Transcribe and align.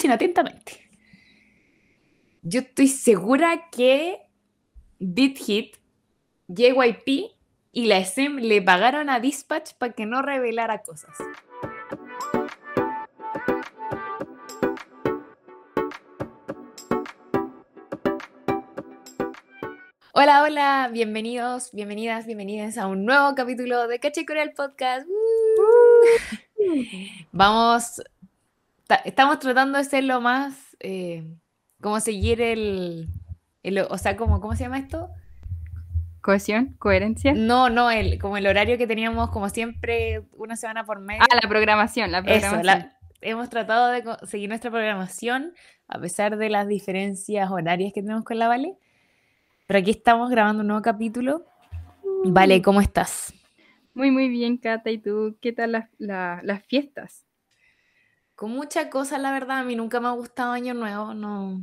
escuchen 0.00 0.12
atentamente. 0.12 0.88
Yo 2.42 2.60
estoy 2.60 2.88
segura 2.88 3.68
que 3.70 4.18
Beat 4.98 5.36
Hit, 5.36 5.76
JYP 6.48 7.32
y 7.72 7.86
la 7.86 7.98
SM 7.98 8.40
le 8.40 8.62
pagaron 8.62 9.10
a 9.10 9.20
Dispatch 9.20 9.74
para 9.74 9.92
que 9.92 10.06
no 10.06 10.22
revelara 10.22 10.82
cosas. 10.82 11.14
Hola, 20.12 20.42
hola, 20.42 20.90
bienvenidos, 20.90 21.72
bienvenidas, 21.72 22.26
bienvenidas 22.26 22.78
a 22.78 22.86
un 22.86 23.04
nuevo 23.04 23.34
capítulo 23.34 23.86
de 23.86 24.00
Caché 24.00 24.24
Corea 24.24 24.50
Podcast. 24.56 25.06
Vamos, 27.32 28.02
estamos 29.04 29.38
tratando 29.38 29.78
de 29.78 29.84
ser 29.84 30.04
lo 30.04 30.20
más, 30.20 30.76
eh, 30.80 31.24
como 31.80 32.00
seguir 32.00 32.40
el, 32.40 33.08
o 33.88 33.98
sea, 33.98 34.16
como, 34.16 34.40
¿cómo 34.40 34.54
se 34.54 34.64
llama 34.64 34.78
esto? 34.78 35.10
¿Cohesión? 36.20 36.74
¿Coherencia? 36.78 37.32
No, 37.34 37.70
no, 37.70 37.90
el, 37.90 38.18
como 38.18 38.36
el 38.36 38.46
horario 38.46 38.76
que 38.76 38.86
teníamos 38.86 39.30
como 39.30 39.48
siempre 39.48 40.22
una 40.32 40.56
semana 40.56 40.84
por 40.84 41.00
medio. 41.00 41.22
Ah, 41.22 41.38
la 41.42 41.48
programación, 41.48 42.12
la 42.12 42.22
programación. 42.22 42.90
hemos 43.22 43.48
tratado 43.48 43.88
de 43.88 44.04
seguir 44.26 44.48
nuestra 44.48 44.70
programación 44.70 45.54
a 45.88 45.98
pesar 45.98 46.36
de 46.36 46.50
las 46.50 46.68
diferencias 46.68 47.50
horarias 47.50 47.92
que 47.94 48.02
tenemos 48.02 48.24
con 48.24 48.38
la 48.38 48.48
Vale. 48.48 48.76
Pero 49.66 49.78
aquí 49.78 49.90
estamos 49.92 50.30
grabando 50.30 50.60
un 50.60 50.68
nuevo 50.68 50.82
capítulo. 50.82 51.46
Vale, 52.24 52.58
mm. 52.58 52.62
¿cómo 52.62 52.80
estás? 52.80 53.32
Muy, 53.94 54.10
muy 54.10 54.28
bien, 54.28 54.56
Cata. 54.58 54.90
¿Y 54.90 54.98
tú? 54.98 55.36
¿Qué 55.40 55.52
tal 55.52 55.88
las 55.98 56.66
fiestas? 56.66 57.24
Con 58.40 58.52
mucha 58.52 58.88
cosa, 58.88 59.18
la 59.18 59.32
verdad. 59.32 59.58
A 59.58 59.64
mí 59.64 59.76
nunca 59.76 60.00
me 60.00 60.08
ha 60.08 60.12
gustado 60.12 60.52
Año 60.52 60.72
Nuevo. 60.72 61.12
No, 61.12 61.60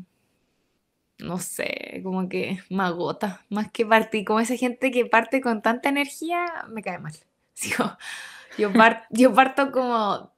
no 1.17 1.39
sé, 1.39 2.01
como 2.03 2.29
que 2.29 2.59
me 2.69 2.83
agota. 2.83 3.43
Más 3.49 3.71
que 3.71 3.83
partir, 3.83 4.23
como 4.25 4.41
esa 4.41 4.55
gente 4.55 4.91
que 4.91 5.07
parte 5.07 5.41
con 5.41 5.63
tanta 5.63 5.89
energía, 5.89 6.65
me 6.69 6.83
cae 6.83 6.99
mal. 6.99 7.15
Yo, 7.55 8.71
yo, 9.09 9.33
parto 9.33 9.71
como 9.71 10.31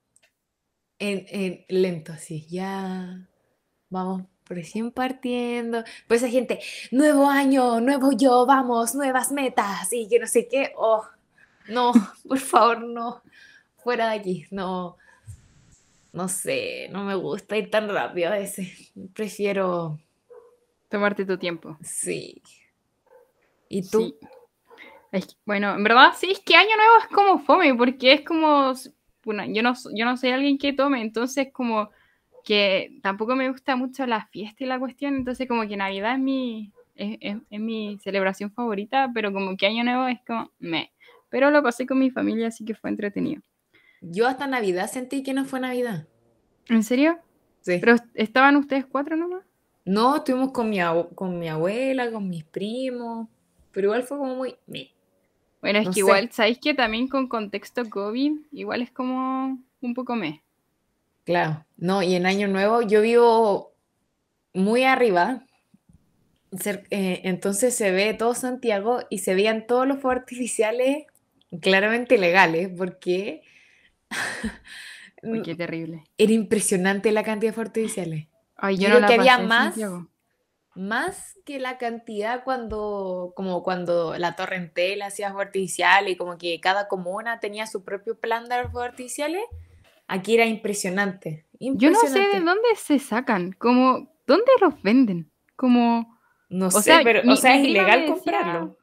en, 0.98 1.66
lento, 1.68 2.14
así. 2.14 2.48
Ya 2.50 3.28
vamos 3.90 4.24
recién 4.46 4.92
partiendo. 4.92 5.84
Pues 6.08 6.24
esa 6.24 6.32
gente, 6.32 6.62
nuevo 6.92 7.30
año, 7.30 7.82
nuevo 7.82 8.14
yo, 8.14 8.46
vamos, 8.46 8.96
nuevas 8.96 9.34
metas 9.34 9.92
y 9.92 10.08
que 10.08 10.20
no 10.20 10.28
sé 10.28 10.48
qué. 10.48 10.72
Oh, 10.78 11.06
no, 11.68 11.92
por 12.26 12.40
favor, 12.40 12.82
no. 12.82 13.24
Fuera 13.84 14.12
de 14.12 14.20
aquí, 14.20 14.46
no. 14.52 14.98
No 16.12 16.28
sé, 16.28 16.90
no 16.92 17.04
me 17.04 17.16
gusta 17.16 17.58
ir 17.58 17.70
tan 17.70 17.90
rápido 17.90 18.30
a 18.30 18.38
veces. 18.38 18.92
Prefiero. 19.14 20.00
Tomarte 20.90 21.26
tu 21.26 21.38
tiempo. 21.38 21.78
Sí. 21.82 22.42
¿Y 23.70 23.88
tú? 23.88 24.16
bueno, 25.46 25.76
en 25.76 25.84
verdad 25.84 26.14
sí, 26.16 26.32
es 26.32 26.40
que 26.40 26.56
año 26.56 26.76
nuevo 26.76 26.98
es 27.02 27.08
como 27.08 27.40
fome, 27.40 27.74
porque 27.76 28.14
es 28.14 28.22
como. 28.22 28.74
Bueno, 29.24 29.44
yo 29.48 29.62
no, 29.62 29.74
yo 29.94 30.06
no 30.06 30.18
soy 30.18 30.32
alguien 30.32 30.58
que 30.58 30.74
tome, 30.74 31.02
entonces 31.02 31.50
como 31.52 31.90
que 32.44 33.00
tampoco 33.04 33.36
me 33.36 33.50
gusta 33.50 33.76
mucho 33.76 34.08
la 34.08 34.26
fiesta 34.28 34.64
y 34.64 34.68
la 34.68 34.80
cuestión, 34.80 35.16
entonces 35.16 35.48
como 35.48 35.68
que 35.68 35.78
Navidad 35.78 36.14
es 36.14 36.20
mi, 36.20 36.72
es, 36.96 37.38
mi 37.52 37.98
celebración 38.00 38.52
favorita, 38.52 39.12
pero 39.14 39.32
como 39.32 39.56
que 39.56 39.68
Año 39.68 39.84
Nuevo 39.84 40.08
es 40.08 40.20
como 40.26 40.52
me. 40.60 40.92
Pero 41.30 41.52
lo 41.52 41.62
pasé 41.62 41.86
con 41.86 42.00
mi 42.00 42.10
familia, 42.10 42.48
así 42.48 42.66
que 42.66 42.74
fue 42.74 42.90
entretenido. 42.90 43.42
Yo 44.02 44.28
hasta 44.28 44.48
Navidad 44.48 44.90
sentí 44.90 45.24
que 45.24 45.34
no 45.34 45.46
fue 45.46 45.60
Navidad. 45.60 46.08
¿En 46.68 46.84
serio? 46.84 47.20
Sí. 47.62 47.78
¿Pero 47.80 47.96
estaban 48.14 48.56
ustedes 48.56 48.86
cuatro 48.86 49.18
nomás? 49.18 49.44
No, 49.86 50.18
estuvimos 50.18 50.52
con 50.52 50.70
mi, 50.70 50.78
con 51.16 51.40
mi 51.40 51.50
abuela, 51.50 52.12
con 52.12 52.30
mis 52.30 52.44
primos, 52.44 53.28
pero 53.72 53.88
igual 53.88 54.04
fue 54.04 54.18
como 54.18 54.36
muy... 54.36 54.56
Me. 54.68 54.92
Bueno, 55.62 55.80
es 55.80 55.90
que 55.90 56.00
igual, 56.00 56.32
¿sabéis 56.32 56.60
que 56.60 56.74
también 56.74 57.08
con 57.08 57.28
contexto 57.28 57.90
COVID, 57.90 58.34
igual 58.52 58.82
es 58.82 58.92
como 58.92 59.60
un 59.82 59.94
poco 59.94 60.16
me? 60.16 60.42
Claro, 61.26 61.66
no, 61.76 62.02
y 62.02 62.16
en 62.16 62.26
Año 62.26 62.48
Nuevo 62.48 62.82
yo 62.82 63.02
vivo 63.02 63.74
muy 64.54 64.84
arriba, 64.84 65.44
eh, 66.92 67.22
entonces 67.24 67.76
se 67.76 67.92
ve 67.92 68.14
todo 68.14 68.34
Santiago 68.36 69.00
y 69.10 69.20
se 69.20 69.36
veían 69.36 69.68
todos 69.68 69.86
los 69.86 70.00
fuegos 70.00 70.22
artificiales 70.22 71.08
claramente 71.62 72.18
legales, 72.18 72.70
porque... 72.78 73.42
Uy, 75.24 75.42
qué 75.42 75.56
terrible. 75.56 76.04
Era 76.18 76.32
impresionante 76.32 77.12
la 77.12 77.24
cantidad 77.24 77.52
de 77.52 77.54
fuegos 77.54 77.70
artificiales. 77.70 78.28
Ay, 78.56 78.78
yo, 78.78 78.90
creo 78.90 79.08
que 79.08 79.14
había 79.14 79.40
más, 79.40 79.76
más 80.76 81.36
que 81.46 81.60
la 81.60 81.78
cantidad 81.78 82.44
cuando, 82.44 83.34
como 83.36 83.64
cuando 83.64 84.18
la 84.18 84.36
Torrentel 84.36 85.02
hacía 85.02 85.30
fuegos 85.30 85.48
artificiales 85.48 86.14
y 86.14 86.18
como 86.18 86.38
que 86.38 86.60
cada 86.60 86.88
comuna 86.88 87.40
tenía 87.40 87.68
su 87.68 87.84
propio 87.84 88.20
plan 88.20 88.46
de 88.46 88.64
fuegos 88.64 88.90
artificiales 88.90 89.44
Aquí 90.10 90.34
era 90.34 90.46
impresionante, 90.48 91.46
Yo 91.60 91.92
no 91.92 92.00
sé 92.00 92.20
de 92.20 92.40
dónde 92.40 92.76
se 92.76 92.98
sacan, 92.98 93.52
como, 93.52 94.12
¿dónde 94.26 94.52
los 94.60 94.82
venden? 94.82 95.32
Como... 95.56 96.18
No 96.50 96.72
sé, 96.72 97.02
pero, 97.04 97.32
o 97.32 97.36
sea, 97.36 97.56
es 97.56 97.68
ilegal 97.68 98.08
comprarlo. 98.08 98.76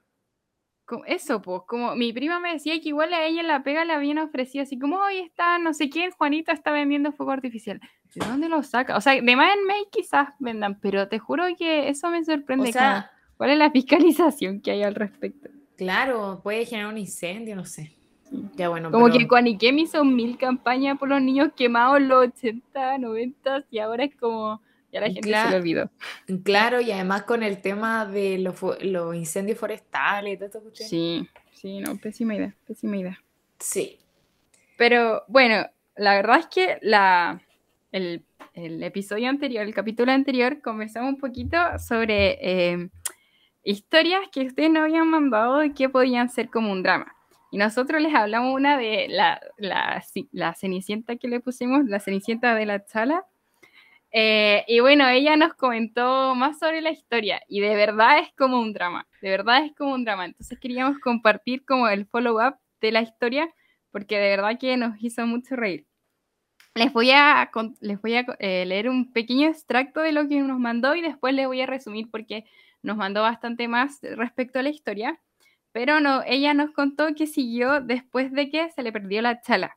Eso, 1.07 1.43
pues, 1.43 1.63
como 1.67 1.95
mi 1.97 2.13
prima 2.13 2.41
me 2.41 2.53
decía 2.53 2.81
que 2.81 2.89
igual 2.89 3.13
a 3.13 3.25
ella 3.25 3.41
en 3.41 3.49
la 3.49 3.63
pega 3.63 3.85
le 3.85 3.93
habían 3.93 4.19
ofrecido 4.19 4.63
así 4.63 4.79
como, 4.79 4.99
hoy 4.99 5.19
está, 5.19 5.59
no 5.59 5.75
sé 5.75 5.91
quién, 5.91 6.11
Juanita 6.13 6.53
está 6.53 6.71
vendiendo 6.71 7.13
fuego 7.13 7.33
artificial. 7.33 7.81
¿De 8.15 8.27
dónde 8.27 8.49
lo 8.49 8.63
saca? 8.63 8.97
O 8.97 9.01
sea, 9.01 9.21
de 9.21 9.37
más 9.37 9.55
en 9.55 9.67
May 9.67 9.85
quizás 9.91 10.29
vendan, 10.39 10.79
pero 10.81 11.09
te 11.09 11.19
juro 11.19 11.45
que 11.59 11.89
eso 11.89 12.09
me 12.09 12.25
sorprende. 12.25 12.71
O 12.71 12.73
sea, 12.73 13.11
¿Cuál 13.37 13.51
es 13.51 13.59
la 13.59 13.71
fiscalización 13.71 14.61
que 14.61 14.71
hay 14.71 14.83
al 14.83 14.95
respecto? 14.95 15.51
Claro, 15.77 16.41
puede 16.43 16.65
generar 16.65 16.91
un 16.91 16.99
incendio, 16.99 17.55
no 17.55 17.65
sé. 17.65 17.93
Ya 18.57 18.69
bueno, 18.69 18.91
Como 18.91 19.09
que 19.11 19.29
con 19.29 19.47
Ikem 19.47 19.79
hizo 19.79 20.05
mil 20.05 20.37
campañas 20.37 20.99
por 20.99 21.09
los 21.09 21.23
niños 21.23 21.51
quemados 21.55 21.99
en 21.99 22.09
los 22.09 22.27
80, 22.27 22.99
90 22.99 23.65
y 23.71 23.79
ahora 23.79 24.05
es 24.05 24.17
como 24.17 24.61
ya 24.97 25.01
la 25.01 25.13
gente 25.13 25.31
se 25.31 25.51
lo 25.51 25.57
olvidó. 25.57 25.91
Claro, 26.43 26.81
y 26.81 26.91
además 26.91 27.25
con 27.25 27.43
el 27.43 27.61
tema 27.61 28.07
de 28.07 28.39
los, 28.39 28.57
los 28.81 29.15
incendios 29.15 29.59
forestales 29.59 30.35
y 30.35 30.37
todo 30.39 30.47
esto. 30.47 30.71
Sí, 30.73 31.29
sí, 31.53 31.81
no, 31.81 31.97
pésima 31.97 32.35
idea, 32.35 32.55
pésima 32.67 32.97
idea. 32.97 33.23
Sí. 33.59 33.99
Pero 34.77 35.25
bueno, 35.29 35.67
la 35.97 36.15
verdad 36.15 36.39
es 36.41 36.47
que 36.47 36.79
la, 36.83 37.41
el, 37.93 38.23
el 38.55 38.83
episodio 38.83 39.29
anterior, 39.29 39.65
el 39.65 39.75
capítulo 39.75 40.13
anterior, 40.13 40.61
conversamos 40.63 41.15
un 41.15 41.19
poquito 41.19 41.57
sobre 41.79 42.39
eh, 42.41 42.89
historias 43.65 44.23
que 44.33 44.47
ustedes 44.47 44.71
no 44.71 44.83
habían 44.83 45.09
mandado 45.09 45.63
y 45.65 45.73
que 45.73 45.89
podían 45.89 46.31
ser 46.31 46.49
como 46.49 46.73
un 46.73 46.83
drama. 46.83 47.13
Y 47.53 47.59
nosotros 47.59 48.03
les 48.03 48.15
hablamos 48.15 48.55
una 48.55 48.77
de 48.77 49.07
la, 49.09 49.41
la, 49.57 50.03
la 50.33 50.55
cenicienta 50.55 51.17
que 51.17 51.29
le 51.29 51.41
pusimos, 51.41 51.85
la 51.87 52.01
cenicienta 52.01 52.55
de 52.55 52.67
la 52.67 52.85
chala. 52.85 53.25
Eh, 54.19 54.65
y 54.67 54.81
bueno, 54.81 55.07
ella 55.11 55.37
nos 55.37 55.53
comentó 55.53 56.35
más 56.35 56.59
sobre 56.59 56.81
la 56.81 56.91
historia 56.91 57.43
y 57.49 57.61
de 57.61 57.75
verdad 57.77 58.21
es 58.21 58.33
como 58.35 58.59
un 58.59 58.73
drama, 58.73 59.07
de 59.21 59.29
verdad 59.29 59.63
es 59.67 59.75
como 59.75 59.93
un 59.93 60.05
drama. 60.07 60.25
Entonces 60.25 60.59
queríamos 60.59 60.99
compartir 61.01 61.67
como 61.67 61.87
el 61.87 62.07
follow-up 62.07 62.57
de 62.81 62.93
la 62.93 63.03
historia 63.03 63.53
porque 63.91 64.19
de 64.19 64.31
verdad 64.31 64.59
que 64.59 64.75
nos 64.79 64.95
hizo 65.03 65.27
mucho 65.27 65.55
reír. 65.55 65.87
Les 66.75 66.95
voy 66.95 67.11
a, 67.11 67.51
les 67.81 68.01
voy 68.01 68.15
a 68.17 68.25
eh, 68.39 68.65
leer 68.65 68.89
un 68.89 69.13
pequeño 69.13 69.49
extracto 69.49 70.01
de 70.01 70.13
lo 70.13 70.27
que 70.29 70.41
nos 70.41 70.59
mandó 70.59 70.95
y 70.95 71.03
después 71.03 71.35
les 71.35 71.47
voy 71.47 71.61
a 71.61 71.67
resumir 71.67 72.09
porque 72.11 72.47
nos 72.83 72.97
mandó 72.97 73.21
bastante 73.21 73.69
más 73.69 73.99
respecto 74.03 74.59
a 74.61 74.63
la 74.63 74.71
historia. 74.71 75.21
Pero 75.73 76.01
no, 76.01 76.23
ella 76.27 76.55
nos 76.55 76.71
contó 76.71 77.15
que 77.15 77.27
siguió 77.27 77.83
después 77.83 78.33
de 78.33 78.49
que 78.49 78.71
se 78.71 78.83
le 78.83 78.93
perdió 78.93 79.21
la 79.21 79.43
chala. 79.43 79.76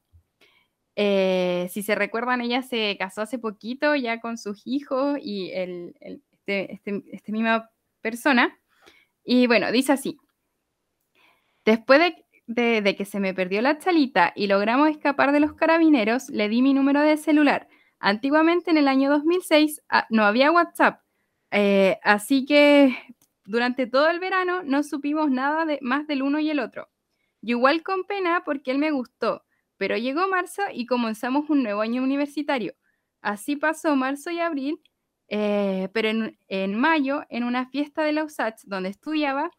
Eh, 0.95 1.67
si 1.71 1.83
se 1.83 1.95
recuerdan, 1.95 2.41
ella 2.41 2.61
se 2.61 2.97
casó 2.97 3.21
hace 3.21 3.39
poquito 3.39 3.95
ya 3.95 4.19
con 4.19 4.37
sus 4.37 4.61
hijos 4.65 5.17
y 5.21 5.51
el, 5.51 5.95
este, 5.99 6.73
este, 6.73 7.03
este, 7.11 7.31
misma 7.31 7.69
persona. 8.01 8.59
Y 9.23 9.47
bueno, 9.47 9.71
dice 9.71 9.93
así. 9.93 10.17
Después 11.65 12.01
de, 12.47 12.95
que 12.95 13.05
se 13.05 13.19
me 13.19 13.33
perdió 13.33 13.61
la 13.61 13.77
chalita 13.77 14.33
y 14.35 14.47
logramos 14.47 14.89
escapar 14.89 15.31
de 15.31 15.39
los 15.39 15.53
carabineros, 15.53 16.29
le 16.29 16.49
di 16.49 16.61
mi 16.61 16.73
número 16.73 17.01
de 17.01 17.17
celular. 17.17 17.67
Antiguamente, 17.99 18.71
en 18.71 18.77
el 18.77 18.87
año 18.87 19.09
2006, 19.11 19.81
ah, 19.89 20.07
no 20.09 20.23
había 20.23 20.51
WhatsApp. 20.51 21.01
Eh, 21.51 21.99
así 22.03 22.45
que 22.45 22.97
durante 23.45 23.87
todo 23.87 24.09
el 24.09 24.19
verano 24.19 24.63
no 24.63 24.83
supimos 24.83 25.29
nada 25.31 25.65
más 25.81 26.07
del 26.07 26.23
uno 26.23 26.39
y 26.39 26.49
el 26.49 26.59
otro. 26.59 26.89
Yo 27.41 27.57
igual 27.57 27.83
con 27.83 28.03
pena 28.05 28.43
porque 28.45 28.71
él 28.71 28.79
me 28.79 28.91
gustó, 28.91 29.43
pero 29.79 29.97
llegó 29.97 30.27
marzo 30.27 30.61
y 30.73 30.85
comenzamos 30.85 31.49
un 31.49 31.63
nuevo 31.63 31.81
año 31.81 32.03
universitario. 32.03 32.75
Así 33.21 33.55
pasó 33.55 33.95
marzo 33.95 34.29
y 34.29 34.39
abril, 34.39 34.81
eh, 35.29 35.89
pero 35.93 36.09
en, 36.49 36.75
mayo, 36.75 37.23
en 37.29 37.45
una 37.45 37.65
fiesta 37.69 38.03
de 38.03 38.11
la 38.11 38.25
USACH 38.25 38.63
donde 38.65 38.89
estudiaba, 38.89 39.51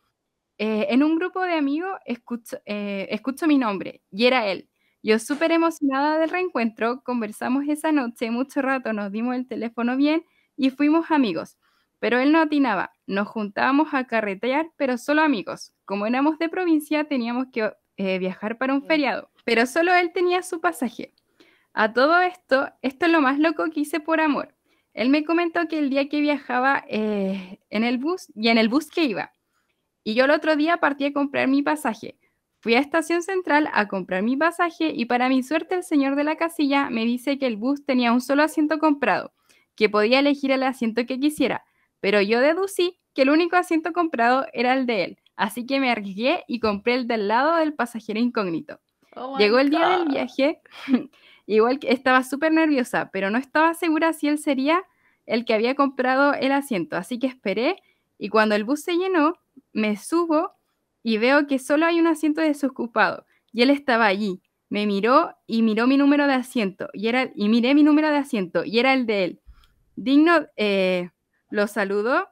eh, 0.59 0.89
en 0.91 1.03
un 1.03 1.17
grupo 1.17 1.41
de 1.43 1.55
amigos 1.55 1.99
escucho, 2.05 2.59
eh, 2.67 3.09
escucho 3.11 3.47
mi 3.47 3.57
nombre 3.59 4.03
y 4.11 4.27
era 4.27 4.47
él. 4.47 4.69
Yo 5.03 5.19
súper 5.19 5.53
emocionada 5.53 6.19
del 6.19 6.29
reencuentro, 6.29 7.03
conversamos 7.03 7.65
esa 7.67 7.93
noche 7.93 8.31
mucho 8.31 8.61
rato, 8.61 8.93
nos 8.93 9.11
dimos 9.11 9.35
el 9.37 9.49
teléfono 9.49 9.97
bien 9.97 10.25
y 10.57 10.69
fuimos 10.69 11.11
amigos. 11.11 11.57
Pero 11.99 12.19
él 12.19 12.33
no 12.33 12.41
atinaba, 12.41 12.93
nos 13.07 13.27
juntábamos 13.29 13.95
a 13.95 14.07
carretear, 14.07 14.71
pero 14.77 14.99
solo 14.99 15.23
amigos. 15.23 15.73
Como 15.87 16.07
éramos 16.07 16.39
de 16.39 16.51
provincia, 16.51 17.05
teníamos 17.05 17.47
que 17.53 17.73
eh, 18.03 18.19
viajar 18.19 18.57
para 18.57 18.73
un 18.73 18.83
feriado, 18.87 19.31
pero 19.51 19.67
solo 19.67 19.93
él 19.93 20.13
tenía 20.13 20.43
su 20.43 20.61
pasaje. 20.61 21.13
A 21.73 21.93
todo 21.93 22.21
esto, 22.21 22.71
esto 22.83 23.07
es 23.07 23.11
lo 23.11 23.21
más 23.21 23.41
loco 23.41 23.65
que 23.69 23.81
hice 23.81 23.99
por 23.99 24.21
amor. 24.21 24.55
Él 24.95 25.09
me 25.09 25.25
comentó 25.25 25.67
que 25.67 25.81
el 25.81 25.91
día 25.91 26.09
que 26.09 26.21
viajaba 26.21 26.85
eh, 26.87 27.59
en 27.69 27.83
el 27.83 27.99
bus 27.99 28.29
y 28.37 28.47
en 28.47 28.59
el 28.59 28.69
bus 28.69 28.91
que 28.91 29.03
iba. 29.03 29.33
Y 30.05 30.15
yo 30.15 30.27
el 30.27 30.31
otro 30.31 30.55
día 30.55 30.77
partí 30.77 31.07
a 31.07 31.13
comprar 31.13 31.49
mi 31.49 31.63
pasaje. 31.63 32.17
Fui 32.61 32.77
a 32.77 32.79
Estación 32.79 33.25
Central 33.25 33.69
a 33.73 33.89
comprar 33.89 34.23
mi 34.23 34.37
pasaje 34.37 34.93
y 34.95 35.07
para 35.07 35.29
mi 35.29 35.43
suerte 35.43 35.75
el 35.75 35.83
señor 35.83 36.15
de 36.15 36.23
la 36.23 36.37
casilla 36.37 36.89
me 36.89 37.05
dice 37.05 37.37
que 37.37 37.49
el 37.49 37.57
bus 37.57 37.85
tenía 37.85 38.13
un 38.13 38.21
solo 38.21 38.45
asiento 38.45 38.79
comprado, 38.79 39.33
que 39.75 39.89
podía 39.89 40.21
elegir 40.21 40.53
el 40.53 40.63
asiento 40.63 41.07
que 41.07 41.19
quisiera, 41.19 41.65
pero 41.99 42.21
yo 42.21 42.39
deducí 42.39 43.01
que 43.15 43.23
el 43.23 43.31
único 43.31 43.57
asiento 43.57 43.93
comprado 43.93 44.47
era 44.53 44.75
el 44.75 44.87
de 44.87 45.03
él, 45.03 45.19
así 45.35 45.67
que 45.67 45.81
me 45.81 45.91
arriesgué 45.91 46.45
y 46.47 46.61
compré 46.61 46.95
el 46.95 47.09
del 47.09 47.27
lado 47.27 47.57
del 47.57 47.75
pasajero 47.75 48.21
incógnito. 48.21 48.79
Oh 49.17 49.39
Llegó 49.39 49.59
el 49.59 49.71
día 49.71 49.99
del 49.99 50.09
viaje 50.09 50.61
Igual 51.47 51.81
que 51.81 51.91
estaba 51.91 52.23
súper 52.23 52.53
nerviosa, 52.53 53.11
pero 53.13 53.31
no 53.31 53.39
estaba 53.39 53.75
segura 53.75 54.13
si 54.13 54.29
él 54.29 54.39
sería 54.39 54.85
el 55.27 55.45
que 55.45 55.55
había 55.55 55.75
comprado 55.75 56.33
el 56.35 56.53
asiento, 56.53 56.97
así 56.97 57.19
que 57.19 57.27
esperé 57.27 57.77
y 58.19 58.29
cuando 58.29 58.55
el 58.55 58.65
bus 58.65 58.83
se 58.83 58.97
llenó, 58.97 59.35
me 59.73 59.97
subo 59.97 60.53
y 61.03 61.19
veo 61.19 61.47
que 61.47 61.59
solo 61.59 61.87
hay 61.87 61.99
un 61.99 62.07
asiento 62.07 62.41
desocupado 62.41 63.25
y 63.53 63.63
él 63.63 63.71
estaba 63.71 64.07
allí. 64.07 64.41
Me 64.69 64.87
miró 64.87 65.35
y 65.47 65.63
miró 65.63 65.89
mi 65.89 65.97
número 65.97 66.29
de 66.29 66.35
asiento 66.35 66.89
y, 66.93 67.09
era, 67.09 67.33
y 67.35 67.49
miré 67.49 67.75
mi 67.75 67.83
número 67.83 68.11
de 68.11 68.19
asiento 68.19 68.65
y 68.65 68.79
era 68.79 68.93
el 68.93 69.07
de 69.07 69.25
él. 69.25 69.41
Digno 69.97 70.47
eh, 70.57 71.11
lo 71.51 71.67
saludó 71.67 72.29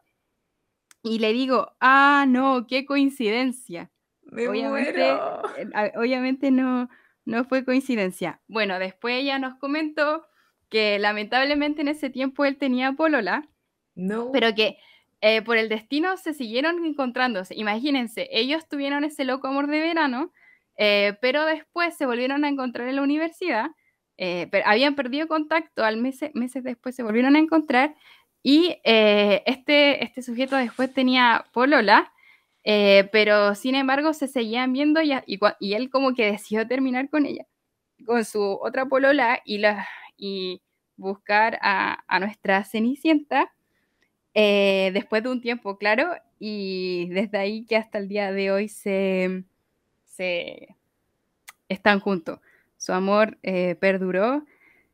y 1.03 1.19
le 1.19 1.33
digo, 1.33 1.73
ah, 1.81 2.25
no, 2.29 2.67
qué 2.69 2.87
coincidencia. 2.87 3.91
Obviamente, 4.33 5.09
eh, 5.11 5.93
obviamente 5.97 6.51
no, 6.51 6.89
no 7.25 7.45
fue 7.45 7.65
coincidencia. 7.65 8.41
Bueno, 8.49 8.79
después 8.79 9.15
ella 9.17 9.39
nos 9.39 9.55
comentó 9.57 10.27
que 10.69 10.99
lamentablemente 10.99 11.83
en 11.83 11.89
ese 11.89 12.11
tiempo 12.11 12.45
él 12.45 12.57
tenía 12.57 12.93
polola, 12.93 13.49
no. 13.95 14.31
pero 14.33 14.55
que 14.55 14.79
eh, 15.21 15.43
por 15.43 15.57
el 15.57 15.69
destino 15.69 16.17
se 16.17 16.33
siguieron 16.33 16.85
encontrándose. 16.85 17.55
Imagínense, 17.57 18.29
ellos 18.31 18.69
tuvieron 18.69 19.05
ese 19.05 19.25
loco 19.25 19.49
amor 19.49 19.67
de 19.67 19.81
verano, 19.81 20.33
eh, 20.77 21.17
pero 21.21 21.45
después 21.45 21.97
se 21.97 22.07
volvieron 22.07 22.45
a 22.45 22.49
encontrar 22.49 22.89
en 22.89 22.97
la 22.97 23.03
universidad, 23.03 23.71
eh, 24.17 24.49
pero 24.51 24.65
habían 24.67 24.95
perdido 24.95 25.27
contacto, 25.27 25.85
al 25.85 25.97
meses 25.97 26.63
después 26.63 26.95
se 26.95 27.03
volvieron 27.03 27.37
a 27.37 27.41
encontrar 27.41 27.95
y 28.43 28.77
este, 28.85 30.05
este 30.05 30.23
sujeto 30.23 30.57
después 30.57 30.93
tenía 30.95 31.45
polola 31.53 32.13
eh, 32.71 33.09
pero 33.13 33.55
sin 33.55 33.75
embargo 33.75 34.13
se 34.13 34.29
seguían 34.29 34.75
viendo 34.75 35.01
y, 35.01 35.15
y, 35.27 35.73
él 35.73 35.89
como 35.89 36.13
que 36.13 36.31
decidió 36.33 36.69
terminar 36.69 37.09
con 37.09 37.25
ella, 37.25 37.47
con 38.05 38.27
su 38.27 38.43
otra 38.43 38.85
polola 38.85 39.41
y, 39.47 39.57
la, 39.57 39.89
y 40.19 40.61
buscar 40.95 41.59
a, 41.63 42.05
nuestra 42.21 42.65
Cenicienta 42.65 43.51
eh, 44.35 44.91
después 44.93 45.23
de 45.23 45.31
un 45.31 45.41
tiempo, 45.41 45.79
claro, 45.79 46.11
y 46.39 47.09
desde 47.09 47.39
ahí 47.39 47.65
que 47.65 47.77
hasta 47.77 47.97
el 47.97 48.07
día 48.07 48.33
de 48.33 48.51
hoy 48.51 48.69
se, 48.69 49.45
se 50.05 50.77
están 51.71 52.01
juntos. 52.01 52.39
Su 52.77 52.93
amor 52.93 53.39
eh, 53.43 53.77
perduró. 53.77 54.45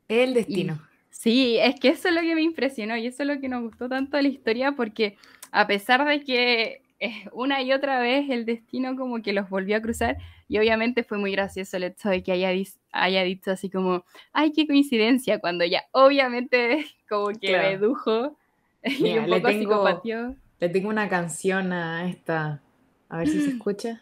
El 0.07 0.33
destino. 0.33 0.81
sí, 1.09 1.57
es 1.57 1.77
que 1.77 1.89
eso 1.89 2.07
es 2.07 2.13
lo 2.13 2.21
que 2.21 2.35
me 2.35 2.41
impresionó 2.41 2.95
y 2.95 3.07
eso 3.07 3.23
es 3.23 3.27
lo 3.27 3.41
que 3.41 3.49
nos 3.49 3.63
gustó 3.63 3.89
tanto 3.89 4.15
de 4.15 4.23
la 4.23 4.29
historia 4.29 4.71
porque 4.71 5.17
a 5.51 5.67
pesar 5.67 6.05
de 6.05 6.23
que 6.23 6.84
una 7.33 7.61
y 7.61 7.73
otra 7.73 7.99
vez 7.99 8.29
el 8.29 8.45
destino 8.45 8.95
como 8.95 9.21
que 9.21 9.33
los 9.33 9.49
volvió 9.49 9.77
a 9.77 9.81
cruzar 9.81 10.17
y 10.47 10.57
obviamente 10.57 11.03
fue 11.03 11.17
muy 11.17 11.31
gracioso 11.31 11.77
el 11.77 11.83
hecho 11.83 12.09
de 12.09 12.23
que 12.23 12.31
haya, 12.31 12.51
haya 12.91 13.23
dicho 13.23 13.51
así 13.51 13.69
como, 13.69 14.05
ay, 14.31 14.51
qué 14.51 14.65
coincidencia, 14.65 15.39
cuando 15.39 15.65
ya 15.65 15.83
obviamente 15.91 16.85
como 17.09 17.27
que 17.29 17.57
redujo 17.57 18.37
y 18.83 19.17
un 19.17 19.25
poco 19.25 19.35
le 19.35 19.41
tengo, 19.41 20.35
Le 20.59 20.69
tengo 20.69 20.89
una 20.89 21.09
canción 21.09 21.73
a 21.73 22.07
esta, 22.09 22.61
a 23.09 23.17
ver 23.17 23.27
si 23.27 23.41
se 23.41 23.49
escucha. 23.51 24.01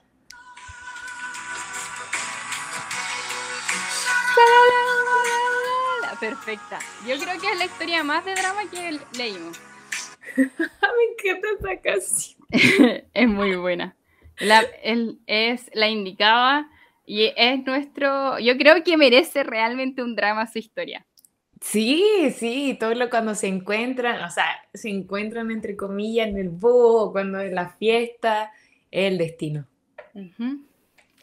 Perfecta. 6.20 6.80
Yo 7.06 7.20
creo 7.20 7.38
que 7.38 7.52
es 7.52 7.58
la 7.58 7.66
historia 7.66 8.02
más 8.02 8.24
de 8.24 8.34
drama 8.34 8.62
que 8.72 8.98
leímos. 9.18 9.60
Me 10.38 11.32
encanta 11.32 11.48
esa 11.60 11.82
canción. 11.82 12.48
es 13.14 13.28
muy 13.28 13.56
buena. 13.56 13.96
La, 14.40 14.64
es 15.28 15.70
la 15.74 15.90
indicaba 15.90 16.70
y 17.06 17.32
es 17.36 17.64
nuestro. 17.66 18.40
Yo 18.40 18.58
creo 18.58 18.84
que 18.84 18.98
merece 18.98 19.44
realmente 19.44 20.02
un 20.02 20.16
drama 20.16 20.48
su 20.48 20.60
historia. 20.60 21.06
Sí, 21.62 22.04
sí, 22.36 22.76
todo 22.78 22.94
lo 22.94 23.10
cuando 23.10 23.36
se 23.36 23.48
encuentran, 23.48 24.22
o 24.22 24.30
sea, 24.30 24.46
se 24.74 24.90
encuentran 24.90 25.50
entre 25.50 25.78
comillas 25.78 26.28
en 26.28 26.38
el 26.38 26.50
búho, 26.50 27.14
cuando 27.14 27.40
es 27.40 27.54
la 27.54 27.70
fiesta, 27.70 28.52
es 28.92 29.12
el 29.12 29.18
destino. 29.18 29.66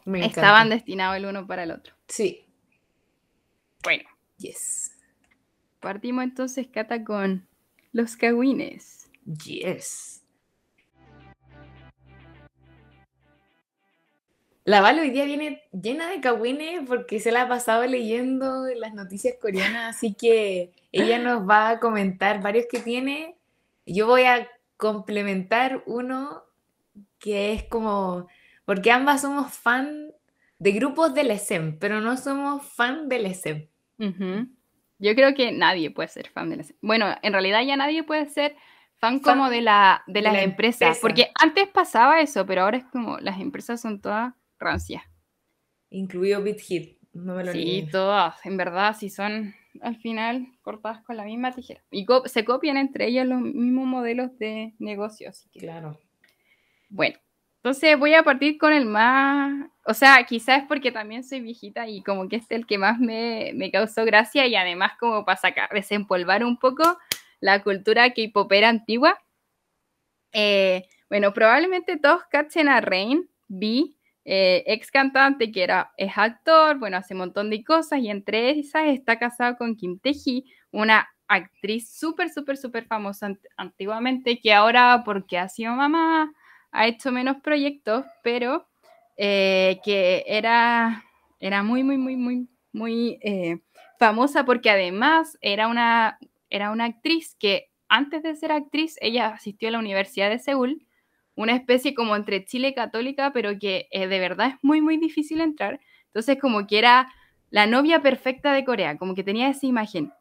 Estaban 0.06 0.70
destinados 0.70 1.18
el 1.18 1.26
uno 1.26 1.46
para 1.46 1.64
el 1.64 1.72
otro. 1.72 1.94
Sí. 2.08 2.46
Bueno. 3.82 4.08
Yes. 4.38 4.96
Partimos 5.78 6.24
entonces, 6.24 6.66
Cata, 6.68 7.04
con 7.04 7.46
los 7.92 8.16
cagüines. 8.16 8.99
Yes. 9.24 10.22
La 14.64 14.80
Val 14.80 14.98
hoy 14.98 15.10
día 15.10 15.24
viene 15.24 15.62
llena 15.72 16.10
de 16.10 16.20
cagüines 16.20 16.82
porque 16.86 17.18
se 17.18 17.32
la 17.32 17.42
ha 17.42 17.48
pasado 17.48 17.84
leyendo 17.86 18.66
las 18.76 18.94
noticias 18.94 19.34
coreanas, 19.40 19.96
así 19.96 20.14
que 20.14 20.72
ella 20.92 21.18
nos 21.18 21.48
va 21.48 21.70
a 21.70 21.80
comentar 21.80 22.42
varios 22.42 22.66
que 22.70 22.78
tiene. 22.78 23.36
Yo 23.86 24.06
voy 24.06 24.22
a 24.22 24.48
complementar 24.76 25.82
uno 25.86 26.44
que 27.18 27.52
es 27.52 27.64
como, 27.64 28.28
porque 28.64 28.92
ambas 28.92 29.22
somos 29.22 29.52
fan 29.52 30.12
de 30.58 30.72
grupos 30.72 31.14
del 31.14 31.30
ESEM, 31.30 31.78
pero 31.78 32.00
no 32.00 32.16
somos 32.16 32.64
fan 32.64 33.08
del 33.08 33.26
ESEM. 33.26 33.66
Yo 33.98 35.14
creo 35.14 35.34
que 35.34 35.52
nadie 35.52 35.90
puede 35.90 36.08
ser 36.08 36.28
fan 36.28 36.50
del 36.50 36.60
ESEM. 36.60 36.76
Bueno, 36.82 37.06
en 37.22 37.32
realidad 37.32 37.62
ya 37.66 37.76
nadie 37.76 38.04
puede 38.04 38.28
ser 38.28 38.54
fan, 39.00 39.20
como 39.20 39.50
de, 39.50 39.62
la, 39.62 40.02
de 40.06 40.22
las 40.22 40.36
empresas, 40.42 40.98
porque 41.00 41.30
antes 41.40 41.68
pasaba 41.68 42.20
eso, 42.20 42.46
pero 42.46 42.62
ahora 42.62 42.78
es 42.78 42.84
como 42.84 43.18
las 43.18 43.40
empresas 43.40 43.80
son 43.80 44.00
todas 44.00 44.34
rancia. 44.58 45.02
Incluido 45.90 46.42
BitHit, 46.42 46.98
no 47.12 47.34
me 47.34 47.44
lo 47.44 47.52
Sí, 47.52 47.88
todas, 47.90 48.34
en 48.46 48.56
verdad, 48.56 48.96
si 48.96 49.10
son 49.10 49.54
al 49.80 49.96
final 49.96 50.46
cortadas 50.62 51.02
con 51.02 51.16
la 51.16 51.24
misma 51.24 51.52
tijera. 51.52 51.82
Y 51.90 52.06
se 52.26 52.44
copian 52.44 52.76
entre 52.76 53.06
ellas 53.06 53.26
los 53.26 53.40
mismos 53.40 53.86
modelos 53.86 54.36
de 54.38 54.74
negocios. 54.78 55.48
Claro. 55.52 55.98
Bueno, 56.88 57.18
entonces 57.62 57.98
voy 57.98 58.14
a 58.14 58.22
partir 58.22 58.58
con 58.58 58.72
el 58.72 58.86
más, 58.86 59.68
o 59.84 59.94
sea, 59.94 60.24
quizás 60.24 60.62
es 60.62 60.68
porque 60.68 60.90
también 60.90 61.22
soy 61.22 61.40
viejita 61.40 61.86
y 61.86 62.02
como 62.02 62.28
que 62.28 62.36
este 62.36 62.54
es 62.54 62.60
el 62.60 62.66
que 62.66 62.78
más 62.78 62.98
me, 62.98 63.70
causó 63.70 64.04
gracia 64.04 64.46
y 64.46 64.56
además 64.56 64.92
como 64.98 65.24
para 65.24 65.36
sacar, 65.36 65.68
desempolvar 65.70 66.42
un 66.42 66.56
poco 66.56 66.98
la 67.40 67.62
cultura 67.62 68.12
K-popera 68.12 68.68
antigua. 68.68 69.18
Eh, 70.32 70.86
bueno, 71.08 71.32
probablemente 71.32 71.96
todos 71.96 72.22
cachen 72.30 72.68
a 72.68 72.80
Rain, 72.80 73.28
B, 73.48 73.96
eh, 74.24 74.62
ex 74.66 74.90
cantante 74.90 75.50
que 75.50 75.62
era, 75.62 75.92
es 75.96 76.12
actor, 76.16 76.78
bueno, 76.78 76.98
hace 76.98 77.14
un 77.14 77.20
montón 77.20 77.50
de 77.50 77.64
cosas 77.64 77.98
y 78.00 78.10
entre 78.10 78.50
esas 78.50 78.86
está 78.86 79.18
casado 79.18 79.56
con 79.56 79.74
Kim 79.74 79.98
Tae-hee, 79.98 80.44
una 80.70 81.08
actriz 81.26 81.90
súper, 81.90 82.30
súper, 82.30 82.56
súper 82.56 82.84
famosa 82.84 83.34
antiguamente 83.56 84.38
que 84.40 84.52
ahora 84.52 85.02
porque 85.04 85.38
ha 85.38 85.48
sido 85.48 85.74
mamá 85.74 86.32
ha 86.72 86.86
hecho 86.86 87.10
menos 87.10 87.38
proyectos, 87.42 88.04
pero 88.22 88.68
eh, 89.16 89.80
que 89.84 90.24
era, 90.26 91.04
era 91.40 91.64
muy, 91.64 91.82
muy, 91.82 91.98
muy, 91.98 92.16
muy, 92.16 92.48
muy 92.72 93.18
famosa 93.98 94.44
porque 94.44 94.70
además 94.70 95.36
era 95.40 95.66
una, 95.66 96.18
era 96.50 96.70
una 96.70 96.84
actriz 96.84 97.36
que 97.38 97.70
antes 97.88 98.22
de 98.22 98.34
ser 98.36 98.52
actriz 98.52 98.96
ella 99.00 99.28
asistió 99.28 99.68
a 99.68 99.72
la 99.72 99.78
Universidad 99.78 100.30
de 100.30 100.38
Seúl 100.38 100.86
una 101.34 101.54
especie 101.54 101.94
como 101.94 102.16
entre 102.16 102.44
Chile 102.44 102.74
católica, 102.74 103.32
pero 103.32 103.58
que 103.58 103.88
eh, 103.90 104.06
de 104.06 104.18
verdad 104.18 104.48
es 104.48 104.54
muy, 104.62 104.80
muy 104.80 104.98
difícil 104.98 105.40
entrar. 105.40 105.80
Entonces, 106.06 106.38
como 106.38 106.66
que 106.66 106.78
era 106.78 107.08
la 107.50 107.66
novia 107.66 108.02
perfecta 108.02 108.52
de 108.52 108.64
Corea, 108.64 108.98
como 108.98 109.14
que 109.14 109.24
tenía 109.24 109.48
esa 109.48 109.66
imagen. 109.66 110.12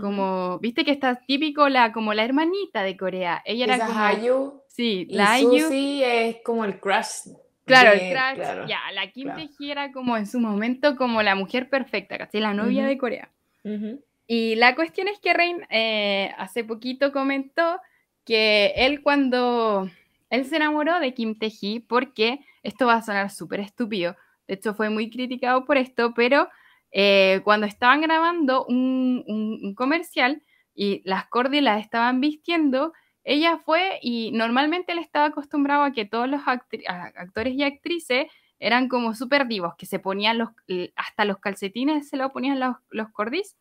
Como, 0.00 0.58
viste 0.60 0.84
que 0.84 0.92
está 0.92 1.16
típico 1.26 1.68
la, 1.68 1.92
como 1.92 2.14
la 2.14 2.24
hermanita 2.24 2.82
de 2.82 2.96
Corea. 2.96 3.42
Ella 3.44 3.64
era 3.64 3.86
como. 3.86 3.98
Hayu. 3.98 4.62
Sí, 4.68 5.06
la 5.10 5.32
Hayu. 5.32 5.68
sí 5.68 6.02
es 6.02 6.36
como 6.42 6.64
el 6.64 6.78
crush 6.78 7.28
Claro, 7.64 7.92
el 7.92 7.98
crush, 7.98 8.34
claro, 8.36 8.66
ya, 8.66 8.80
la 8.92 9.10
Kim 9.10 9.24
claro. 9.24 9.40
Tae-hee 9.40 9.70
era 9.70 9.92
como 9.92 10.16
en 10.16 10.26
su 10.26 10.40
momento 10.40 10.96
como 10.96 11.22
la 11.22 11.34
mujer 11.34 11.68
perfecta, 11.68 12.16
¿cachai? 12.16 12.40
La 12.40 12.54
novia 12.54 12.86
de 12.86 12.96
Corea. 12.96 13.28
Ujú. 13.64 14.02
Y 14.34 14.54
la 14.54 14.74
cuestión 14.74 15.08
es 15.08 15.20
que 15.20 15.34
Rain 15.34 15.66
eh, 15.68 16.32
hace 16.38 16.64
poquito 16.64 17.12
comentó 17.12 17.78
que 18.24 18.72
él 18.76 19.02
cuando 19.02 19.90
él 20.30 20.46
se 20.46 20.56
enamoró 20.56 21.00
de 21.00 21.12
Kim 21.12 21.38
Tae-hee 21.38 21.80
porque 21.80 22.40
esto 22.62 22.86
va 22.86 22.94
a 22.94 23.02
sonar 23.02 23.30
súper 23.30 23.60
estúpido, 23.60 24.16
de 24.48 24.54
hecho 24.54 24.72
fue 24.72 24.88
muy 24.88 25.10
criticado 25.10 25.66
por 25.66 25.76
esto, 25.76 26.14
pero 26.14 26.48
eh, 26.92 27.42
cuando 27.44 27.66
estaban 27.66 28.00
grabando 28.00 28.64
un, 28.64 29.74
comercial 29.76 30.42
y 30.74 31.02
las 31.04 31.26
Cordy 31.26 31.60
las 31.60 31.82
estaban 31.82 32.22
vistiendo, 32.22 32.94
ella 33.24 33.58
fue 33.58 33.98
y 34.00 34.32
normalmente 34.32 34.92
él 34.92 34.98
estaba 34.98 35.26
acostumbrado 35.26 35.82
a 35.82 35.92
que 35.92 36.06
todos 36.06 36.26
los 36.26 36.40
actores 36.46 37.52
y 37.52 37.64
actrices 37.64 38.28
eran 38.58 38.88
como 38.88 39.14
súper 39.14 39.46
divos, 39.46 39.74
que 39.76 39.84
se 39.84 39.98
ponían 39.98 40.38
los, 40.38 40.48
hasta 40.96 41.26
los 41.26 41.36
calcetines 41.36 42.08
se 42.08 42.16
lo 42.16 42.32
ponían 42.32 42.60
los, 42.60 42.76
los 42.88 43.10
Cordis. 43.10 43.58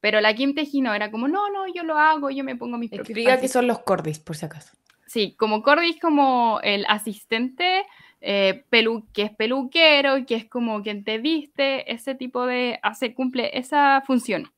Pero 0.00 0.20
la 0.20 0.34
Kim 0.34 0.54
Tae-hee 0.54 0.82
no, 0.82 0.94
era 0.94 1.10
como, 1.10 1.26
no, 1.28 1.50
no, 1.50 1.66
yo 1.72 1.82
lo 1.82 1.98
hago, 1.98 2.30
yo 2.30 2.44
me 2.44 2.54
pongo 2.56 2.78
mis 2.78 2.90
propios 2.90 3.08
Explica 3.08 3.24
qué 3.30 3.30
calcetines". 3.32 3.52
son 3.52 3.66
los 3.66 3.78
cordis, 3.80 4.18
por 4.20 4.36
si 4.36 4.46
acaso. 4.46 4.76
Sí, 5.06 5.34
como 5.36 5.62
Cordy 5.62 5.90
es 5.90 6.00
como 6.00 6.60
el 6.62 6.84
asistente 6.88 7.86
eh, 8.20 8.64
pelu- 8.70 9.06
que 9.12 9.22
es 9.22 9.30
peluquero, 9.36 10.26
que 10.26 10.34
es 10.34 10.48
como 10.48 10.82
quien 10.82 11.04
te 11.04 11.18
viste, 11.18 11.90
ese 11.92 12.14
tipo 12.14 12.44
de, 12.46 12.78
hace, 12.82 13.14
cumple 13.14 13.56
esa 13.56 14.02
función. 14.06 14.52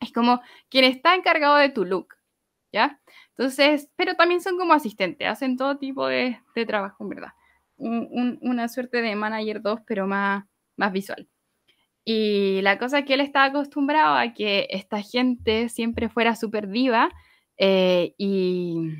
Es 0.00 0.12
como 0.12 0.42
quien 0.68 0.84
está 0.84 1.14
encargado 1.14 1.56
de 1.56 1.70
tu 1.70 1.84
look, 1.86 2.14
¿ya? 2.72 3.00
Entonces, 3.30 3.88
pero 3.96 4.14
también 4.14 4.40
son 4.42 4.58
como 4.58 4.74
asistentes, 4.74 5.26
hacen 5.26 5.56
todo 5.56 5.78
tipo 5.78 6.06
de, 6.06 6.38
de 6.54 6.66
trabajo, 6.66 7.02
en 7.04 7.08
verdad. 7.08 7.32
Un- 7.76 8.08
un- 8.10 8.38
una 8.42 8.68
suerte 8.68 9.00
de 9.00 9.16
manager 9.16 9.62
2, 9.62 9.80
pero 9.86 10.06
más, 10.06 10.44
más 10.76 10.92
visual. 10.92 11.26
Y 12.04 12.60
la 12.62 12.78
cosa 12.78 13.00
es 13.00 13.04
que 13.06 13.14
él 13.14 13.20
estaba 13.20 13.46
acostumbrado 13.46 14.16
a 14.16 14.34
que 14.34 14.66
esta 14.70 15.00
gente 15.00 15.68
siempre 15.70 16.08
fuera 16.08 16.36
súper 16.36 16.68
diva 16.68 17.08
eh, 17.56 18.14
y 18.18 18.90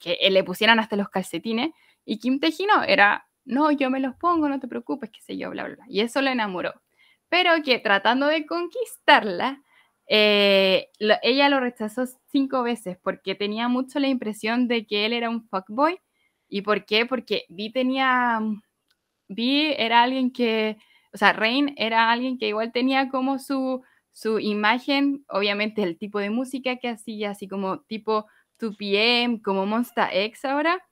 que 0.00 0.12
eh, 0.20 0.30
le 0.30 0.44
pusieran 0.44 0.78
hasta 0.78 0.96
los 0.96 1.10
calcetines. 1.10 1.70
Y 2.04 2.18
Kim 2.18 2.40
Tae-hee 2.40 2.66
no, 2.66 2.82
era, 2.82 3.28
no, 3.44 3.70
yo 3.70 3.90
me 3.90 4.00
los 4.00 4.14
pongo, 4.16 4.48
no 4.48 4.60
te 4.60 4.68
preocupes, 4.68 5.10
qué 5.10 5.20
sé 5.20 5.36
yo, 5.36 5.50
bla, 5.50 5.64
bla. 5.64 5.84
Y 5.88 6.00
eso 6.00 6.22
lo 6.22 6.30
enamoró. 6.30 6.72
Pero 7.28 7.50
que 7.62 7.78
tratando 7.78 8.26
de 8.26 8.46
conquistarla, 8.46 9.62
eh, 10.08 10.88
ella 11.22 11.48
lo 11.50 11.60
rechazó 11.60 12.06
cinco 12.32 12.62
veces 12.62 12.96
porque 13.02 13.34
tenía 13.34 13.68
mucho 13.68 13.98
la 13.98 14.08
impresión 14.08 14.68
de 14.68 14.86
que 14.86 15.04
él 15.04 15.12
era 15.12 15.28
un 15.28 15.46
fuckboy. 15.48 16.00
¿Y 16.48 16.62
por 16.62 16.86
qué? 16.86 17.04
Porque 17.04 17.44
Vi 17.50 17.70
tenía, 17.72 18.40
Vi 19.28 19.74
era 19.76 20.02
alguien 20.02 20.32
que, 20.32 20.78
o 21.18 21.20
sea, 21.20 21.32
Rain 21.32 21.74
era 21.76 22.10
alguien 22.12 22.38
que 22.38 22.48
igual 22.48 22.72
tenía 22.72 23.08
como 23.10 23.38
su, 23.38 23.82
su 24.12 24.38
imagen, 24.38 25.24
obviamente 25.28 25.82
el 25.82 25.98
tipo 25.98 26.18
de 26.20 26.30
música 26.30 26.76
que 26.76 26.88
hacía, 26.88 27.30
así 27.32 27.48
como 27.48 27.80
tipo 27.82 28.26
2PM, 28.58 29.42
como 29.42 29.66
Monsta 29.66 30.08
X 30.12 30.44
ahora. 30.44 30.82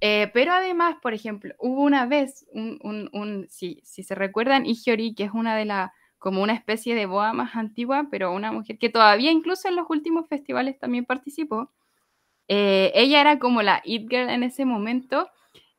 Eh, 0.00 0.30
pero 0.34 0.52
además, 0.52 0.96
por 1.02 1.14
ejemplo, 1.14 1.54
hubo 1.58 1.82
una 1.82 2.06
vez, 2.06 2.46
un, 2.52 2.78
un, 2.82 3.10
un- 3.12 3.46
si, 3.50 3.80
si 3.84 4.02
se 4.02 4.14
recuerdan, 4.14 4.64
Ihiori, 4.66 5.14
que 5.14 5.24
es 5.24 5.32
una 5.34 5.56
de 5.56 5.66
las, 5.66 5.90
como 6.18 6.42
una 6.42 6.54
especie 6.54 6.94
de 6.94 7.06
boa 7.06 7.32
más 7.34 7.56
antigua, 7.56 8.08
pero 8.10 8.32
una 8.32 8.52
mujer 8.52 8.78
que 8.78 8.88
todavía 8.90 9.30
incluso 9.32 9.68
en 9.68 9.76
los 9.76 9.86
últimos 9.90 10.28
festivales 10.28 10.78
también 10.78 11.04
participó. 11.06 11.72
Eh, 12.48 12.92
ella 12.94 13.20
era 13.20 13.38
como 13.38 13.62
la 13.62 13.80
It 13.84 14.08
Girl 14.10 14.28
en 14.30 14.42
ese 14.42 14.64
momento 14.64 15.28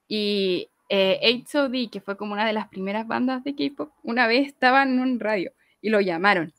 y 0.08 0.71
eh, 0.94 1.44
HOD, 1.54 1.90
que 1.90 2.02
fue 2.02 2.18
como 2.18 2.34
una 2.34 2.46
de 2.46 2.52
las 2.52 2.68
primeras 2.68 3.08
bandas 3.08 3.46
de 3.46 3.56
K-pop, 3.56 3.94
una 4.04 4.28
vez 4.28 4.46
estaba 4.46 4.84
en 4.84 5.00
un 5.00 5.22
radio 5.22 5.54
y 5.82 5.90
lo 5.90 6.02
llamaron. 6.02 6.52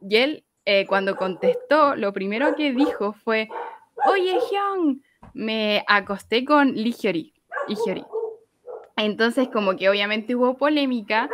Y 0.00 0.16
él, 0.16 0.44
eh, 0.64 0.86
cuando 0.86 1.16
contestó, 1.16 1.94
lo 1.94 2.14
primero 2.14 2.56
que 2.56 2.72
dijo 2.72 3.12
fue, 3.12 3.50
oye, 4.06 4.38
Hyun, 4.50 5.02
me 5.34 5.84
acosté 5.86 6.46
con 6.46 6.72
Lee 6.72 6.94
Hyori. 6.98 7.34
Lee 7.68 7.76
Hyori". 7.84 8.04
Entonces, 8.96 9.48
como 9.48 9.76
que 9.76 9.90
obviamente 9.90 10.34
hubo 10.34 10.56
polémica 10.56 11.28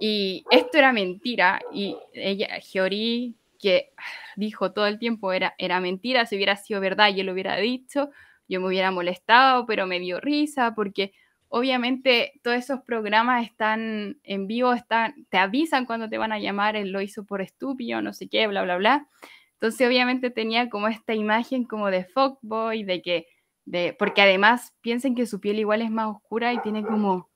y 0.00 0.42
esto 0.50 0.78
era 0.78 0.90
mentira 0.90 1.60
y 1.70 1.98
ella, 2.14 2.60
Hyori, 2.60 3.36
que 3.60 3.90
dijo 4.36 4.72
todo 4.72 4.86
el 4.86 4.98
tiempo 4.98 5.32
era, 5.32 5.54
era 5.58 5.80
mentira, 5.80 6.24
si 6.24 6.36
hubiera 6.36 6.56
sido 6.56 6.80
verdad 6.80 7.10
yo 7.10 7.24
lo 7.24 7.32
hubiera 7.32 7.56
dicho, 7.56 8.08
yo 8.48 8.60
me 8.62 8.68
hubiera 8.68 8.90
molestado, 8.90 9.66
pero 9.66 9.86
me 9.86 10.00
dio 10.00 10.18
risa 10.18 10.74
porque 10.74 11.12
obviamente 11.56 12.32
todos 12.42 12.56
esos 12.56 12.80
programas 12.80 13.44
están 13.46 14.18
en 14.24 14.48
vivo, 14.48 14.72
están, 14.72 15.24
te 15.28 15.38
avisan 15.38 15.86
cuando 15.86 16.08
te 16.08 16.18
van 16.18 16.32
a 16.32 16.40
llamar, 16.40 16.74
él 16.74 16.90
lo 16.90 17.00
hizo 17.00 17.24
por 17.24 17.40
estúpido, 17.40 18.02
no 18.02 18.12
sé 18.12 18.28
qué, 18.28 18.48
bla, 18.48 18.64
bla, 18.64 18.76
bla. 18.76 19.08
Entonces 19.52 19.86
obviamente 19.86 20.30
tenía 20.30 20.68
como 20.68 20.88
esta 20.88 21.14
imagen 21.14 21.64
como 21.64 21.92
de 21.92 22.06
fuckboy, 22.06 22.82
de 22.82 23.02
que, 23.02 23.28
de, 23.66 23.94
porque 23.96 24.20
además 24.20 24.74
piensen 24.80 25.14
que 25.14 25.26
su 25.26 25.38
piel 25.38 25.60
igual 25.60 25.80
es 25.80 25.92
más 25.92 26.08
oscura 26.08 26.52
y 26.52 26.60
tiene 26.60 26.82
como, 26.82 27.30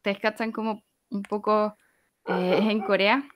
te 0.00 0.16
cachan 0.16 0.50
como 0.50 0.82
un 1.10 1.22
poco 1.22 1.76
eh, 2.26 2.60
en 2.62 2.80
Corea. 2.80 3.28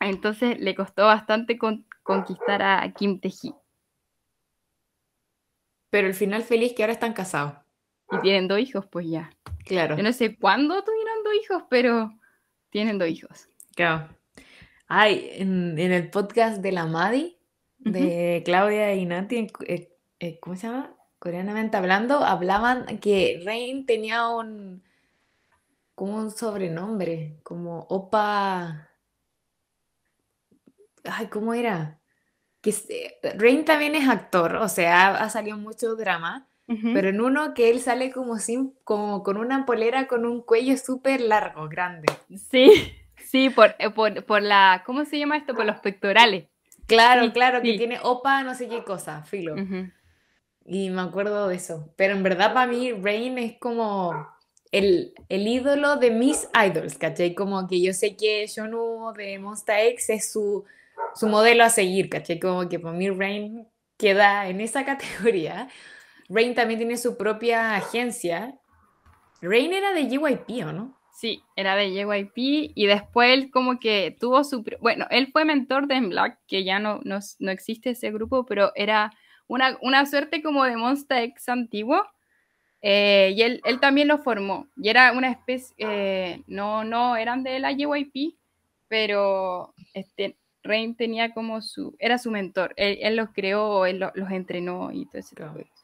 Entonces 0.00 0.58
le 0.58 0.74
costó 0.74 1.04
bastante 1.04 1.58
con, 1.58 1.86
conquistar 2.02 2.60
a 2.60 2.92
Kim 2.92 3.20
Tae-hee. 3.20 3.54
Pero 5.90 6.08
el 6.08 6.14
final 6.14 6.42
feliz 6.42 6.72
que 6.74 6.82
ahora 6.82 6.94
están 6.94 7.12
casados. 7.12 7.54
Y 8.10 8.18
tienen 8.18 8.48
dos 8.48 8.58
hijos, 8.58 8.84
pues 8.90 9.08
ya. 9.08 9.30
Claro. 9.64 9.96
Yo 9.96 10.02
no 10.02 10.12
sé 10.12 10.36
cuándo 10.36 10.82
tuvieron 10.84 11.22
dos 11.24 11.34
hijos, 11.42 11.62
pero 11.70 12.12
tienen 12.70 12.98
dos 12.98 13.08
hijos. 13.08 13.48
Claro. 13.74 14.08
Ay, 14.86 15.28
en, 15.32 15.78
en 15.78 15.92
el 15.92 16.10
podcast 16.10 16.58
de 16.58 16.72
la 16.72 16.86
Madi, 16.86 17.38
de 17.78 18.42
Claudia 18.44 18.94
y 18.94 19.06
Nati, 19.06 19.46
eh, 19.66 19.90
eh, 20.20 20.38
¿cómo 20.40 20.56
se 20.56 20.66
llama? 20.66 20.94
Coreanamente 21.18 21.76
hablando, 21.76 22.18
hablaban 22.24 22.98
que 22.98 23.42
Rain 23.44 23.86
tenía 23.86 24.28
un, 24.28 24.82
como 25.94 26.16
un 26.16 26.30
sobrenombre, 26.30 27.38
como 27.42 27.80
Opa. 27.88 28.90
Ay, 31.04 31.26
¿cómo 31.28 31.54
era? 31.54 32.00
Que 32.60 32.72
se- 32.72 33.18
Rain 33.36 33.64
también 33.64 33.94
es 33.94 34.08
actor, 34.08 34.56
o 34.56 34.68
sea, 34.68 35.08
ha, 35.08 35.24
ha 35.24 35.30
salido 35.30 35.56
mucho 35.58 35.94
drama, 35.96 36.48
Ujú. 36.66 36.92
pero 36.94 37.10
en 37.10 37.20
uno 37.20 37.52
que 37.52 37.68
él 37.70 37.80
sale 37.80 38.10
como 38.10 38.38
sin, 38.38 38.72
como 38.84 39.22
con 39.22 39.36
una 39.36 39.66
polera 39.66 40.06
con 40.06 40.24
un 40.24 40.40
cuello 40.40 40.76
súper 40.78 41.20
largo, 41.20 41.68
grande. 41.68 42.06
Sí, 42.50 42.94
sí, 43.18 43.50
por, 43.50 43.74
eh, 43.78 43.90
por, 43.90 44.24
por 44.24 44.42
la, 44.42 44.82
¿cómo 44.86 45.04
se 45.04 45.18
llama 45.18 45.36
esto? 45.36 45.54
Por 45.54 45.66
los 45.66 45.76
pectorales. 45.80 46.44
Claro, 46.86 47.24
Sí, 47.26 47.30
claro, 47.32 47.60
que 47.62 47.72
sí. 47.72 47.78
tiene 47.78 47.98
Opa, 48.02 48.42
no 48.42 48.54
sé 48.54 48.68
qué 48.68 48.82
cosa, 48.84 49.22
filo. 49.24 49.54
Ujú. 49.54 49.90
Y 50.66 50.90
me 50.90 51.02
acuerdo 51.02 51.48
de 51.48 51.56
eso. 51.56 51.92
Pero 51.96 52.14
en 52.14 52.22
verdad 52.22 52.54
para 52.54 52.66
mí 52.66 52.92
Rain 52.92 53.36
es 53.38 53.58
como 53.58 54.26
el, 54.72 55.12
el 55.28 55.46
ídolo 55.46 55.96
de 55.96 56.10
mis 56.10 56.48
idols, 56.66 56.96
¿cachai? 56.98 57.34
Como 57.34 57.66
que 57.68 57.80
yo 57.82 57.92
sé 57.92 58.16
que 58.16 58.46
Shonu 58.46 59.12
de 59.12 59.38
Monsta 59.38 59.82
X 59.82 60.10
es 60.10 60.32
su, 60.32 60.64
su 61.14 61.26
modelo 61.28 61.64
a 61.64 61.70
seguir, 61.70 62.08
¿cachai? 62.08 62.40
Como 62.40 62.68
que 62.68 62.78
para 62.78 62.96
mí 62.96 63.10
Rain 63.10 63.68
queda 63.98 64.48
en 64.48 64.60
esa 64.60 64.84
categoría. 64.86 65.68
Rain 66.28 66.54
también 66.54 66.78
tiene 66.80 66.96
su 66.96 67.16
propia 67.16 67.76
agencia. 67.76 68.58
Rain 69.40 69.72
era 69.72 69.92
de 69.92 70.08
JYP, 70.08 70.64
¿o 70.66 70.72
no? 70.72 70.98
Sí, 71.12 71.42
era 71.56 71.76
de 71.76 71.90
JYP 71.92 72.72
y 72.74 72.86
después 72.86 73.32
él 73.32 73.50
como 73.50 73.78
que 73.78 74.16
tuvo 74.18 74.42
su... 74.44 74.64
Bueno, 74.80 75.06
él 75.10 75.28
fue 75.32 75.44
mentor 75.44 75.86
de 75.86 76.00
Black, 76.00 76.38
que 76.48 76.64
ya 76.64 76.78
no, 76.80 77.00
no, 77.04 77.20
no 77.38 77.50
existe 77.50 77.90
ese 77.90 78.10
grupo, 78.10 78.44
pero 78.46 78.72
era 78.74 79.12
una, 79.46 79.78
una 79.82 80.06
suerte 80.06 80.42
como 80.42 80.64
de 80.64 80.76
Monsta 80.76 81.22
X 81.22 81.48
antiguo. 81.48 82.02
eh, 82.82 83.32
y 83.36 83.42
él, 83.42 83.60
él 83.64 83.80
también 83.80 84.08
lo 84.08 84.18
formó. 84.18 84.68
Y 84.76 84.88
era 84.90 85.12
una 85.12 85.30
especie... 85.30 85.74
eh, 85.78 86.42
no, 86.46 86.84
no 86.84 87.16
eran 87.16 87.42
de 87.42 87.58
la 87.60 87.72
JYP, 87.72 88.34
pero 88.88 89.74
este, 89.94 90.36
Rain 90.62 90.96
tenía 90.96 91.32
como 91.32 91.62
su... 91.62 91.94
Era 91.98 92.18
su 92.18 92.30
mentor. 92.30 92.74
Él, 92.76 92.98
él 93.02 93.16
los 93.16 93.30
creó, 93.32 93.86
él 93.86 93.98
lo- 94.00 94.12
los 94.14 94.30
entrenó 94.30 94.90
y 94.92 95.06
todo 95.06 95.18
ese 95.18 95.36
tipo 95.36 95.48
de 95.56 95.64
cosas. 95.64 95.83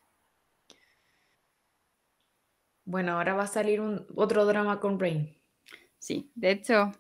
Bueno, 2.90 3.12
ahora 3.12 3.35
va 3.35 3.44
a 3.44 3.47
salir 3.47 3.80
un, 3.80 4.04
otro 4.16 4.44
drama 4.47 4.80
con 4.80 4.99
Rain. 4.99 5.32
Sí, 6.00 6.32
de 6.35 6.50
hecho, 6.50 6.90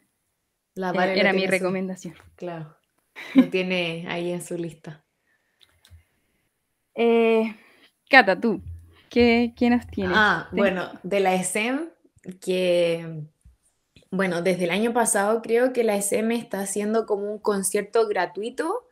La 0.74 0.92
lo 0.92 1.00
era 1.02 1.32
mi 1.32 1.46
su- 1.46 1.50
recomendación. 1.50 2.14
Claro. 2.36 2.76
Lo 3.34 3.48
tiene 3.48 4.06
ahí 4.08 4.30
en 4.30 4.40
su 4.40 4.56
lista. 4.56 5.04
Eh, 6.94 7.56
Cata, 8.08 8.38
tú, 8.40 8.62
¿qué, 9.08 9.52
qué 9.56 9.68
nos 9.68 9.84
tienes? 9.88 10.16
Ah, 10.16 10.48
bueno, 10.52 10.90
de 11.02 11.18
la 11.18 11.34
SM, 11.34 11.88
que, 12.40 13.24
bueno, 14.12 14.42
desde 14.42 14.64
el 14.64 14.70
año 14.70 14.92
pasado 14.92 15.42
creo 15.42 15.72
que 15.72 15.82
la 15.82 15.96
SM 15.96 16.36
está 16.36 16.60
haciendo 16.60 17.04
como 17.04 17.32
un 17.32 17.38
concierto 17.40 18.06
gratuito 18.06 18.86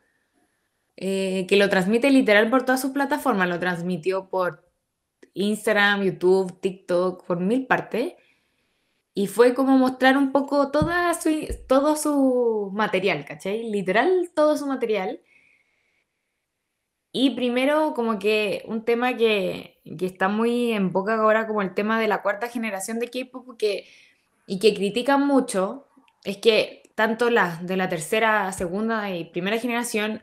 eh, 0.97 1.47
que 1.49 1.57
lo 1.57 1.69
transmite 1.69 2.11
literal 2.11 2.51
por 2.51 2.65
todas 2.65 2.81
sus 2.81 2.91
plataformas. 2.91 3.49
Lo 3.49 3.61
transmitió 3.61 4.29
por 4.29 4.68
Instagram, 5.39 6.03
YouTube, 6.03 6.61
TikTok, 6.61 7.25
por 7.25 7.41
mil 7.41 7.67
partes. 7.67 8.15
Y 9.15 9.27
fue 9.27 9.55
como 9.55 9.77
mostrar 9.79 10.17
un 10.17 10.33
poco 10.33 10.71
su, 11.21 11.31
todo 11.67 11.97
su 11.97 12.71
material, 12.73 13.25
¿cachai? 13.25 13.71
Literal, 13.71 14.31
todo 14.35 14.57
su 14.57 14.67
material. 14.67 15.21
Y 17.13 17.31
primero, 17.31 17.95
como 17.95 18.19
que 18.19 18.63
un 18.67 18.85
tema 18.85 19.17
que, 19.17 19.81
que 19.99 20.07
está 20.07 20.29
muy 20.29 20.73
en 20.73 20.93
boca 20.93 21.15
ahora, 21.15 21.47
como 21.47 21.63
el 21.63 21.75
tema 21.75 21.99
de 22.01 22.09
la 22.09 22.23
cuarta 22.23 22.49
generación 22.49 22.99
de 23.01 23.09
K-pop, 23.09 23.61
y 24.47 24.59
que 24.59 24.75
critican 24.75 25.27
mucho, 25.27 25.89
es 26.25 26.39
que 26.39 26.93
tanto 26.95 27.31
las 27.31 27.67
de 27.67 27.77
la 27.77 27.89
tercera, 27.89 28.53
segunda 28.53 29.11
y 29.11 29.25
primera 29.25 29.59
generación, 29.59 30.23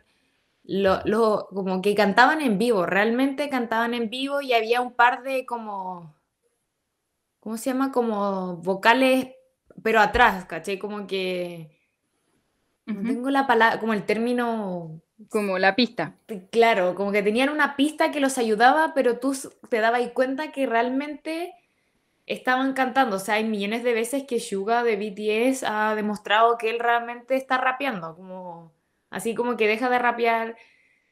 lo, 0.68 1.48
como 1.48 1.82
que 1.82 1.96
cantaban 1.96 2.42
en 2.42 2.58
vivo, 2.58 2.86
realmente 2.86 3.50
cantaban 3.50 3.94
en 3.94 4.10
vivo 4.10 4.42
y 4.42 4.54
había 4.54 4.82
un 4.82 4.94
par 4.94 5.24
de 5.24 5.46
como, 5.46 6.16
¿cómo 7.40 7.58
se 7.58 7.72
llama? 7.72 7.92
Como 7.92 8.58
vocales, 8.58 9.30
pero 9.84 10.00
atrás, 10.00 10.46
¿caché? 10.46 10.80
Como 10.80 11.08
que... 11.08 11.80
tengo 12.86 13.30
la 13.30 13.48
palabra, 13.48 13.80
como 13.80 13.94
el 13.94 14.06
término 14.06 15.02
como 15.30 15.58
la 15.58 15.76
pista. 15.76 16.18
Claro, 16.52 16.96
como 16.96 17.12
que 17.12 17.24
tenían 17.24 17.50
una 17.50 17.76
pista 17.76 18.12
que 18.12 18.20
los 18.20 18.38
ayudaba, 18.38 18.94
pero 18.94 19.20
tú 19.20 19.36
te 19.70 19.80
dabas 19.80 20.10
cuenta 20.10 20.52
que 20.52 20.66
realmente 20.66 21.54
estaban 22.26 22.74
cantando. 22.74 23.18
O 23.18 23.20
sea, 23.20 23.36
hay 23.36 23.46
millones 23.46 23.84
de 23.84 23.94
veces 23.94 24.24
que 24.28 24.40
Suga 24.40 24.84
de 24.84 24.98
BTS 24.98 25.64
ha 25.64 25.96
demostrado 25.96 26.58
que 26.58 26.70
él 26.70 26.80
realmente 26.80 27.36
está 27.36 27.58
rapeando. 27.58 28.16
Como, 28.16 28.74
así 29.16 29.34
como 29.34 29.56
que 29.56 29.68
deja 29.68 29.90
de 29.90 29.98
rapear. 29.98 30.58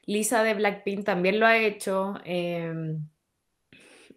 Lisa 0.05 0.43
de 0.43 0.53
Blackpink 0.53 1.05
también 1.05 1.39
lo 1.39 1.45
ha 1.45 1.57
hecho. 1.57 2.15
Em, 2.25 3.07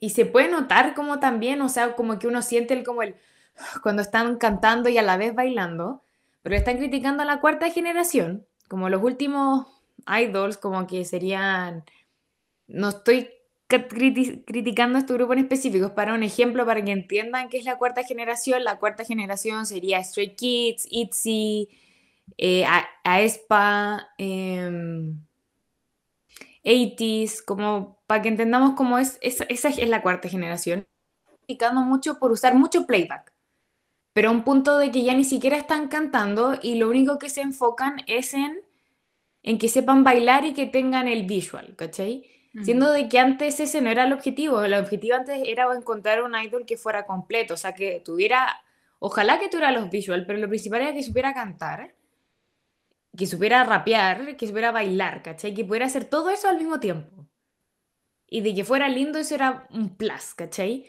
y 0.01 0.11
se 0.11 0.27
puede 0.27 0.51
notar 0.51 0.95
como 0.95 1.21
también, 1.21 1.63
o 1.63 1.69
sea, 1.69 1.95
como 1.95 2.19
que 2.19 2.27
uno 2.27 2.43
siente 2.43 2.75
el 2.75 2.83
como 2.83 3.03
el 3.03 3.15
cuando 3.83 4.03
están 4.03 4.39
cantando 4.39 4.89
y 4.89 4.99
a 4.99 5.03
la 5.03 5.17
vez 5.17 5.35
bailando, 5.37 6.03
pero 6.43 6.57
están 6.57 6.79
criticando 6.79 7.23
a 7.23 7.27
la 7.27 7.41
cuarta 7.41 7.71
generación, 7.71 8.45
como 8.69 8.89
los 8.89 9.03
últimos 9.03 9.69
idols 10.21 10.59
como 10.59 10.87
que 10.89 11.05
serían, 11.05 11.85
no 12.67 12.89
estoy 12.89 13.31
criticando 13.69 14.99
a 14.99 15.01
este 15.01 15.15
grupo 15.15 15.33
en 15.33 15.41
específico, 15.41 15.87
es 15.87 15.93
para 15.93 16.15
un 16.15 16.25
ejemplo, 16.25 16.67
para 16.67 16.85
que 16.85 16.91
entiendan 16.91 17.49
qué 17.49 17.59
es 17.59 17.65
la 17.65 17.79
cuarta 17.79 18.03
generación. 18.03 18.65
La 18.65 18.79
cuarta 18.79 19.05
generación 19.05 19.65
sería 19.67 20.03
Stray 20.03 20.35
Kids, 20.35 20.89
ITZY, 20.91 21.69
eh, 22.39 22.65
aespa, 23.05 24.09
80s, 24.19 25.17
em, 26.65 27.47
como 27.47 28.03
para 28.07 28.23
que 28.23 28.29
entendamos 28.29 28.75
cómo 28.77 28.99
es, 28.99 29.19
esa, 29.21 29.45
esa 29.45 29.69
es 29.69 29.89
la 29.89 30.03
cuarta 30.03 30.29
generación. 30.29 30.87
Criticando 31.39 31.83
mucho 31.83 32.19
por 32.19 32.33
usar 32.33 32.55
mucho 32.55 32.87
playback, 32.87 33.33
pero 34.13 34.31
a 34.31 34.33
un 34.33 34.45
punto 34.45 34.79
de 34.79 34.91
que 34.91 35.05
ya 35.05 35.15
ni 35.15 35.25
siquiera 35.25 35.57
están 35.57 35.89
cantando 35.89 36.55
y 36.63 36.77
lo 36.77 36.89
único 36.89 37.19
que 37.19 37.31
se 37.31 37.43
enfocan 37.43 38.03
es 38.07 38.35
en 38.35 38.67
en 39.47 39.59
que 39.59 39.69
sepan 39.69 40.05
bailar 40.05 40.45
y 40.45 40.53
que 40.53 40.67
tengan 40.67 41.09
el 41.09 41.23
visual, 41.23 41.75
¿cachai? 41.77 42.29
Siendo 42.65 42.91
de 42.91 43.09
que 43.09 43.19
antes 43.19 43.61
ese 43.61 43.83
no 43.83 43.91
era 43.91 44.05
el 44.05 44.15
objetivo, 44.15 44.63
el 44.63 44.73
objetivo 44.75 45.15
antes 45.15 45.43
era 45.47 45.73
encontrar 45.75 46.23
un 46.23 46.35
idol 46.35 46.65
que 46.65 46.79
fuera 46.79 47.05
completo, 47.05 47.55
o 47.55 47.57
sea, 47.57 47.75
que 47.75 48.01
tuviera, 48.05 48.63
ojalá 48.99 49.39
que 49.39 49.49
tuviera 49.49 49.73
los 49.73 49.91
visual, 49.91 50.25
pero 50.27 50.39
lo 50.39 50.49
principal 50.49 50.81
era 50.81 50.95
que 50.95 51.03
supiera 51.03 51.35
cantar, 51.35 51.95
que 53.17 53.27
supiera 53.27 53.65
rapear, 53.65 54.37
que 54.37 54.47
supiera 54.47 54.71
bailar, 54.71 55.23
¿cachai? 55.23 55.55
Que 55.55 55.65
pudiera 55.65 55.87
hacer 55.87 56.05
todo 56.05 56.31
eso 56.31 56.49
al 56.49 56.59
mismo 56.59 56.81
tiempo. 56.81 57.27
Y 58.29 58.41
de 58.41 58.55
que 58.55 58.65
fuera 58.65 58.89
lindo, 58.89 59.19
eso 59.19 59.35
era 59.35 59.67
un 59.71 59.97
plus, 59.97 60.35
¿cachai? 60.35 60.87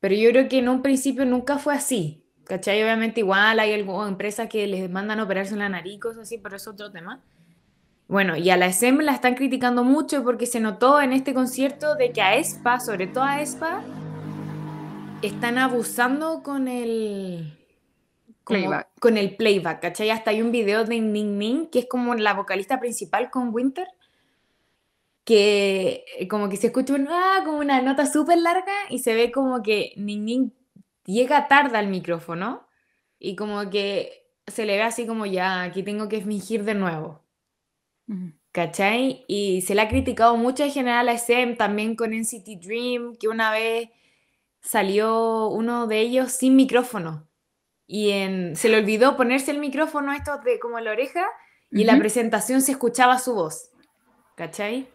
Pero 0.00 0.14
yo 0.14 0.30
creo 0.30 0.48
que 0.48 0.58
en 0.58 0.68
un 0.68 0.82
principio 0.82 1.24
nunca 1.24 1.58
fue 1.58 1.74
así, 1.74 2.26
¿cachai? 2.44 2.82
Obviamente 2.82 3.20
igual 3.20 3.58
hay 3.58 3.72
algunas 3.72 4.08
empresas 4.08 4.48
que 4.48 4.66
les 4.66 4.90
mandan 4.90 5.20
operarse 5.20 5.54
en 5.54 5.60
la 5.60 5.68
nariz, 5.68 5.98
cosas 6.00 6.22
así, 6.22 6.38
pero 6.38 6.56
es 6.56 6.66
otro 6.68 6.92
tema. 6.92 7.22
Bueno, 8.06 8.36
y 8.36 8.50
a 8.50 8.56
la 8.58 8.66
SM 8.66 9.02
la 9.02 9.12
están 9.12 9.34
criticando 9.34 9.82
mucho 9.82 10.22
porque 10.22 10.44
se 10.44 10.60
notó 10.60 11.00
en 11.00 11.14
este 11.14 11.32
concierto 11.32 11.94
de 11.94 12.12
que 12.12 12.20
a 12.20 12.36
ESPA, 12.36 12.78
sobre 12.80 13.06
todo 13.06 13.24
a 13.24 13.40
ESPA, 13.40 13.82
están 15.22 15.56
abusando 15.56 16.42
con 16.42 16.68
el 16.68 17.63
playback. 18.44 18.88
Con 19.00 19.16
el 19.16 19.36
playback, 19.36 19.80
¿cachai? 19.80 20.10
Hasta 20.10 20.30
hay 20.30 20.42
un 20.42 20.52
video 20.52 20.84
de 20.84 21.00
Ning 21.00 21.38
Ning, 21.38 21.66
que 21.66 21.80
es 21.80 21.86
como 21.86 22.14
la 22.14 22.34
vocalista 22.34 22.80
principal 22.80 23.30
con 23.30 23.54
Winter, 23.54 23.88
que 25.24 26.04
eh, 26.18 26.28
como 26.28 26.48
que 26.48 26.56
se 26.56 26.68
escucha 26.68 26.94
una, 26.94 27.42
como 27.44 27.58
una 27.58 27.80
nota 27.80 28.06
súper 28.06 28.38
larga 28.38 28.74
y 28.90 28.98
se 28.98 29.14
ve 29.14 29.32
como 29.32 29.62
que 29.62 29.92
Ning 29.96 30.24
Ning 30.24 30.50
llega 31.06 31.48
tarde 31.48 31.78
al 31.78 31.88
micrófono 31.88 32.66
y 33.18 33.36
como 33.36 33.70
que 33.70 34.24
se 34.46 34.66
le 34.66 34.76
ve 34.76 34.82
así 34.82 35.06
como 35.06 35.26
ya, 35.26 35.62
aquí 35.62 35.82
tengo 35.82 36.08
que 36.08 36.20
fingir 36.20 36.64
de 36.64 36.74
nuevo. 36.74 37.22
¿Cachai? 38.52 39.24
Y 39.26 39.62
se 39.62 39.74
le 39.74 39.80
ha 39.80 39.88
criticado 39.88 40.36
mucho 40.36 40.62
en 40.62 40.70
general 40.70 41.08
a 41.08 41.12
SM, 41.14 41.56
también 41.56 41.96
con 41.96 42.10
NCT 42.12 42.60
Dream, 42.62 43.16
que 43.16 43.28
una 43.28 43.50
vez 43.50 43.88
salió 44.60 45.48
uno 45.48 45.86
de 45.86 46.00
ellos 46.00 46.32
sin 46.32 46.54
micrófono. 46.54 47.26
Y 47.86 48.10
en, 48.10 48.56
se 48.56 48.68
le 48.68 48.78
olvidó 48.78 49.16
ponerse 49.16 49.50
el 49.50 49.58
micrófono 49.58 50.12
esto 50.12 50.38
de 50.44 50.58
como 50.58 50.80
la 50.80 50.92
oreja 50.92 51.26
y 51.70 51.84
la 51.84 51.98
presentación 51.98 52.62
se 52.62 52.72
escuchaba 52.72 53.18
su 53.18 53.34
voz. 53.34 53.70
¿Cachai? 54.36 54.88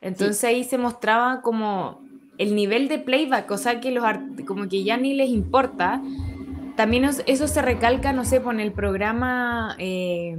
Entonces 0.00 0.44
ahí 0.44 0.64
se 0.64 0.78
mostraba 0.78 1.42
como 1.42 2.02
el 2.38 2.54
nivel 2.54 2.88
de 2.88 2.98
playback, 2.98 3.50
o 3.50 3.58
sea 3.58 3.80
que 3.80 3.90
los 3.90 4.04
como 4.46 4.68
que 4.68 4.84
ya 4.84 4.96
ni 4.96 5.14
les 5.14 5.28
importa. 5.28 6.02
También 6.76 7.04
eso 7.04 7.48
se 7.48 7.62
recalca, 7.62 8.12
no 8.12 8.24
sé, 8.24 8.40
con 8.40 8.60
el 8.60 8.72
programa 8.72 9.74
eh, 9.78 10.36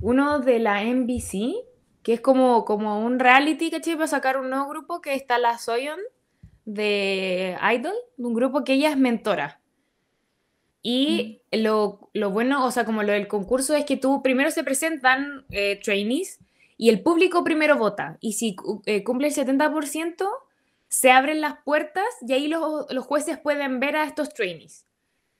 uno 0.00 0.38
de 0.38 0.58
la 0.58 0.84
NBC, 0.84 1.54
que 2.02 2.12
es 2.12 2.20
como, 2.20 2.64
como 2.64 3.00
un 3.04 3.18
reality, 3.18 3.70
¿cachai? 3.70 3.94
Para 3.94 4.06
sacar 4.06 4.36
un 4.36 4.50
nuevo 4.50 4.68
grupo 4.68 5.00
que 5.00 5.14
está 5.14 5.38
la 5.38 5.58
Soyeon 5.58 5.98
de 6.64 7.56
Idol, 7.74 7.94
un 8.18 8.34
grupo 8.34 8.62
que 8.62 8.74
ella 8.74 8.90
es 8.90 8.96
mentora. 8.96 9.60
Y 10.88 11.40
mm. 11.50 11.62
lo, 11.64 12.10
lo, 12.14 12.30
bueno, 12.30 12.64
o 12.64 12.70
sea, 12.70 12.84
como 12.84 13.02
lo 13.02 13.10
del 13.10 13.26
concurso 13.26 13.74
es 13.74 13.84
que 13.84 13.96
tú 13.96 14.22
primero 14.22 14.52
se 14.52 14.62
presentan 14.62 15.44
eh, 15.50 15.80
trainees 15.82 16.38
y 16.78 16.90
el 16.90 17.02
público 17.02 17.42
primero 17.42 17.76
vota. 17.76 18.18
Y 18.20 18.34
si 18.34 18.54
eh, 18.84 19.02
cumple 19.02 19.26
el 19.26 19.34
70%, 19.34 20.28
se 20.86 21.10
abren 21.10 21.40
las 21.40 21.56
puertas 21.64 22.04
y 22.24 22.34
ahí 22.34 22.46
los, 22.46 22.86
los, 22.88 23.04
jueces 23.04 23.36
pueden 23.36 23.80
ver 23.80 23.96
a 23.96 24.04
estos 24.04 24.32
trainees. 24.32 24.86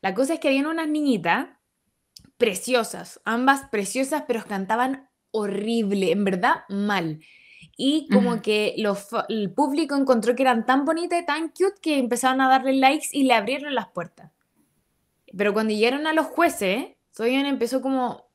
La 0.03 0.15
cosa 0.15 0.35
es 0.35 0.41
que 0.41 0.49
había 0.49 0.69
unas 0.69 0.89
niñitas 0.89 1.47
preciosas, 2.39 3.21
ambas 3.25 3.69
preciosas, 3.71 4.25
pero 4.27 4.45
cantaban 4.45 5.09
horrible, 5.31 6.11
en 6.11 6.25
verdad 6.25 6.65
mal. 6.69 7.21
Y 7.77 8.09
como 8.13 8.43
que 8.43 8.75
el 9.29 9.53
público 9.53 9.95
encontró 9.95 10.35
que 10.35 10.43
eran 10.43 10.67
tan 10.67 10.85
bonitas 10.85 11.23
y 11.23 11.27
tan 11.27 11.51
cute 11.51 11.81
que 11.81 11.99
empezaron 11.99 12.41
a 12.41 12.49
darle 12.49 12.73
likes 12.73 13.11
y 13.13 13.23
le 13.23 13.35
abrieron 13.35 13.77
las 13.77 13.87
puertas. 13.91 14.33
Pero 15.37 15.53
cuando 15.53 15.75
llegaron 15.75 16.07
a 16.07 16.13
los 16.13 16.27
jueces, 16.27 16.87
Soyan 17.13 17.47
empezó 17.47 17.83
como, 17.83 18.27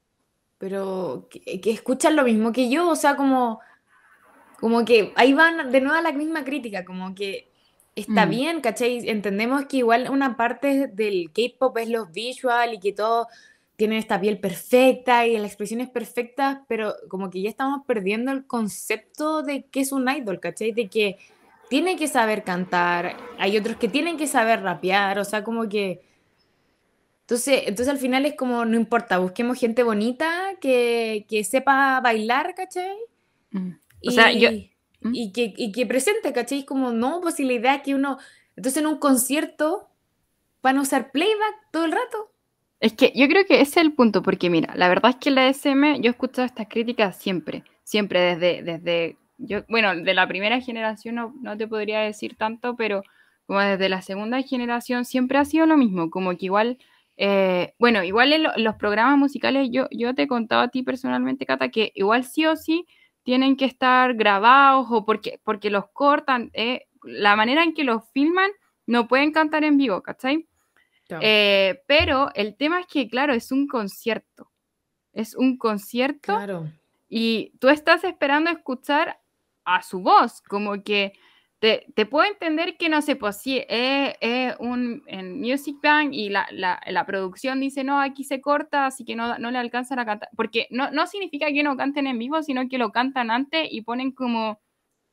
pero 0.57 1.27
que, 1.29 1.71
escuchan 1.71 2.15
lo 2.15 2.23
mismo 2.23 2.51
que 2.51 2.69
yo, 2.69 2.89
o 2.89 2.95
sea, 2.95 3.15
como, 3.15 3.59
como 4.59 4.85
que 4.85 5.11
ahí 5.15 5.33
van 5.33 5.71
de 5.71 5.81
nuevo 5.81 5.97
a 5.97 6.01
la 6.01 6.11
misma 6.11 6.43
crítica, 6.43 6.85
como 6.85 7.15
que 7.15 7.49
está 7.95 8.25
mm. 8.25 8.29
bien, 8.29 8.61
¿cachai? 8.61 9.09
Entendemos 9.09 9.65
que 9.65 9.77
igual 9.77 10.09
una 10.09 10.37
parte 10.37 10.87
del 10.87 11.31
K-pop 11.33 11.77
es 11.77 11.89
los 11.89 12.11
visual 12.11 12.75
y 12.75 12.79
que 12.79 12.93
todo 12.93 13.27
tienen 13.75 13.97
esta 13.97 14.21
piel 14.21 14.37
perfecta 14.39 15.25
y 15.25 15.37
la 15.37 15.47
expresión 15.47 15.81
es 15.81 15.89
perfecta, 15.89 16.65
pero 16.67 16.93
como 17.07 17.31
que 17.31 17.41
ya 17.41 17.49
estamos 17.49 17.81
perdiendo 17.87 18.31
el 18.31 18.45
concepto 18.45 19.41
de 19.41 19.65
qué 19.71 19.79
es 19.79 19.91
un 19.91 20.07
idol, 20.07 20.39
¿cachai? 20.39 20.71
De 20.71 20.87
que 20.87 21.17
tiene 21.69 21.95
que 21.95 22.07
saber 22.07 22.43
cantar, 22.43 23.17
hay 23.39 23.57
otros 23.57 23.77
que 23.77 23.87
tienen 23.87 24.17
que 24.17 24.27
saber 24.27 24.61
rapear, 24.61 25.17
o 25.17 25.25
sea, 25.25 25.43
como 25.43 25.67
que... 25.67 26.10
Entonces, 27.31 27.61
entonces 27.65 27.87
al 27.87 27.97
final 27.97 28.25
es 28.25 28.35
como, 28.35 28.65
no 28.65 28.75
importa, 28.75 29.19
busquemos 29.19 29.57
gente 29.57 29.83
bonita 29.83 30.51
que, 30.59 31.25
que 31.29 31.45
sepa 31.45 32.01
bailar, 32.01 32.53
¿cachai? 32.55 32.97
Mm. 33.51 33.71
O 34.05 34.11
sea, 34.11 34.33
yo... 34.33 34.49
¿Mm? 34.99 35.15
Y 35.15 35.31
que, 35.31 35.53
y 35.55 35.71
que 35.71 35.85
presente, 35.85 36.33
¿cachai? 36.33 36.59
Es 36.59 36.65
como, 36.65 36.91
no, 36.91 37.21
pues 37.21 37.35
si 37.35 37.45
la 37.45 37.53
idea 37.53 37.75
es 37.75 37.83
que 37.83 37.95
uno... 37.95 38.17
Entonces 38.57 38.81
en 38.81 38.87
un 38.87 38.97
concierto 38.97 39.87
van 40.61 40.77
a 40.77 40.81
usar 40.81 41.11
playback 41.11 41.71
todo 41.71 41.85
el 41.85 41.93
rato. 41.93 42.33
Es 42.81 42.91
que 42.91 43.13
yo 43.15 43.29
creo 43.29 43.45
que 43.45 43.61
ese 43.61 43.79
es 43.79 43.85
el 43.85 43.93
punto, 43.93 44.21
porque 44.21 44.49
mira, 44.49 44.73
la 44.75 44.89
verdad 44.89 45.11
es 45.11 45.15
que 45.15 45.29
en 45.29 45.35
la 45.35 45.47
SM 45.47 46.01
yo 46.01 46.09
he 46.09 46.11
escuchado 46.11 46.45
estas 46.45 46.67
críticas 46.67 47.15
siempre, 47.15 47.63
siempre 47.85 48.19
desde, 48.19 48.61
desde 48.61 49.17
yo, 49.37 49.63
bueno, 49.69 49.95
de 49.95 50.13
la 50.13 50.27
primera 50.27 50.59
generación 50.59 51.15
no, 51.15 51.57
te 51.57 51.65
podría 51.65 52.01
decir 52.01 52.35
tanto, 52.35 52.75
pero 52.75 53.03
como 53.45 53.61
desde 53.61 53.87
la 53.87 54.01
segunda 54.01 54.41
generación 54.41 55.05
siempre 55.05 55.37
ha 55.37 55.45
sido 55.45 55.65
lo 55.65 55.77
mismo, 55.77 56.09
como 56.09 56.35
que 56.35 56.47
igual, 56.47 56.77
eh, 57.17 57.73
bueno, 57.77 58.03
igual 58.03 58.33
en, 58.33 58.43
los 58.63 58.75
programas 58.75 59.17
musicales 59.17 59.69
yo, 59.71 59.87
yo 59.91 60.15
te 60.15 60.23
he 60.23 60.27
contado 60.27 60.61
a 60.61 60.67
ti 60.69 60.83
personalmente, 60.83 61.45
Cata, 61.45 61.69
que 61.69 61.91
igual 61.95 62.23
sí 62.23 62.45
o 62.45 62.55
sí 62.55 62.85
tienen 63.23 63.55
que 63.55 63.65
estar 63.65 64.15
grabados 64.15 64.87
o 64.89 65.05
porque, 65.05 65.39
porque 65.43 65.69
los 65.69 65.85
cortan. 65.93 66.49
eh, 66.53 66.87
la 67.03 67.35
manera 67.35 67.63
en 67.63 67.73
que 67.73 67.83
los 67.83 68.03
filman 68.11 68.51
no 68.85 69.07
pueden 69.07 69.31
cantar 69.31 69.63
en 69.63 69.77
vivo, 69.77 70.01
¿cachai? 70.01 70.47
Eh, 71.19 71.81
pero 71.87 72.29
el 72.35 72.55
tema 72.55 72.79
es 72.79 72.87
que, 72.87 73.09
claro, 73.09 73.33
es 73.33 73.51
un 73.51 73.67
concierto. 73.67 74.49
Es 75.13 75.35
un 75.35 75.57
concierto 75.57 76.33
Claro. 76.35 76.71
y 77.09 77.51
tú 77.59 77.67
estás 77.67 78.03
esperando 78.05 78.49
escuchar 78.49 79.19
a 79.65 79.81
su 79.81 79.99
voz, 80.01 80.41
como 80.41 80.83
que 80.83 81.13
te, 81.61 81.85
te 81.95 82.07
puedo 82.07 82.25
entender 82.27 82.75
que 82.75 82.89
no 82.89 83.01
sé, 83.03 83.15
pues 83.15 83.37
sí, 83.37 83.63
es, 83.69 84.15
es 84.19 84.55
un 84.59 85.03
en 85.05 85.39
Music 85.39 85.77
Bank 85.81 86.09
y 86.11 86.29
la, 86.29 86.47
la- 86.51 86.81
la 86.87 87.05
producción 87.05 87.59
dice, 87.59 87.83
no, 87.83 88.01
aquí 88.01 88.23
se 88.23 88.41
corta, 88.41 88.87
así 88.87 89.05
que 89.05 89.15
no, 89.15 89.37
no 89.37 89.51
le 89.51 89.59
alcanzan 89.59 89.99
a 89.99 90.05
cantar, 90.05 90.29
porque 90.35 90.65
no, 90.71 90.89
no 90.89 91.05
significa 91.05 91.45
que 91.47 91.61
no 91.61 91.77
canten 91.77 92.07
en 92.07 92.17
vivo, 92.17 92.41
sino 92.41 92.67
que 92.67 92.79
lo 92.79 92.91
cantan 92.91 93.29
antes 93.29 93.67
y 93.71 93.81
ponen 93.81 94.11
como 94.11 94.59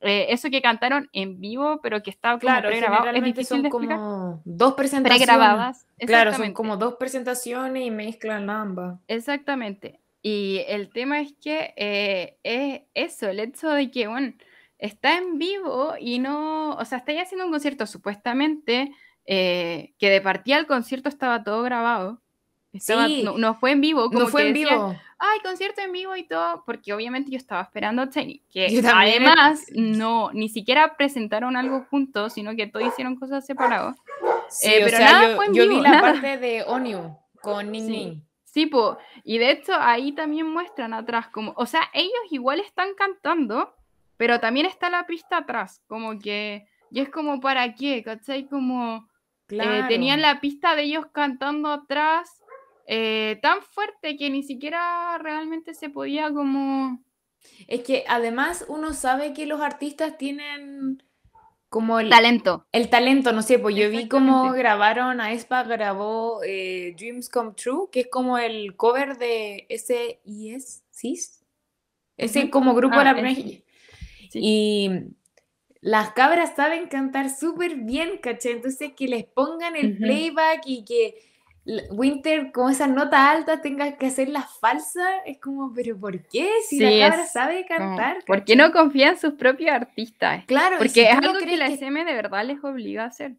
eh, 0.00 0.28
eso 0.30 0.48
que 0.48 0.62
cantaron 0.62 1.10
en 1.12 1.38
vivo, 1.38 1.80
pero 1.82 2.02
que 2.02 2.10
está 2.10 2.38
Claro, 2.38 2.68
pregrabado. 2.70 3.10
Es 3.10 3.22
difícil 3.24 3.44
son 3.46 3.62
de 3.64 3.68
como 3.68 4.40
dos 4.46 4.72
presentaciones. 4.74 5.26
Pregrabadas. 5.26 5.86
Claro, 5.98 6.32
son 6.32 6.52
como 6.54 6.76
dos 6.78 6.94
presentaciones 6.94 7.84
y 7.84 7.90
mezclan 7.90 8.48
ambas. 8.48 8.98
Exactamente. 9.08 10.00
Y 10.22 10.62
el 10.68 10.88
tema 10.90 11.20
es 11.20 11.34
que 11.42 11.74
eh, 11.76 12.38
es 12.42 12.82
eso, 12.94 13.28
el 13.28 13.40
hecho 13.40 13.68
de 13.70 13.90
que, 13.90 14.06
bueno, 14.08 14.32
está 14.78 15.16
en 15.16 15.38
vivo 15.38 15.94
y 16.00 16.18
no, 16.18 16.70
o 16.76 16.84
sea, 16.84 16.98
está 16.98 17.12
ya 17.12 17.22
haciendo 17.22 17.44
un 17.46 17.50
concierto 17.52 17.86
supuestamente, 17.86 18.92
eh, 19.26 19.92
que 19.98 20.08
de 20.10 20.20
partida 20.20 20.56
el 20.58 20.66
concierto 20.66 21.08
estaba 21.08 21.42
todo 21.44 21.62
grabado. 21.62 22.20
Estaba- 22.72 23.06
Sí. 23.06 23.22
no, 23.22 23.38
no 23.38 23.54
fue 23.54 23.72
en 23.72 23.80
vivo, 23.80 24.08
como 24.08 24.20
No 24.20 24.26
fue 24.28 24.42
que 24.42 24.48
en 24.48 24.54
decían, 24.54 24.74
vivo. 24.78 24.96
Ay, 25.18 25.40
concierto 25.42 25.80
en 25.80 25.90
vivo 25.90 26.14
y 26.16 26.22
todo, 26.28 26.62
porque 26.64 26.92
obviamente 26.92 27.30
yo 27.30 27.36
estaba 27.38 27.62
esperando 27.62 28.02
a 28.02 28.10
Tiny, 28.10 28.40
que 28.52 28.66
además 28.86 29.64
no, 29.74 30.30
ni 30.32 30.48
siquiera 30.48 30.96
presentaron 30.96 31.56
algo 31.56 31.86
juntos, 31.90 32.34
sino 32.34 32.54
que 32.54 32.66
todos 32.66 32.86
hicieron 32.86 33.16
cosas 33.16 33.44
separadas. 33.44 33.96
Sí, 34.50 34.68
Eh, 34.68 34.80
pero 34.84 34.96
sea, 34.96 35.12
nada 35.12 35.30
yo, 35.30 35.36
fue 35.36 35.46
en 35.46 35.54
yo 35.54 35.62
vivo, 35.64 35.74
vi 35.76 35.80
la 35.82 35.90
nada. 35.90 36.12
parte 36.12 36.38
de 36.38 36.62
Onyu 36.66 37.16
con 37.42 37.72
Ning 37.72 37.86
Sí. 37.86 37.90
Ning. 37.90 38.22
Sí, 38.44 38.66
po. 38.66 38.98
Y 39.24 39.38
de 39.38 39.50
hecho 39.50 39.72
ahí 39.74 40.12
también 40.12 40.46
muestran 40.46 40.94
atrás 40.94 41.28
como, 41.28 41.52
o 41.56 41.66
sea, 41.66 41.82
ellos 41.94 42.12
igual 42.30 42.60
están 42.60 42.88
cantando, 42.96 43.74
pero 44.18 44.38
también 44.40 44.66
está 44.66 44.90
la 44.90 45.06
pista 45.06 45.38
atrás, 45.38 45.82
como 45.86 46.18
que, 46.18 46.66
y 46.90 47.00
es 47.00 47.08
como 47.08 47.40
para 47.40 47.74
qué, 47.74 48.02
¿cachai? 48.04 48.46
Como 48.46 48.96
eh, 48.96 49.02
Claro. 49.46 49.88
tenían 49.88 50.20
la 50.20 50.40
pista 50.42 50.74
de 50.74 50.82
ellos 50.82 51.06
cantando 51.12 51.70
atrás 51.70 52.28
eh, 52.86 53.38
tan 53.40 53.62
fuerte 53.62 54.16
que 54.18 54.28
ni 54.28 54.42
siquiera 54.42 55.16
realmente 55.18 55.72
se 55.72 55.88
podía 55.88 56.30
como... 56.30 57.02
Es 57.66 57.82
que 57.82 58.04
además 58.08 58.64
uno 58.68 58.92
sabe 58.92 59.32
que 59.32 59.46
los 59.46 59.60
artistas 59.62 60.18
tienen 60.18 61.02
como 61.68 62.00
el, 62.00 62.08
Talento. 62.08 62.66
el 62.72 62.88
talento, 62.88 63.32
no 63.32 63.42
sé, 63.42 63.58
pues 63.58 63.76
yo 63.76 63.90
vi 63.90 64.08
cómo 64.08 64.52
grabaron, 64.52 65.20
Aespa 65.20 65.62
grabó 65.64 66.40
eh, 66.42 66.94
Dreams 66.98 67.28
Come 67.28 67.52
True, 67.52 67.88
que 67.92 68.00
es 68.00 68.08
como 68.10 68.38
el 68.38 68.74
cover 68.74 69.18
de 69.18 69.66
SIS, 69.70 70.82
¿SIS? 70.90 71.44
Ese 72.16 72.50
como 72.50 72.74
grupo 72.74 72.96
Ah, 72.96 72.98
de 73.00 73.04
la 73.04 73.14
primera... 73.14 73.62
Sí. 74.30 74.40
Y 74.42 74.90
las 75.80 76.10
cabras 76.12 76.54
saben 76.56 76.88
cantar 76.88 77.30
súper 77.30 77.76
bien, 77.76 78.18
¿cachai? 78.22 78.52
Entonces 78.52 78.92
que 78.96 79.06
les 79.08 79.24
pongan 79.24 79.76
el 79.76 79.96
playback 79.98 80.62
y 80.66 80.84
que 80.84 81.14
Winter 81.90 82.50
con 82.50 82.72
esas 82.72 82.88
notas 82.88 83.20
altas 83.20 83.60
tenga 83.60 83.96
que 83.98 84.06
hacer 84.06 84.28
las 84.30 84.50
falsas, 84.58 85.06
es 85.26 85.38
como, 85.38 85.72
pero 85.74 85.98
¿por 86.00 86.22
qué? 86.26 86.48
Si 86.66 86.78
Sí, 86.78 86.82
la 86.98 87.10
cabra 87.10 87.26
sabe 87.26 87.66
cantar, 87.66 88.24
¿Por 88.26 88.44
qué 88.44 88.56
no 88.56 88.72
confían 88.72 89.10
en 89.14 89.20
sus 89.20 89.34
propios 89.34 89.70
artistas? 89.72 90.44
Claro, 90.46 90.76
Porque 90.78 90.88
si 90.90 91.00
es 91.00 91.20
no 91.20 91.28
algo 91.30 91.38
que 91.46 91.56
la 91.58 91.68
que- 91.68 91.74
SM 91.74 92.04
de 92.06 92.14
verdad 92.14 92.44
les 92.46 92.62
obliga 92.64 93.04
a 93.04 93.08
hacer. 93.08 93.36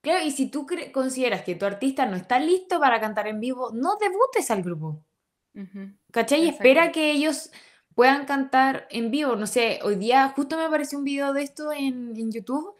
Claro, 0.00 0.24
y 0.24 0.30
si 0.32 0.50
tú 0.50 0.66
consideras 0.92 1.42
que 1.42 1.54
tu 1.54 1.66
artista 1.66 2.04
no 2.06 2.16
está 2.16 2.38
listo 2.38 2.78
para 2.80 3.00
cantar 3.00 3.26
en 3.28 3.40
vivo, 3.40 3.70
no 3.72 3.96
debutes 4.00 4.50
al 4.50 4.62
grupo. 4.62 5.02
¿Cachai? 6.12 6.44
Y 6.44 6.48
espera 6.48 6.92
que 6.92 7.10
ellos 7.10 7.50
puedan 7.98 8.26
cantar 8.26 8.86
en 8.90 9.10
vivo. 9.10 9.34
No 9.34 9.48
sé, 9.48 9.80
hoy 9.82 9.96
día 9.96 10.28
justo 10.28 10.56
me 10.56 10.66
apareció 10.66 10.98
un 10.98 11.04
video 11.04 11.32
de 11.32 11.42
esto 11.42 11.72
en, 11.72 12.16
en 12.16 12.30
YouTube 12.30 12.76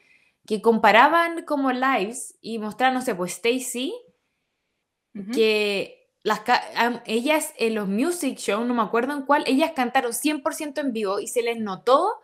que 0.46 0.62
comparaban 0.62 1.42
como 1.42 1.72
lives 1.72 2.38
y 2.40 2.61
mostraban, 2.61 2.94
no 2.94 3.02
sé, 3.02 3.16
pues 3.16 3.33
Stacy, 3.33 3.92
que 5.35 6.09
las 6.22 6.42
ellas 7.04 7.52
en 7.57 7.74
los 7.74 7.88
music 7.88 8.38
show, 8.38 8.64
no 8.64 8.74
me 8.74 8.83
acuerdo 8.83 9.12
en 9.12 9.22
cuál, 9.22 9.42
ellas 9.48 9.72
cantaron 9.74 10.12
100% 10.12 10.78
en 10.78 10.92
vivo 10.92 11.18
y 11.18 11.26
se 11.26 11.42
les 11.42 11.59
notó 11.59 12.20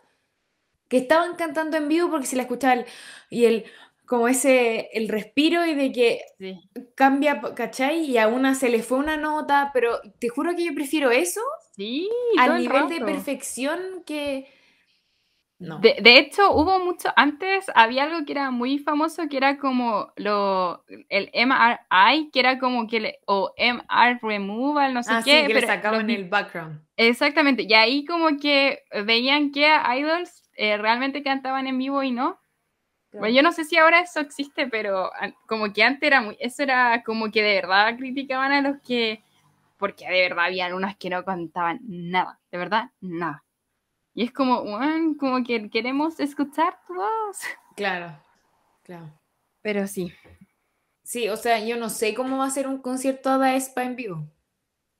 que 0.87 0.95
estaban 0.95 1.35
cantando 1.35 1.75
en 1.75 1.89
vivo 1.89 2.09
porque 2.09 2.27
se 2.27 2.37
les 2.37 2.45
escuchaba 2.45 2.75
el, 2.75 2.85
y 3.29 3.43
el, 3.43 3.65
como 4.05 4.27
ese, 4.27 4.89
el 4.93 5.07
respiro 5.09 5.65
y 5.65 5.73
de 5.75 5.91
que 5.91 6.21
Sí. 6.37 6.59
cambia, 6.95 7.41
¿cachai? 7.55 8.01
Y 8.05 8.17
a 8.17 8.27
una 8.27 8.55
se 8.55 8.69
le 8.69 8.83
fue 8.83 8.97
una 8.97 9.17
nota, 9.17 9.71
pero 9.73 9.99
te 10.19 10.29
juro 10.29 10.55
que 10.55 10.65
yo 10.65 10.75
prefiero 10.75 11.11
eso 11.11 11.41
Sí, 11.75 12.09
al 12.37 12.51
el 12.51 12.63
nivel 12.63 12.87
de 12.89 13.01
perfección 13.01 14.03
que... 14.05 14.47
No. 15.57 15.79
De, 15.79 15.95
de 16.01 16.17
hecho, 16.19 16.51
hubo 16.53 16.79
mucho, 16.79 17.09
antes 17.15 17.65
había 17.75 18.03
algo 18.03 18.25
que 18.25 18.33
era 18.33 18.51
muy 18.51 18.77
famoso, 18.77 19.29
que 19.29 19.37
era 19.37 19.57
como 19.57 20.11
lo, 20.17 20.83
el 21.09 21.29
MRI, 21.33 22.29
que 22.31 22.41
era 22.41 22.59
como 22.59 22.87
que, 22.87 22.99
le, 22.99 23.19
o 23.25 23.53
MR 23.57 24.19
Removal, 24.21 24.93
no 24.93 25.01
sé 25.01 25.13
ah, 25.13 25.21
qué, 25.23 25.41
sí, 25.41 25.47
que 25.47 25.53
le 25.53 25.61
pero 25.61 25.67
sacaban 25.67 25.99
los 25.99 26.07
di- 26.07 26.15
el 26.15 26.29
background. 26.29 26.81
Exactamente, 26.97 27.63
y 27.67 27.73
ahí 27.73 28.05
como 28.05 28.37
que 28.37 28.83
veían 29.05 29.51
que 29.51 29.65
idols 29.97 30.43
eh, 30.57 30.77
realmente 30.77 31.23
cantaban 31.23 31.67
en 31.67 31.77
vivo 31.77 32.03
y 32.03 32.11
no. 32.11 32.39
Bueno, 33.19 33.35
yo 33.35 33.41
no 33.43 33.51
sé 33.51 33.63
si 33.65 33.77
ahora 33.77 34.01
eso 34.01 34.19
existe, 34.19 34.67
pero 34.67 35.11
como 35.47 35.71
que 35.73 35.83
antes 35.83 36.07
era 36.07 36.21
muy, 36.21 36.37
eso 36.39 36.63
era 36.63 37.03
como 37.03 37.31
que 37.31 37.41
de 37.43 37.55
verdad 37.55 37.95
criticaban 37.97 38.51
a 38.51 38.61
los 38.61 38.77
que, 38.81 39.23
porque 39.77 40.07
de 40.09 40.21
verdad 40.21 40.45
habían 40.45 40.73
unas 40.73 40.97
que 40.97 41.09
no 41.09 41.25
cantaban 41.25 41.79
nada, 41.83 42.39
de 42.51 42.57
verdad, 42.57 42.91
nada. 43.01 43.43
Y 44.15 44.23
es 44.25 44.33
como, 44.33 44.61
"Weón, 44.61 45.15
como 45.15 45.43
que 45.43 45.69
queremos 45.71 46.19
escuchar 46.19 46.79
tu 46.87 46.95
voz. 46.95 47.39
Claro, 47.77 48.17
claro. 48.83 49.13
Pero 49.63 49.87
sí. 49.87 50.13
Sí, 51.03 51.29
o 51.29 51.37
sea, 51.37 51.59
yo 51.65 51.77
no 51.77 51.89
sé 51.89 52.13
cómo 52.15 52.37
va 52.39 52.45
a 52.47 52.49
ser 52.51 52.67
un 52.67 52.79
concierto 52.81 53.39
de 53.39 53.49
Aespa 53.49 53.83
en 53.83 53.95
vivo. 53.97 54.27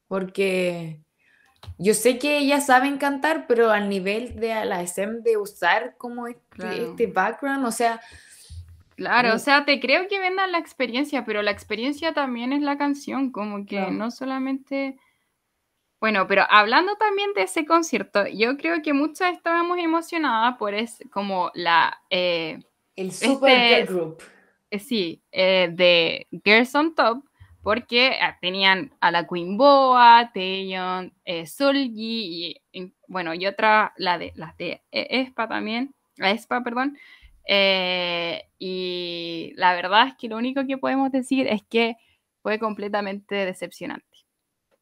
Porque 0.08 1.05
yo 1.78 1.94
sé 1.94 2.18
que 2.20 2.38
ellas 2.38 2.66
saben 2.66 2.98
cantar, 2.98 3.46
pero 3.48 3.72
al 3.72 3.90
nivel 3.90 4.40
de 4.40 4.66
la 4.66 4.82
SM 4.82 5.22
de 5.22 5.38
usar 5.38 5.96
como 5.98 6.28
este, 6.28 6.42
Claro. 6.50 6.76
este 6.92 7.08
background, 7.08 7.66
o 7.66 7.72
sea, 7.72 8.00
Claro, 8.98 9.34
o 9.36 9.40
sea, 9.40 9.66
te 9.66 9.82
creo 9.82 10.08
que 10.08 10.20
vendan 10.20 10.54
la 10.54 10.58
experiencia, 10.58 11.26
pero 11.26 11.42
la 11.42 11.52
experiencia 11.52 12.14
también 12.14 12.54
es 12.54 12.62
la 12.62 12.78
canción, 12.78 13.30
como 13.32 13.66
que 13.66 13.76
Claro. 13.76 13.92
no 13.92 14.10
solamente... 14.10 14.98
Bueno, 16.00 16.28
pero 16.28 16.44
hablando 16.50 16.96
también 16.96 17.34
de 17.34 17.44
ese 17.44 17.66
concierto, 17.66 18.26
yo 18.28 18.56
creo 18.58 18.82
que 18.82 18.94
muchas 18.94 19.34
estábamos 19.36 19.80
emocionadas 19.80 20.56
por 20.58 20.74
es 20.74 21.00
como 21.12 21.52
la, 21.56 22.00
eh, 22.10 22.60
el 22.96 23.12
Super 23.12 23.50
Este- 23.52 23.76
Girl 23.76 23.86
Group. 23.98 24.24
eh, 24.72 24.80
sí, 24.80 25.22
eh, 25.32 25.70
de 25.74 26.28
Girls 26.44 26.74
on 26.76 26.96
Top, 26.96 27.24
porque 27.66 28.20
ah, 28.22 28.38
tenían 28.40 28.92
a 29.00 29.10
la 29.10 29.26
Queen 29.26 29.58
Boa, 29.58 30.30
Taeyeon, 30.36 31.12
eh, 31.26 31.48
Solgi 31.48 32.62
y, 32.72 32.80
y, 32.80 32.94
bueno, 33.08 33.34
y 33.34 33.48
otra, 33.48 33.92
la 33.98 34.20
de, 34.20 34.34
las 34.36 34.56
de 34.58 34.84
eh, 34.92 35.08
Espa 35.10 35.48
también, 35.48 35.96
la 36.18 36.30
Espa, 36.30 36.64
perdón. 36.64 36.96
Eh, 37.48 38.44
y 38.60 39.54
la 39.56 39.74
verdad 39.74 40.10
es 40.10 40.14
que 40.14 40.28
lo 40.28 40.38
único 40.38 40.68
que 40.68 40.78
podemos 40.78 41.12
decir 41.12 41.48
es 41.48 41.64
que 41.68 41.98
fue 42.44 42.60
completamente 42.60 43.34
decepcionante. 43.34 44.06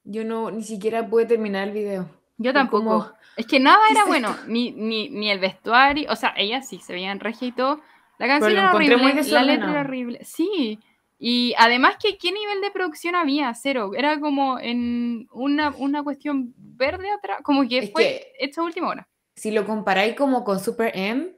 Yo 0.04 0.26
no, 0.26 0.52
ni 0.52 0.64
siquiera 0.64 1.08
pude 1.08 1.26
terminar 1.26 1.70
el 1.70 1.74
video. 1.74 2.10
Yo 2.36 2.52
tampoco. 2.52 2.84
como, 2.84 3.12
Es 3.38 3.48
que 3.48 3.62
nada 3.62 3.80
¿qué 3.88 3.94
era 3.94 4.06
bueno, 4.08 4.36
ni, 4.48 4.72
ni, 4.74 5.08
ni 5.08 5.32
el 5.32 5.40
vestuario, 5.40 6.12
o 6.12 6.18
sea, 6.18 6.34
ellas 6.36 6.68
sí 6.68 6.80
se 6.80 6.92
veían 6.92 7.22
regia 7.22 7.48
y 7.48 7.54
todo. 7.54 7.80
La 8.20 8.28
canción 8.28 8.52
era 8.52 8.74
horrible, 8.74 9.24
la 9.24 9.44
letra 9.44 9.72
era 9.72 9.80
horrible. 9.80 10.20
Sí. 10.26 10.82
Y 11.26 11.54
además 11.58 11.96
que 12.02 12.18
qué 12.18 12.34
nivel 12.34 12.60
de 12.60 12.70
producción 12.72 13.16
había, 13.16 13.54
cero. 13.54 13.92
Era 13.96 14.20
como 14.20 14.60
en 14.60 15.26
una, 15.32 15.70
una 15.78 16.04
cuestión 16.04 16.54
verde 16.58 17.10
atrás, 17.12 17.40
como 17.44 17.66
que 17.66 17.78
Es 17.78 17.92
fue 17.94 18.04
que- 18.04 18.34
hecha 18.40 18.60
a 18.60 18.66
última 18.66 18.90
hora. 18.90 19.08
Si 19.38 19.50
lo 19.52 19.66
comparáis 19.66 20.16
como 20.16 20.44
con 20.44 20.60
Super 20.60 20.92
M, 20.94 21.34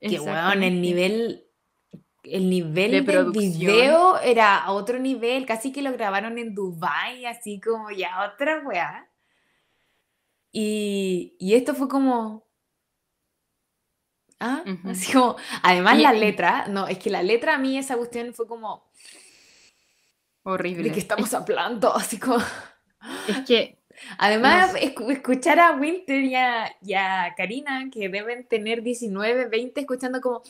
que 0.00 0.18
weón, 0.18 0.64
el 0.64 0.80
nivel, 0.82 1.46
el 2.24 2.50
nivel 2.50 2.90
De 2.90 2.96
del 2.96 3.04
producción. 3.04 3.52
video 3.72 4.18
era 4.18 4.58
a 4.58 4.72
otro 4.72 4.98
nivel, 4.98 5.46
casi 5.46 5.70
que 5.70 5.80
lo 5.82 5.92
grabaron 5.92 6.36
en 6.36 6.56
Dubai, 6.56 7.24
así 7.24 7.60
como 7.60 7.92
ya 7.92 8.32
otra 8.34 8.64
weá. 8.66 9.08
Y, 10.50 11.36
y 11.38 11.54
esto 11.54 11.72
fue 11.74 11.88
como. 11.88 12.47
Ah, 14.40 14.62
Ujú. 14.66 14.90
así 14.90 15.12
como. 15.12 15.36
Además, 15.62 15.98
Y- 15.98 16.02
la 16.02 16.12
letra, 16.12 16.66
no, 16.68 16.86
es 16.86 16.98
que 16.98 17.10
la 17.10 17.22
letra 17.22 17.54
a 17.54 17.58
mí, 17.58 17.76
esa 17.78 17.96
cuestión 17.96 18.32
fue 18.34 18.46
como. 18.46 18.84
Horrible. 20.44 20.84
¿De 20.84 20.92
qué 20.92 21.00
estamos 21.00 21.34
hablando? 21.34 21.92
Así 21.94 22.18
como. 22.18 22.38
Es 23.28 23.38
que 23.46 23.78
Además, 24.16 24.74
escu- 24.76 25.10
escuchar 25.10 25.58
a 25.58 25.72
Winter 25.72 26.22
y 26.22 26.36
a, 26.36 26.72
y 26.80 26.94
a 26.94 27.34
Karina, 27.36 27.88
que 27.92 28.08
deben 28.08 28.46
tener 28.46 28.82
19, 28.84 29.46
20, 29.46 29.80
escuchando 29.80 30.20
como, 30.20 30.42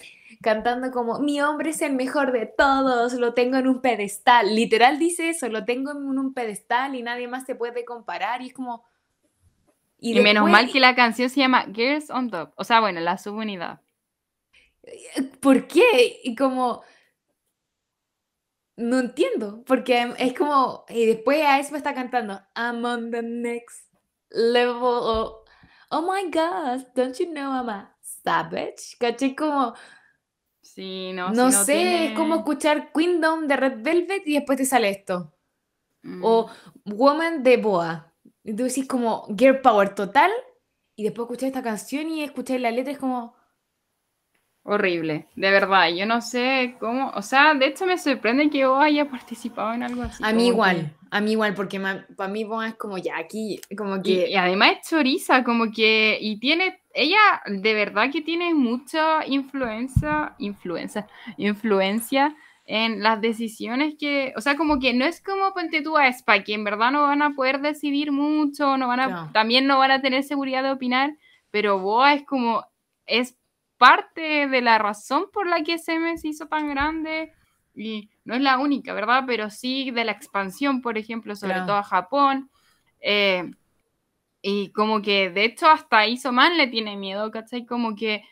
cantando 0.42 0.90
como, 0.90 1.18
mi 1.20 1.40
hombre 1.40 1.70
es 1.70 1.80
el 1.80 1.94
mejor 1.94 2.30
de 2.32 2.44
todos, 2.44 3.14
lo 3.14 3.32
tengo 3.32 3.56
en 3.56 3.66
un 3.66 3.80
pedestal. 3.80 4.54
Literal 4.54 4.98
dice 4.98 5.30
eso, 5.30 5.48
lo 5.48 5.64
tengo 5.64 5.92
en 5.92 6.18
un 6.18 6.34
pedestal 6.34 6.94
y 6.94 7.02
nadie 7.02 7.26
más 7.26 7.46
se 7.46 7.54
puede 7.54 7.86
comparar. 7.86 8.42
Y 8.42 8.48
es 8.48 8.52
como... 8.52 8.84
Y, 10.00 10.14
menos 10.14 10.44
después- 10.44 10.52
mal 10.52 10.70
que 10.72 10.80
la 10.80 10.94
canción 10.94 11.28
se 11.30 11.40
llama 11.40 11.66
Girls 11.74 12.10
on 12.10 12.30
Top. 12.30 12.52
O 12.56 12.64
sea, 12.64 12.80
bueno, 12.80 13.00
la 13.00 13.18
subunidad. 13.18 13.80
¿Por 15.40 15.66
qué? 15.66 16.20
Y 16.24 16.34
como... 16.34 16.82
No 18.76 19.00
entiendo, 19.00 19.64
porque 19.66 20.14
es 20.18 20.34
como... 20.34 20.84
Y 20.88 21.04
después 21.06 21.42
a 21.44 21.58
eso 21.58 21.74
está 21.74 21.94
cantando, 21.94 22.40
I'm 22.54 22.84
on 22.84 23.10
the 23.10 23.22
next 23.22 23.92
level. 24.30 24.78
Oh, 24.82 25.44
oh 25.90 26.02
my 26.02 26.30
gosh, 26.30 26.84
don't 26.94 27.18
you 27.18 27.26
know 27.26 27.52
I'm 27.52 27.68
a 27.68 27.96
savage? 28.00 28.96
¿Caché? 29.00 29.34
Como... 29.34 29.74
Sí, 30.62 31.12
no, 31.12 31.30
No, 31.30 31.50
si 31.50 31.56
sé, 31.64 31.72
tiene- 31.72 32.06
es 32.08 32.12
como 32.12 32.36
escuchar 32.36 32.92
Queendom 32.92 33.48
de 33.48 33.56
Red 33.56 33.82
Velvet 33.82 34.22
y 34.28 34.34
después 34.34 34.58
te 34.58 34.64
sale 34.64 34.90
esto. 34.90 35.34
Mm. 36.02 36.22
O 36.24 36.48
Woman 36.84 37.42
de 37.42 37.56
Boa. 37.56 38.07
Y 38.44 38.54
tú 38.54 38.64
decís 38.64 38.86
como 38.86 39.26
Girl 39.36 39.60
Power 39.60 39.94
total. 39.94 40.30
Y 40.96 41.04
después 41.04 41.26
escuchar 41.26 41.48
esta 41.48 41.62
canción 41.62 42.08
y 42.10 42.22
escuchar 42.24 42.60
la 42.60 42.70
letra 42.70 42.92
es 42.92 42.98
como... 42.98 43.36
Horrible, 44.64 45.26
de 45.34 45.50
verdad. 45.50 45.88
Yo 45.88 46.04
no 46.04 46.20
sé 46.20 46.76
cómo. 46.78 47.10
O 47.14 47.22
sea, 47.22 47.54
de 47.54 47.66
hecho 47.68 47.86
me 47.86 47.96
sorprende 47.96 48.50
que 48.50 48.66
vos 48.66 48.82
haya 48.82 49.08
participado 49.08 49.72
en 49.72 49.82
algo 49.82 50.02
así. 50.02 50.22
A 50.22 50.32
mí 50.32 50.48
igual, 50.48 50.94
a 51.10 51.20
mí 51.22 51.32
igual, 51.32 51.54
porque 51.54 51.80
para 51.80 52.30
mí 52.30 52.44
Boa 52.44 52.68
es 52.68 52.74
como 52.74 52.98
ya 52.98 53.16
aquí, 53.16 53.60
como 53.78 54.02
que- 54.02 54.28
Y, 54.28 54.32
y 54.32 54.36
además 54.36 54.72
es 54.82 54.88
choriza, 54.90 55.42
como 55.42 55.72
que. 55.72 56.18
Y 56.20 56.38
tiene. 56.38 56.82
Ella 56.92 57.40
de 57.46 57.72
verdad 57.72 58.10
que 58.12 58.20
tiene 58.20 58.52
mucha 58.52 59.24
influencia. 59.26 60.34
Influencia. 60.38 61.06
Influencia 61.38 62.36
en 62.70 63.02
las 63.02 63.20
decisiones 63.22 63.94
que. 63.98 64.34
O 64.36 64.42
sea, 64.42 64.56
como 64.58 64.78
que 64.78 64.92
no 64.92 65.06
es 65.06 65.22
como 65.22 65.54
ponte 65.54 65.80
tú 65.80 65.96
a 65.96 66.06
Spa, 66.08 66.44
que 66.44 66.52
en 66.52 66.64
verdad 66.64 66.92
no 66.92 67.00
van 67.02 67.22
a 67.22 67.30
poder 67.30 67.60
decidir 67.60 68.12
mucho, 68.12 68.76
no 68.76 68.88
van 68.88 69.00
a. 69.00 69.06
Claro. 69.06 69.30
También 69.32 69.66
no 69.66 69.78
van 69.78 69.90
a 69.90 70.02
tener 70.02 70.22
seguridad 70.22 70.62
de 70.62 70.70
opinar. 70.72 71.16
Pero 71.50 71.78
Boa 71.78 72.12
es 72.12 72.24
como. 72.26 72.66
Es 73.06 73.38
parte 73.78 74.46
de 74.48 74.60
la 74.60 74.76
razón 74.76 75.30
por 75.32 75.46
la 75.46 75.62
que 75.62 75.78
SM 75.78 76.18
se 76.18 76.28
hizo 76.28 76.46
tan 76.46 76.68
grande. 76.68 77.32
Y 77.74 78.10
no 78.24 78.34
es 78.34 78.42
la 78.42 78.58
única, 78.58 78.92
¿verdad? 78.92 79.24
Pero 79.26 79.48
sí 79.48 79.90
de 79.90 80.04
la 80.04 80.12
expansión, 80.12 80.82
por 80.82 80.98
ejemplo, 80.98 81.34
sobre 81.36 81.54
Claro. 81.54 81.66
todo 81.68 81.76
a 81.76 81.84
Japón. 81.84 82.50
Eh, 83.00 83.50
y 84.42 84.72
como 84.72 85.00
que 85.00 85.30
de 85.30 85.44
hecho 85.44 85.68
hasta 85.68 86.06
Isoman 86.06 86.58
le 86.58 86.66
tiene 86.66 86.96
miedo, 86.96 87.30
¿cachai? 87.30 87.64
Como 87.64 87.96
que 87.96 88.24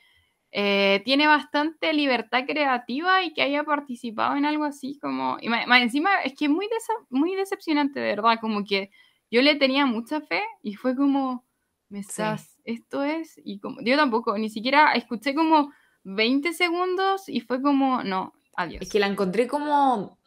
eh, 0.52 1.02
tiene 1.04 1.26
bastante 1.26 1.92
libertad 1.92 2.44
creativa 2.46 3.22
y 3.22 3.32
que 3.35 3.42
haya 3.42 3.64
participado 3.64 4.37
en 4.37 4.44
algo 4.46 4.64
así 4.64 4.98
como... 5.00 5.37
Y 5.40 5.48
más, 5.48 5.66
más 5.66 5.82
encima 5.82 6.22
es 6.22 6.35
que 6.35 6.46
es 6.46 6.50
muy, 6.50 6.66
desa- 6.66 7.06
muy 7.11 7.35
decepcionante, 7.35 8.00
de 8.00 8.06
verdad, 8.14 8.38
como 8.40 8.64
que 8.64 8.90
yo 9.30 9.42
le 9.42 9.56
tenía 9.56 9.87
mucha 9.87 10.20
fe 10.20 10.42
y 10.62 10.74
fue 10.74 10.96
como, 10.96 11.44
me 11.88 11.98
estás, 11.98 12.59
esto 12.64 13.02
es, 13.02 13.40
y 13.44 13.59
como, 13.59 13.80
yo 13.82 13.96
tampoco, 13.96 14.38
ni 14.38 14.48
siquiera 14.48 14.92
escuché 14.92 15.35
como 15.35 15.72
20 16.04 16.52
segundos 16.52 17.28
y 17.28 17.40
fue 17.40 17.61
como, 17.61 18.02
no, 18.02 18.32
adiós. 18.56 18.82
Es 18.82 18.90
que 18.90 19.00
la 19.00 19.09
encontré 19.09 19.46
como 19.46 20.18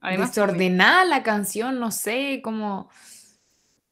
Además, 0.00 0.34
desordenada 0.34 1.04
la 1.04 1.22
canción, 1.22 1.78
no 1.78 1.90
sé, 1.90 2.40
como... 2.42 2.88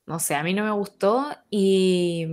No 0.07 0.19
sé, 0.19 0.35
a 0.35 0.43
mí 0.43 0.55
no 0.55 0.65
me 0.65 0.73
gustó 0.73 1.29
y 1.51 2.27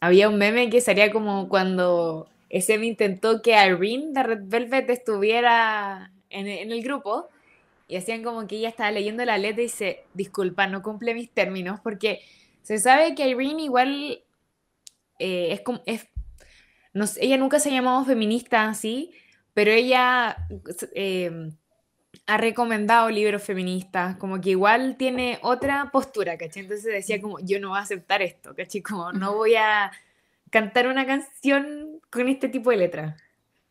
había 0.00 0.28
un 0.28 0.38
meme 0.38 0.70
que 0.70 0.80
sería 0.80 1.10
como 1.10 1.48
cuando 1.48 2.28
SM 2.48 2.86
intentó 2.86 3.42
que 3.42 3.52
Irene 3.52 4.12
de 4.12 4.22
Red 4.22 4.42
Velvet 4.44 4.90
estuviera 4.90 6.12
en, 6.30 6.48
en 6.48 6.72
el 6.72 6.82
grupo 6.82 7.28
y 7.86 7.96
hacían 7.96 8.22
como 8.22 8.46
que 8.46 8.56
ella 8.56 8.68
estaba 8.68 8.90
leyendo 8.90 9.24
la 9.24 9.36
letra 9.36 9.62
y 9.62 9.66
dice, 9.66 10.04
disculpa, 10.14 10.66
no 10.66 10.82
cumple 10.82 11.12
mis 11.12 11.30
términos, 11.30 11.80
porque 11.82 12.22
se 12.62 12.78
sabe 12.78 13.14
que 13.14 13.28
Irene 13.28 13.64
igual 13.64 14.22
eh, 15.18 15.52
es 15.52 15.60
como, 15.60 15.82
es, 15.86 16.08
ella 17.20 17.36
nunca 17.36 17.60
se 17.60 17.68
ha 17.68 17.72
llamado 17.72 18.04
feminista 18.04 18.68
así, 18.68 19.12
pero 19.54 19.70
ella 19.70 20.48
eh, 20.94 21.50
ha 22.26 22.36
recomendado 22.36 23.10
libros 23.10 23.42
feministas, 23.42 24.16
como 24.16 24.40
que 24.40 24.50
igual 24.50 24.96
tiene 24.96 25.38
otra 25.42 25.90
postura, 25.92 26.36
¿cachai? 26.38 26.62
Entonces 26.62 26.84
decía 26.92 27.20
como, 27.20 27.40
yo 27.40 27.58
no 27.60 27.70
voy 27.70 27.78
a 27.78 27.82
aceptar 27.82 28.22
esto, 28.22 28.54
¿cachai? 28.54 28.82
Como 28.82 29.12
no 29.12 29.34
voy 29.34 29.56
a 29.56 29.90
cantar 30.50 30.86
una 30.86 31.06
canción 31.06 32.00
con 32.10 32.28
este 32.28 32.48
tipo 32.48 32.70
de 32.70 32.76
letra. 32.76 33.16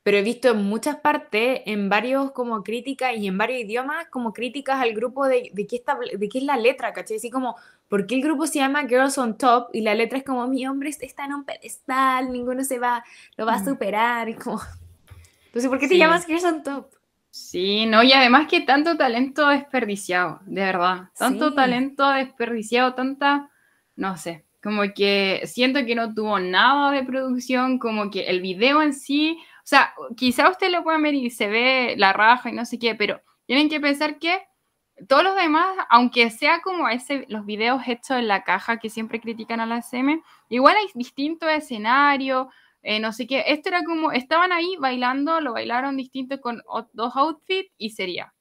Pero 0.01 0.17
he 0.17 0.21
visto 0.23 0.49
en 0.49 0.63
muchas 0.63 0.95
partes, 0.97 1.61
en 1.65 1.89
varios 1.89 2.31
como 2.31 2.63
críticas 2.63 3.15
y 3.15 3.27
en 3.27 3.37
varios 3.37 3.61
idiomas, 3.61 4.07
como 4.07 4.33
críticas 4.33 4.81
al 4.81 4.93
grupo 4.93 5.27
de, 5.27 5.51
de, 5.53 5.67
qué, 5.67 5.75
está, 5.75 5.97
de 5.97 6.29
qué 6.29 6.37
es 6.39 6.43
la 6.43 6.57
letra, 6.57 6.93
¿cachai? 6.93 7.17
Así 7.17 7.29
como, 7.29 7.55
¿por 7.89 8.07
qué 8.07 8.15
el 8.15 8.21
grupo 8.21 8.47
se 8.47 8.59
llama 8.59 8.87
Girls 8.87 9.17
on 9.17 9.37
Top? 9.37 9.69
Y 9.73 9.81
la 9.81 9.93
letra 9.95 10.17
es 10.17 10.23
como, 10.23 10.47
mi 10.47 10.65
hombre 10.67 10.89
está 10.89 11.25
en 11.25 11.33
un 11.33 11.43
pedestal, 11.43 12.31
ninguno 12.31 12.63
se 12.63 12.79
va, 12.79 13.03
lo 13.37 13.45
va 13.45 13.55
a 13.55 13.63
superar, 13.63 14.29
y 14.29 14.35
como... 14.35 14.59
Entonces, 15.47 15.69
¿por 15.69 15.79
qué 15.79 15.87
te 15.87 15.93
Sí. 15.95 15.99
llamas 15.99 16.25
Girls 16.25 16.43
on 16.45 16.63
Top? 16.63 16.91
Sí, 17.31 17.85
no, 17.85 18.01
y 18.03 18.11
además 18.11 18.47
que 18.47 18.61
tanto 18.61 18.97
talento 18.97 19.47
desperdiciado, 19.49 20.39
de 20.45 20.61
verdad. 20.63 21.09
Tanto 21.17 21.49
Sí. 21.49 21.55
talento 21.55 22.09
desperdiciado, 22.09 22.95
tanta, 22.95 23.49
no 23.95 24.17
sé, 24.17 24.45
como 24.63 24.81
que 24.95 25.41
siento 25.45 25.85
que 25.85 25.93
no 25.95 26.13
tuvo 26.13 26.39
nada 26.39 26.91
de 26.91 27.03
producción, 27.03 27.77
como 27.77 28.09
que 28.09 28.21
el 28.29 28.41
video 28.41 28.81
en 28.81 28.93
sí, 28.93 29.37
o 29.59 29.65
sea, 29.69 29.93
quizá 30.17 30.49
usted 30.49 30.71
lo 30.71 30.83
pueda 30.83 30.97
ver 30.97 31.13
y 31.13 31.29
se 31.29 31.47
ve 31.47 31.93
la 31.97 32.13
raja 32.13 32.49
y 32.49 32.53
no 32.53 32.65
sé 32.65 32.79
qué, 32.79 32.95
pero 32.95 33.21
tienen 33.45 33.69
que 33.69 33.79
pensar 33.79 34.17
que 34.17 34.41
todos 35.07 35.23
los 35.23 35.35
demás, 35.35 35.67
aunque 35.89 36.29
sea 36.31 36.61
como 36.61 36.89
ese, 36.89 37.25
los 37.29 37.45
videos 37.45 37.83
hechos 37.87 38.17
en 38.17 38.27
la 38.27 38.43
caja 38.43 38.79
que 38.79 38.89
siempre 38.89 39.21
critican 39.21 39.59
a 39.59 39.65
la 39.67 39.77
SM, 39.77 40.21
igual 40.49 40.75
hay 40.75 40.87
distintos 40.95 41.49
escenarios, 41.49 42.47
eh, 42.81 42.99
no 42.99 43.11
sé 43.13 43.27
qué. 43.27 43.43
Esto 43.47 43.69
era 43.69 43.83
como, 43.83 44.11
estaban 44.11 44.51
ahí 44.51 44.75
bailando, 44.79 45.41
lo 45.41 45.53
bailaron 45.53 45.97
distinto 45.97 46.39
con 46.41 46.61
dos 46.93 47.15
outfits 47.15 47.71
y 47.77 47.91
sería. 47.91 48.33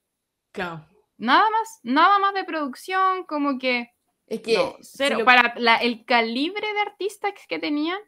Claro. 0.53 0.87
Nada 1.17 1.45
más, 1.51 1.81
nada 1.83 2.19
más 2.19 2.35
de 2.35 2.45
producción, 2.45 3.25
como 3.25 3.59
que, 3.59 3.91
Es 4.27 4.41
que, 4.41 4.55
no, 4.55 4.77
si 4.81 4.99
cero. 4.99 5.19
lo- 5.21 5.25
Para 5.25 5.55
la- 5.57 5.77
el 5.79 6.05
calibre 6.05 6.73
de 6.73 6.81
artistas 6.81 7.33
que 7.49 7.59
tenían, 7.59 7.99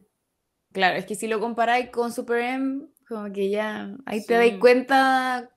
claro, 0.73 0.97
es 0.97 1.07
que 1.07 1.14
si 1.16 1.27
lo 1.27 1.40
comparáis 1.40 1.90
con 1.90 2.12
Super 2.12 2.40
M, 2.40 2.87
como 3.09 3.33
que 3.33 3.51
ya 3.51 3.97
ahí 4.07 4.25
te 4.25 4.35
dais 4.35 4.59
cuenta 4.59 5.51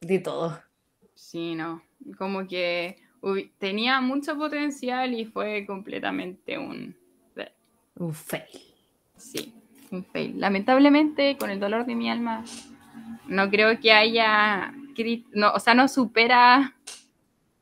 de 0.00 0.18
todo. 0.20 0.62
sí, 1.14 1.56
no, 1.56 1.82
como 2.16 2.46
que 2.46 2.96
tenía 3.58 4.00
mucho 4.00 4.36
potencial 4.38 5.12
y 5.14 5.24
fue 5.24 5.66
completamente 5.66 6.56
un, 6.58 6.96
Un 7.96 8.14
fail. 8.14 8.44
sí, 9.16 9.52
un 9.92 10.04
fail. 10.04 10.38
Lamentablemente, 10.40 11.36
con 11.38 11.50
el 11.50 11.60
dolor 11.60 11.86
de 11.86 11.94
mi 11.94 12.10
alma, 12.10 12.44
no 13.26 13.50
creo 13.50 13.78
que 13.80 13.92
haya, 13.92 14.72
no, 15.32 15.52
o 15.52 15.60
sea, 15.60 15.74
no 15.74 15.88
supera. 15.88 16.74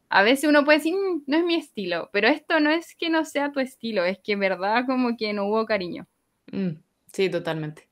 A 0.09 0.23
veces 0.23 0.49
uno 0.49 0.65
puede 0.65 0.79
decir, 0.79 0.95
"Mm, 0.95 1.23
no 1.27 1.37
es 1.37 1.45
mi 1.45 1.55
estilo, 1.57 2.09
pero 2.13 2.29
esto 2.29 2.61
no 2.61 2.71
es 2.71 2.95
que 2.95 3.11
no 3.11 3.25
sea 3.25 3.51
tu 3.53 3.61
estilo, 3.61 4.05
es 4.05 4.19
que 4.19 4.33
en 4.33 4.41
verdad 4.41 4.87
como 4.87 5.17
que 5.17 5.33
no 5.33 5.47
hubo 5.47 5.67
cariño. 5.67 6.07
Mm, 6.53 6.77
sí, 7.13 7.29
totalmente. 7.29 7.89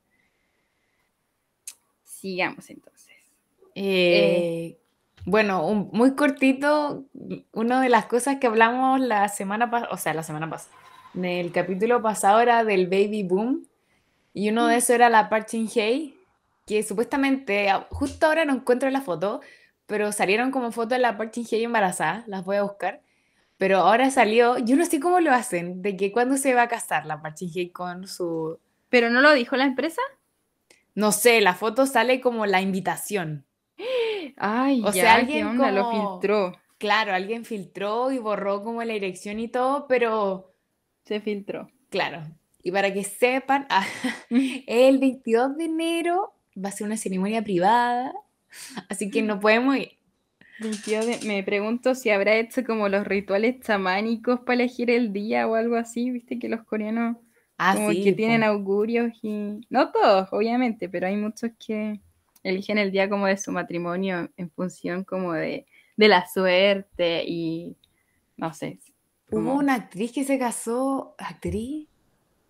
Sigamos 2.03 2.69
entonces. 2.69 3.13
Eh, 3.75 4.77
bueno, 5.25 5.67
un- 5.67 5.89
muy 5.91 6.15
cortito, 6.15 7.05
una 7.51 7.81
de 7.81 7.89
las 7.89 8.05
cosas 8.05 8.37
que 8.39 8.47
hablamos 8.47 8.99
la 9.01 9.27
semana 9.27 9.69
pasada, 9.69 9.91
o 9.93 9.97
sea, 9.97 10.13
la 10.13 10.23
semana 10.23 10.49
pasada, 10.49 10.75
en 11.13 11.25
el 11.25 11.51
capítulo 11.51 12.01
pasado 12.01 12.39
era 12.39 12.63
del 12.63 12.87
baby 12.87 13.23
boom, 13.23 13.67
y 14.35 14.49
uno 14.49 14.67
de 14.67 14.75
esos 14.77 14.91
era 14.91 15.09
la 15.09 15.29
Park 15.29 15.47
Shin-hye, 15.49 16.13
que 16.67 16.83
supuestamente, 16.83 17.69
a- 17.69 17.87
justo 17.89 18.27
ahora 18.27 18.45
no 18.45 18.53
encuentro 18.53 18.89
la 18.91 19.01
foto, 19.01 19.41
pero 19.87 20.11
salieron 20.11 20.51
como 20.51 20.71
fotos 20.71 20.89
de 20.91 20.99
la 20.99 21.17
Park 21.17 21.31
Shin-hye 21.33 21.63
embarazada, 21.63 22.23
las 22.27 22.45
voy 22.45 22.57
a 22.57 22.63
buscar, 22.63 23.01
pero 23.57 23.79
ahora 23.79 24.11
salió, 24.11 24.57
yo 24.59 24.75
no 24.75 24.85
sé 24.85 24.99
cómo 24.99 25.19
lo 25.21 25.31
hacen, 25.31 25.81
de 25.81 25.95
que 25.97 26.11
cuándo 26.11 26.37
se 26.37 26.53
va 26.53 26.63
a 26.63 26.67
casar 26.67 27.05
la 27.07 27.21
Park 27.21 27.37
Shin-hye 27.37 27.71
con 27.71 28.07
su, 28.07 28.59
¿Pero 28.89 29.09
no 29.09 29.21
lo 29.21 29.33
dijo 29.33 29.55
la 29.55 29.65
empresa? 29.65 30.01
no 30.93 31.11
sé, 31.11 31.41
la 31.41 31.55
foto 31.55 31.85
sale 31.87 32.21
como 32.21 32.45
la 32.45 32.61
invitación. 32.61 33.45
Ay, 34.37 34.81
O 34.81 34.87
ya, 34.87 34.91
sea, 34.91 35.03
¿qué 35.15 35.21
alguien 35.21 35.47
onda? 35.47 35.71
Lo 35.71 35.83
como- 35.85 36.11
filtró. 36.19 36.57
Claro, 36.77 37.13
alguien 37.13 37.45
filtró 37.45 38.11
y 38.11 38.17
borró 38.19 38.61
como 38.63 38.83
la 38.83 38.93
dirección 38.93 39.39
y 39.39 39.47
todo, 39.47 39.87
pero 39.87 40.51
Se 41.05 41.19
filtró. 41.21 41.69
claro. 41.89 42.23
Y 42.65 42.71
para 42.71 42.91
que 42.91 43.03
sepan, 43.03 43.67
ah, 43.69 43.85
el 44.65 44.97
22 44.97 45.55
de 45.55 45.65
enero 45.65 46.33
va 46.57 46.69
a 46.69 46.71
ser 46.71 46.87
una 46.87 46.97
ceremonia 46.97 47.43
privada, 47.43 48.11
así 48.89 49.11
que 49.11 49.21
no 49.21 49.39
podemos 49.39 49.77
ir. 49.77 49.91
22 50.59 51.05
de- 51.05 51.27
me 51.27 51.43
pregunto 51.43 51.93
si 51.93 52.09
habrá 52.09 52.35
hecho 52.37 52.63
como 52.63 52.89
los 52.89 53.05
rituales 53.05 53.59
chamánicos 53.61 54.39
para 54.39 54.55
elegir 54.63 54.89
el 54.89 55.13
día 55.13 55.47
o 55.47 55.53
algo 55.55 55.75
así, 55.75 56.09
viste 56.09 56.39
que 56.39 56.49
los 56.49 56.63
coreanos 56.63 57.17
Ah, 57.57 57.73
como 57.75 57.91
sí, 57.91 58.03
que 58.03 58.13
tienen 58.13 58.43
augurios 58.43 59.13
y... 59.21 59.61
No 59.69 59.91
todos, 59.91 60.27
obviamente, 60.31 60.89
pero 60.89 61.07
hay 61.07 61.15
muchos 61.17 61.51
que 61.65 62.01
eligen 62.43 62.77
el 62.77 62.91
día 62.91 63.07
como 63.09 63.27
de 63.27 63.37
su 63.37 63.51
matrimonio 63.51 64.29
en 64.37 64.49
función 64.49 65.03
como 65.05 65.33
de, 65.33 65.65
de 65.97 66.07
la 66.07 66.27
suerte 66.27 67.23
y 67.27 67.75
no 68.37 68.53
sé. 68.53 68.79
Hubo 69.29 69.39
como- 69.39 69.53
una 69.55 69.75
actriz 69.75 70.11
que 70.11 70.23
se 70.25 70.37
casó, 70.39 71.15
¿actriz? 71.17 71.87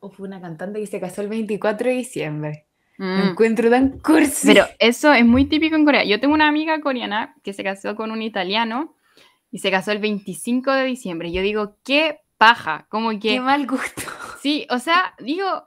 ¿O 0.05 0.11
fue 0.11 0.27
una 0.27 0.39
cantante 0.39 0.79
que 0.79 0.85
se 0.85 0.99
casó 0.99 1.21
el 1.21 1.29
24 1.29 1.89
de 1.89 1.95
diciembre? 1.95 2.65
Mm. 2.99 3.29
encuentro 3.29 3.69
tan 3.71 3.97
cursi. 3.99 4.47
Pero 4.47 4.65
eso 4.77 5.11
es 5.11 5.25
muy 5.25 5.45
típico 5.45 5.75
en 5.75 5.83
Corea. 5.83 6.03
Yo 6.03 6.19
tengo 6.19 6.35
una 6.35 6.47
amiga 6.47 6.79
coreana 6.79 7.35
que 7.43 7.53
se 7.53 7.63
casó 7.63 7.95
con 7.95 8.11
un 8.11 8.21
italiano 8.21 8.95
y 9.51 9.57
se 9.57 9.71
casó 9.71 9.91
el 9.91 9.97
25 9.97 10.71
de 10.71 10.85
diciembre. 10.85 11.31
Yo 11.31 11.41
digo, 11.41 11.75
qué 11.83 12.19
paja, 12.37 12.85
como 12.89 13.09
que... 13.09 13.19
Qué 13.19 13.41
mal 13.41 13.65
gusto. 13.65 14.03
Sí, 14.41 14.67
o 14.69 14.77
sea, 14.77 15.15
digo, 15.19 15.63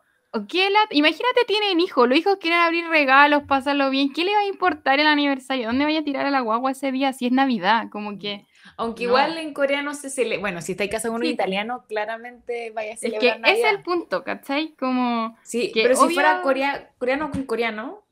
¿qué 0.48 0.70
la- 0.70 0.86
imagínate 0.92 1.40
tienen 1.48 1.80
hijos, 1.80 2.08
los 2.08 2.16
hijos 2.16 2.38
quieren 2.40 2.60
abrir 2.60 2.86
regalos, 2.86 3.42
pasarlo 3.42 3.90
bien, 3.90 4.12
¿qué 4.12 4.24
le 4.24 4.32
va 4.32 4.40
a 4.40 4.46
importar 4.46 5.00
el 5.00 5.08
aniversario? 5.08 5.66
¿Dónde 5.66 5.84
vaya 5.84 6.00
a 6.00 6.04
tirar 6.04 6.26
a 6.26 6.30
la 6.30 6.40
guagua 6.40 6.70
ese 6.70 6.92
día 6.92 7.12
si 7.12 7.26
es 7.26 7.32
Navidad? 7.32 7.88
Como 7.90 8.18
que 8.20 8.46
Aunque 8.80 9.04
No. 9.04 9.08
igual 9.10 9.36
en 9.38 9.52
Corea 9.52 9.82
no 9.82 9.92
se 9.92 10.08
celebra. 10.08 10.40
Bueno, 10.40 10.62
si 10.62 10.72
estáis 10.72 10.90
casados 10.90 11.12
con 11.14 11.20
un 11.22 11.26
Sí, 11.26 11.32
italiano, 11.34 11.84
claramente 11.88 12.70
vaya 12.70 12.90
a 12.90 12.94
es 12.94 13.00
que 13.00 13.08
celebrar 13.10 13.28
ese 13.28 13.36
es 13.36 13.40
Navidad. 13.42 13.70
el 13.70 13.82
punto, 13.82 14.22
¿cachai? 14.24 14.68
Como 14.78 15.36
Sí, 15.42 15.72
que 15.72 15.82
pero 15.82 15.96
si 15.96 16.14
fuera 16.14 16.40
corea- 16.42 16.90
coreano 16.98 17.30
con 17.32 17.42
coreano, 17.44 18.04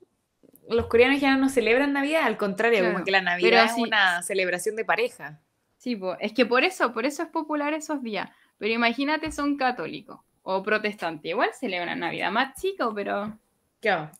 los 0.68 0.86
coreanos 0.86 1.20
ya 1.20 1.36
no 1.36 1.48
celebran 1.48 1.92
Navidad, 1.92 2.24
al 2.24 2.36
contrario, 2.36 2.80
Claro, 2.80 2.92
como 2.94 3.04
que 3.04 3.12
la 3.12 3.18
pero 3.20 3.30
Navidad 3.30 3.64
es 3.66 3.74
sí- 3.76 3.82
una 3.82 4.20
celebración 4.22 4.74
de 4.74 4.84
pareja. 4.84 5.40
Sí, 5.78 5.94
po, 5.94 6.16
es 6.18 6.32
que 6.32 6.44
por 6.44 6.64
eso, 6.64 6.92
por 6.92 7.06
eso 7.06 7.22
es 7.22 7.28
popular 7.28 7.72
esos 7.72 8.02
días. 8.02 8.28
Pero 8.58 8.72
imagínate, 8.74 9.30
son 9.30 9.56
católicos 9.56 10.18
o 10.42 10.62
protestantes. 10.64 11.30
Igual 11.30 11.50
celebran 11.54 12.00
Navidad 12.00 12.32
más 12.32 12.60
chico, 12.60 12.92
pero 12.92 13.38
Claro. 13.80 14.10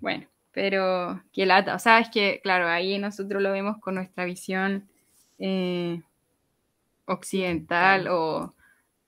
bueno, 0.00 0.26
pero 0.50 1.22
qué 1.32 1.46
lata. 1.46 1.76
O 1.76 1.78
sea, 1.78 2.00
es 2.00 2.08
que, 2.10 2.40
claro, 2.42 2.66
ahí 2.66 2.98
nosotros 2.98 3.40
lo 3.40 3.52
vemos 3.52 3.78
con 3.78 3.94
nuestra 3.94 4.24
visión 4.24 4.88
eh, 5.42 6.00
occidental 7.04 8.08
o 8.08 8.54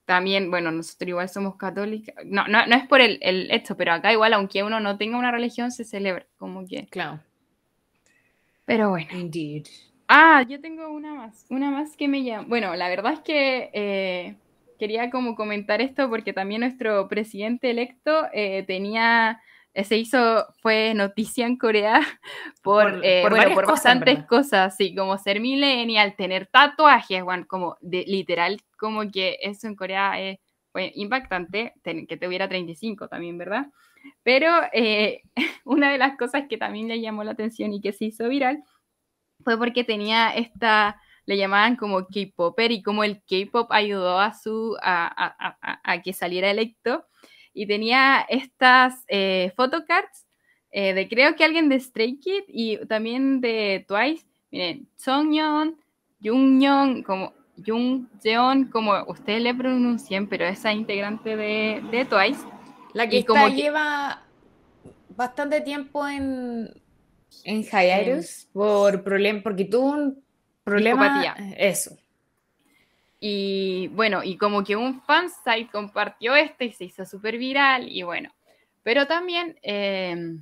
también, 0.05 0.51
bueno, 0.51 0.71
nosotros 0.71 1.09
igual 1.09 1.29
somos 1.29 1.55
católicos. 1.55 2.13
No, 2.25 2.47
no, 2.47 2.67
no 2.67 2.75
es 2.75 2.87
por 2.87 3.01
el, 3.01 3.17
el 3.21 3.49
esto, 3.49 3.75
pero 3.75 3.93
acá 3.93 4.11
igual, 4.11 4.33
aunque 4.33 4.63
uno 4.63 4.79
no 4.79 4.97
tenga 4.97 5.17
una 5.17 5.31
religión, 5.31 5.71
se 5.71 5.83
celebra, 5.83 6.27
como 6.37 6.65
que. 6.67 6.87
Claro. 6.87 7.21
Pero 8.65 8.89
bueno. 8.89 9.07
Indeed. 9.13 9.65
Ah, 10.07 10.43
yo 10.47 10.61
tengo 10.61 10.89
una 10.89 11.15
más, 11.15 11.45
una 11.49 11.71
más 11.71 11.97
que 11.97 12.07
me 12.07 12.23
llama. 12.23 12.47
Bueno, 12.47 12.75
la 12.75 12.89
verdad 12.89 13.13
es 13.13 13.19
que 13.21 13.71
eh, 13.73 14.35
quería 14.77 15.09
como 15.09 15.35
comentar 15.35 15.81
esto 15.81 16.09
porque 16.09 16.33
también 16.33 16.61
nuestro 16.61 17.07
presidente 17.07 17.71
electo 17.71 18.27
eh, 18.33 18.63
tenía, 18.67 19.41
se 19.83 19.97
hizo, 19.97 20.45
fue 20.61 20.93
noticia 20.93 21.45
en 21.45 21.57
Corea 21.57 21.99
por, 22.63 22.91
Por- 22.93 23.05
eh, 23.05 23.21
por 23.23 23.31
bueno, 23.31 23.43
varias 23.43 23.55
por 23.55 23.65
cosas, 23.65 23.83
bastantes 23.83 24.25
cosas, 24.25 24.73
así 24.73 24.95
como 24.95 25.17
ser 25.17 25.39
millennial, 25.39 26.15
tener 26.15 26.47
tatuajes, 26.47 27.23
como 27.47 27.77
de, 27.81 28.03
literal, 28.07 28.61
como 28.77 29.09
que 29.11 29.37
eso 29.41 29.67
en 29.67 29.75
Corea 29.75 30.19
es 30.19 30.39
fue 30.71 30.91
impactante, 30.95 31.73
ten- 31.83 32.05
que 32.05 32.17
tuviera 32.17 32.49
35 32.49 33.07
también, 33.07 33.37
¿verdad? 33.37 33.67
Pero 34.23 34.49
eh, 34.73 35.21
una 35.65 35.91
de 35.91 35.97
las 35.97 36.17
cosas 36.17 36.43
que 36.49 36.57
también 36.57 36.87
le 36.87 36.99
llamó 37.01 37.23
la 37.23 37.31
atención 37.31 37.71
y 37.73 37.81
que 37.81 37.93
se 37.93 38.05
hizo 38.05 38.27
viral 38.29 38.61
fue 39.43 39.57
porque 39.57 39.83
tenía 39.83 40.29
esta, 40.35 40.99
le 41.25 41.37
llamaban 41.37 41.75
como 41.75 42.05
K-Popper 42.07 42.71
y 42.71 42.81
como 42.83 43.03
el 43.03 43.21
K-Pop 43.23 43.71
ayudó 43.71 44.19
a, 44.19 44.33
su, 44.33 44.77
a- 44.81 45.57
a- 45.61 45.79
a 45.83 46.01
que 46.01 46.13
saliera 46.13 46.49
electo. 46.51 47.05
Y 47.55 47.65
tenía 47.65 48.25
estas 48.29 49.03
eh, 49.07 49.51
photocards 49.55 50.25
eh, 50.71 50.93
de 50.93 51.07
creo 51.07 51.35
que 51.35 51.45
alguien 51.45 51.69
de 51.69 51.79
Stray 51.79 52.17
Kids 52.17 52.45
y 52.49 52.77
también 52.85 53.39
de 53.41 53.85
Twice. 53.87 54.25
Miren, 54.51 54.87
Songyeon, 54.95 55.77
Jungyeon, 56.21 57.01
como 57.03 57.33
Jungjeon, 57.65 58.65
como 58.65 58.91
ustedes 59.07 59.41
le 59.41 59.55
pronuncien, 59.55 60.27
pero 60.27 60.45
esa 60.45 60.73
integrante 60.73 61.37
de, 61.37 61.81
de 61.91 62.05
Twice. 62.05 62.41
La 62.93 63.07
que 63.07 63.19
está 63.19 63.33
como 63.33 63.47
que- 63.47 63.55
lleva 63.55 64.21
bastante 65.15 65.61
tiempo 65.61 66.05
en, 66.07 66.69
en 67.45 67.63
hiatus 67.63 68.49
por 68.51 69.01
problema, 69.03 69.41
porque 69.41 69.65
tuvo 69.65 69.91
un 69.91 70.23
problema. 70.63 71.35
Eso. 71.57 71.97
Y 73.27 73.87
bueno, 73.87 74.23
y 74.23 74.37
como 74.37 74.63
que 74.63 74.75
un 74.75 75.01
fansite 75.01 75.69
compartió 75.71 76.35
esto 76.35 76.63
y 76.63 76.71
se 76.71 76.83
hizo 76.85 77.07
súper 77.07 77.39
viral 77.39 77.89
y 77.89 78.03
bueno. 78.03 78.29
Pero 78.83 79.07
también, 79.07 79.57
eh, 79.63 80.37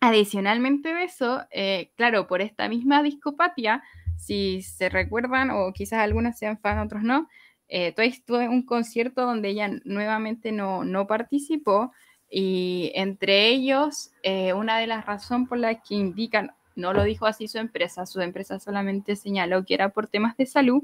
adicionalmente 0.00 0.92
de 0.92 1.04
eso, 1.04 1.44
eh, 1.52 1.92
claro, 1.94 2.26
por 2.26 2.40
esta 2.42 2.68
misma 2.68 3.04
discopatía, 3.04 3.84
si 4.16 4.60
se 4.62 4.88
recuerdan, 4.88 5.50
o 5.52 5.72
quizás 5.72 6.00
algunos 6.00 6.36
sean 6.36 6.58
fans, 6.58 6.84
otros 6.84 7.04
no, 7.04 7.28
eh, 7.68 7.92
Twice 7.92 8.24
tuvo 8.26 8.38
un 8.38 8.66
concierto 8.66 9.24
donde 9.24 9.50
ella 9.50 9.70
nuevamente 9.84 10.50
no, 10.50 10.82
no 10.82 11.06
participó 11.06 11.92
y 12.28 12.90
entre 12.96 13.46
ellos, 13.50 14.10
eh, 14.24 14.52
una 14.52 14.78
de 14.78 14.88
las 14.88 15.06
razones 15.06 15.48
por 15.48 15.58
las 15.58 15.76
que 15.88 15.94
indican, 15.94 16.56
no 16.74 16.92
lo 16.92 17.04
dijo 17.04 17.26
así 17.26 17.46
su 17.46 17.58
empresa, 17.58 18.04
su 18.04 18.20
empresa 18.20 18.58
solamente 18.58 19.14
señaló 19.14 19.64
que 19.64 19.74
era 19.74 19.90
por 19.90 20.08
temas 20.08 20.36
de 20.36 20.46
salud, 20.46 20.82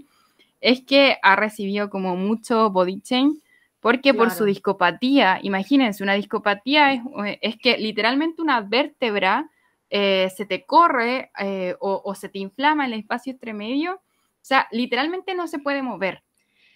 es 0.61 0.83
que 0.85 1.19
ha 1.23 1.37
recibido 1.37 1.91
como 1.91 2.17
mucho 2.17 2.71
body 2.71 3.01
shame 3.05 3.35
porque 3.81 4.15
por 4.15 4.33
su 4.33 4.45
discopatía, 4.45 5.39
imagínense, 5.43 6.03
una 6.03 6.15
discopatía 6.15 6.93
es, 6.93 7.03
es 7.41 7.57
que 7.57 7.79
literalmente 7.79 8.43
una 8.43 8.61
vértebra 8.61 9.49
eh, 9.91 10.29
se 10.37 10.45
te 10.45 10.65
corre 10.65 11.31
eh, 11.39 11.77
o, 11.79 12.03
o 12.05 12.15
se 12.17 12.29
te 12.29 12.41
inflama 12.41 12.85
en 12.85 12.95
el 12.95 12.99
espacio 13.01 13.33
entremedio, 13.33 13.95
o 13.95 14.01
sea, 14.43 14.67
literalmente 14.73 15.37
no 15.37 15.47
se 15.47 15.61
puede 15.61 15.83
mover. 15.83 16.25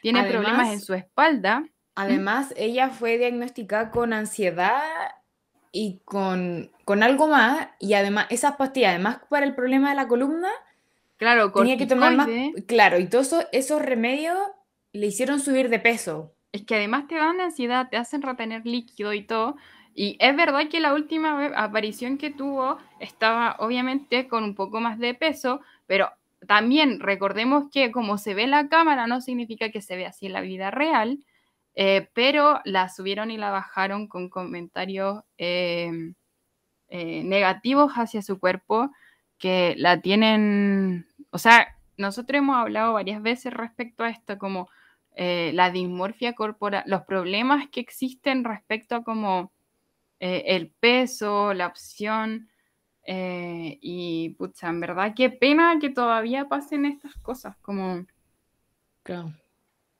Tiene 0.03 0.21
Además- 0.21 0.41
problemas 0.41 0.73
en 0.73 0.81
su 0.81 0.95
espalda. 0.95 1.65
Además, 1.97 2.55
ella 2.57 2.91
fue 2.91 3.19
diagnosticada 3.19 3.91
con 3.91 4.13
ansiedad 4.13 4.81
y 5.73 6.01
con, 6.05 6.71
con 6.85 7.03
algo 7.03 7.27
más. 7.27 7.69
Y 7.81 7.95
además, 7.95 8.27
esas 8.31 8.57
pastillas, 8.57 8.91
además 8.91 9.19
para 9.29 9.45
el 9.45 9.55
problema 9.57 9.91
de 9.91 9.97
la 9.97 10.07
columna, 10.07 10.51
Claro, 11.21 11.53
tenía 11.53 11.77
que 11.77 11.87
tomar 11.87 12.17
más. 12.17 12.29
Claro, 12.67 12.99
y 12.99 13.07
todos 13.07 13.27
esos, 13.27 13.47
esos 13.53 13.83
remedios 13.83 14.39
le 14.95 15.07
hicieron 15.07 15.39
subir 15.39 15.69
de 15.69 15.79
peso. 15.79 16.35
Es 16.51 16.65
que 16.65 16.77
además 16.77 17.09
te 17.09 17.17
dan 17.17 17.43
ansiedad, 17.43 17.91
te 17.91 17.99
hacen 17.99 18.23
retener 18.23 18.65
líquido 18.65 19.13
y 19.13 19.23
todo. 19.23 19.57
Y 19.95 20.17
es 20.19 20.35
verdad 20.35 20.69
que 20.71 20.81
la 20.81 20.95
última 20.95 21.45
aparición 21.57 22.17
que 22.17 22.31
tuvo 22.31 22.79
estaba 23.01 23.57
obviamente 23.59 24.29
con 24.29 24.45
un 24.45 24.55
poco 24.55 24.81
más 24.81 24.99
de 24.99 25.13
peso, 25.13 25.61
pero 25.87 26.11
también 26.49 27.01
recordemos 27.01 27.65
que 27.71 27.93
como 27.93 28.17
se 28.17 28.33
ve 28.33 28.45
en 28.45 28.53
la 28.53 28.71
cámara 28.71 29.07
no 29.07 29.21
significa 29.21 29.71
que 29.71 29.83
se 29.83 29.97
ve 29.97 30.07
así 30.07 30.25
en 30.25 30.33
la 30.33 30.41
vida 30.41 30.71
real, 30.71 31.23
eh, 31.75 32.09
pero 32.15 32.63
la 32.65 32.89
subieron 32.89 33.31
y 33.31 33.37
la 33.37 33.51
bajaron 33.51 34.09
con 34.09 34.31
comentarios 34.31 35.23
eh, 35.37 36.15
eh, 36.89 37.23
negativos 37.25 37.93
hacia 37.93 38.23
su 38.23 38.41
cuerpo 38.41 38.91
que 39.41 39.75
la 39.79 40.01
tienen, 40.01 41.09
o 41.31 41.39
sea, 41.39 41.77
nosotros 41.97 42.39
hemos 42.39 42.57
hablado 42.57 42.95
varias 42.95 43.23
veces 43.23 43.53
respecto 43.53 44.05
a 44.05 44.11
esto, 44.11 44.39
como 44.39 44.69
eh, 45.17 45.51
la 45.55 45.71
dismorfia 45.71 46.35
corporal, 46.35 46.83
los 46.87 47.03
problemas 47.03 47.69
que 47.69 47.81
existen 47.81 48.45
respecto 48.45 48.95
a 48.97 49.05
como 49.05 49.53
eh, 50.19 50.45
el 50.47 50.69
peso, 50.71 51.53
la 51.55 51.67
opción, 51.67 52.49
eh, 53.05 53.79
y 53.81 54.31
pucha, 54.39 54.69
en 54.69 54.81
verdad 54.81 55.15
qué 55.17 55.31
pena 55.31 55.79
que 55.81 55.91
todavía 55.91 56.49
pasen 56.49 56.85
estas 56.85 57.15
cosas, 57.17 57.57
como 57.59 58.07
Claro. 59.03 59.33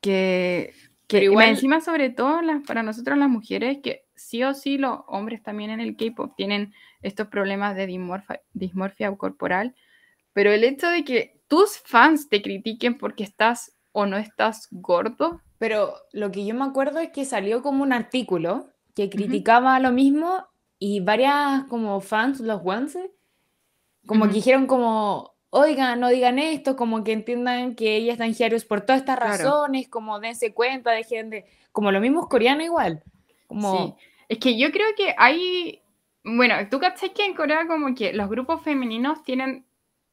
que, 0.01 0.73
que 1.07 1.25
igual- 1.25 1.49
encima 1.51 1.81
sobre 1.81 2.11
todo 2.11 2.43
las, 2.43 2.63
para 2.67 2.83
nosotros 2.83 3.19
las 3.19 3.29
mujeres, 3.29 3.79
que 3.83 4.05
sí 4.15 4.43
o 4.45 4.55
sí 4.55 4.79
los 4.79 5.01
hombres 5.09 5.43
también 5.43 5.71
en 5.71 5.81
el 5.81 5.97
K-pop 5.97 6.35
tienen 6.37 6.73
estos 7.03 7.29
problemas 7.29 7.75
de 7.77 7.87
dismorfa- 7.89 8.41
dismorfia 8.53 9.15
corporal, 9.17 9.75
pero 10.33 10.53
el 10.53 10.65
hecho 10.65 10.89
de 10.89 11.05
que 11.05 11.43
tus 11.49 11.79
fans 11.79 12.29
te 12.29 12.43
critiquen 12.43 12.97
porque 12.99 13.25
estás 13.25 13.77
o 13.93 14.07
no 14.07 14.17
estás 14.17 14.69
gordo, 14.71 15.41
Pero 15.59 15.95
lo 16.13 16.31
que 16.31 16.47
yo 16.47 16.55
me 16.55 16.65
acuerdo 16.65 17.01
es 17.01 17.11
que 17.11 17.27
salió 17.27 17.63
como 17.63 17.83
un 17.83 17.93
artículo 17.93 18.71
que 18.95 19.11
criticaba 19.11 19.79
lo 19.79 19.93
mismo 19.93 20.47
y 20.79 21.01
varias 21.01 21.65
como 21.65 22.01
fans, 22.01 22.41
los 22.41 22.63
once, 22.65 23.11
como 24.07 24.25
Ujú. 24.25 24.31
que 24.31 24.37
dijeron 24.37 24.67
como, 24.67 25.35
oigan, 25.51 26.01
no 26.01 26.09
digan 26.09 26.39
esto, 26.39 26.77
como 26.77 27.05
que 27.05 27.13
entiendan 27.13 27.75
que 27.75 27.97
ella 27.97 28.13
está 28.13 28.25
en 28.25 28.35
por 28.67 28.81
todas 28.81 29.03
estas 29.03 29.19
Claro. 29.19 29.33
razones, 29.33 29.89
como 29.89 30.19
dense 30.19 30.55
cuenta, 30.55 30.93
dejen 30.93 31.29
de... 31.29 31.45
Como 31.73 31.93
lo 31.93 32.01
mismo 32.01 32.21
es 32.23 32.27
coreano 32.29 32.63
igual. 32.63 33.03
Como, 33.47 33.99
Sí. 33.99 34.07
Es 34.31 34.39
que 34.39 34.57
yo 34.57 34.71
creo 34.71 34.87
que 34.97 35.15
hay. 35.19 35.83
Bueno, 36.23 36.55
tú 36.71 36.79
cachai 36.79 37.13
que 37.13 37.25
en 37.25 37.35
Corea, 37.35 37.67
como 37.67 37.95
que 37.97 38.13
los 38.13 38.29
grupos 38.29 38.63
femeninos 38.63 39.23
tienen. 39.25 39.67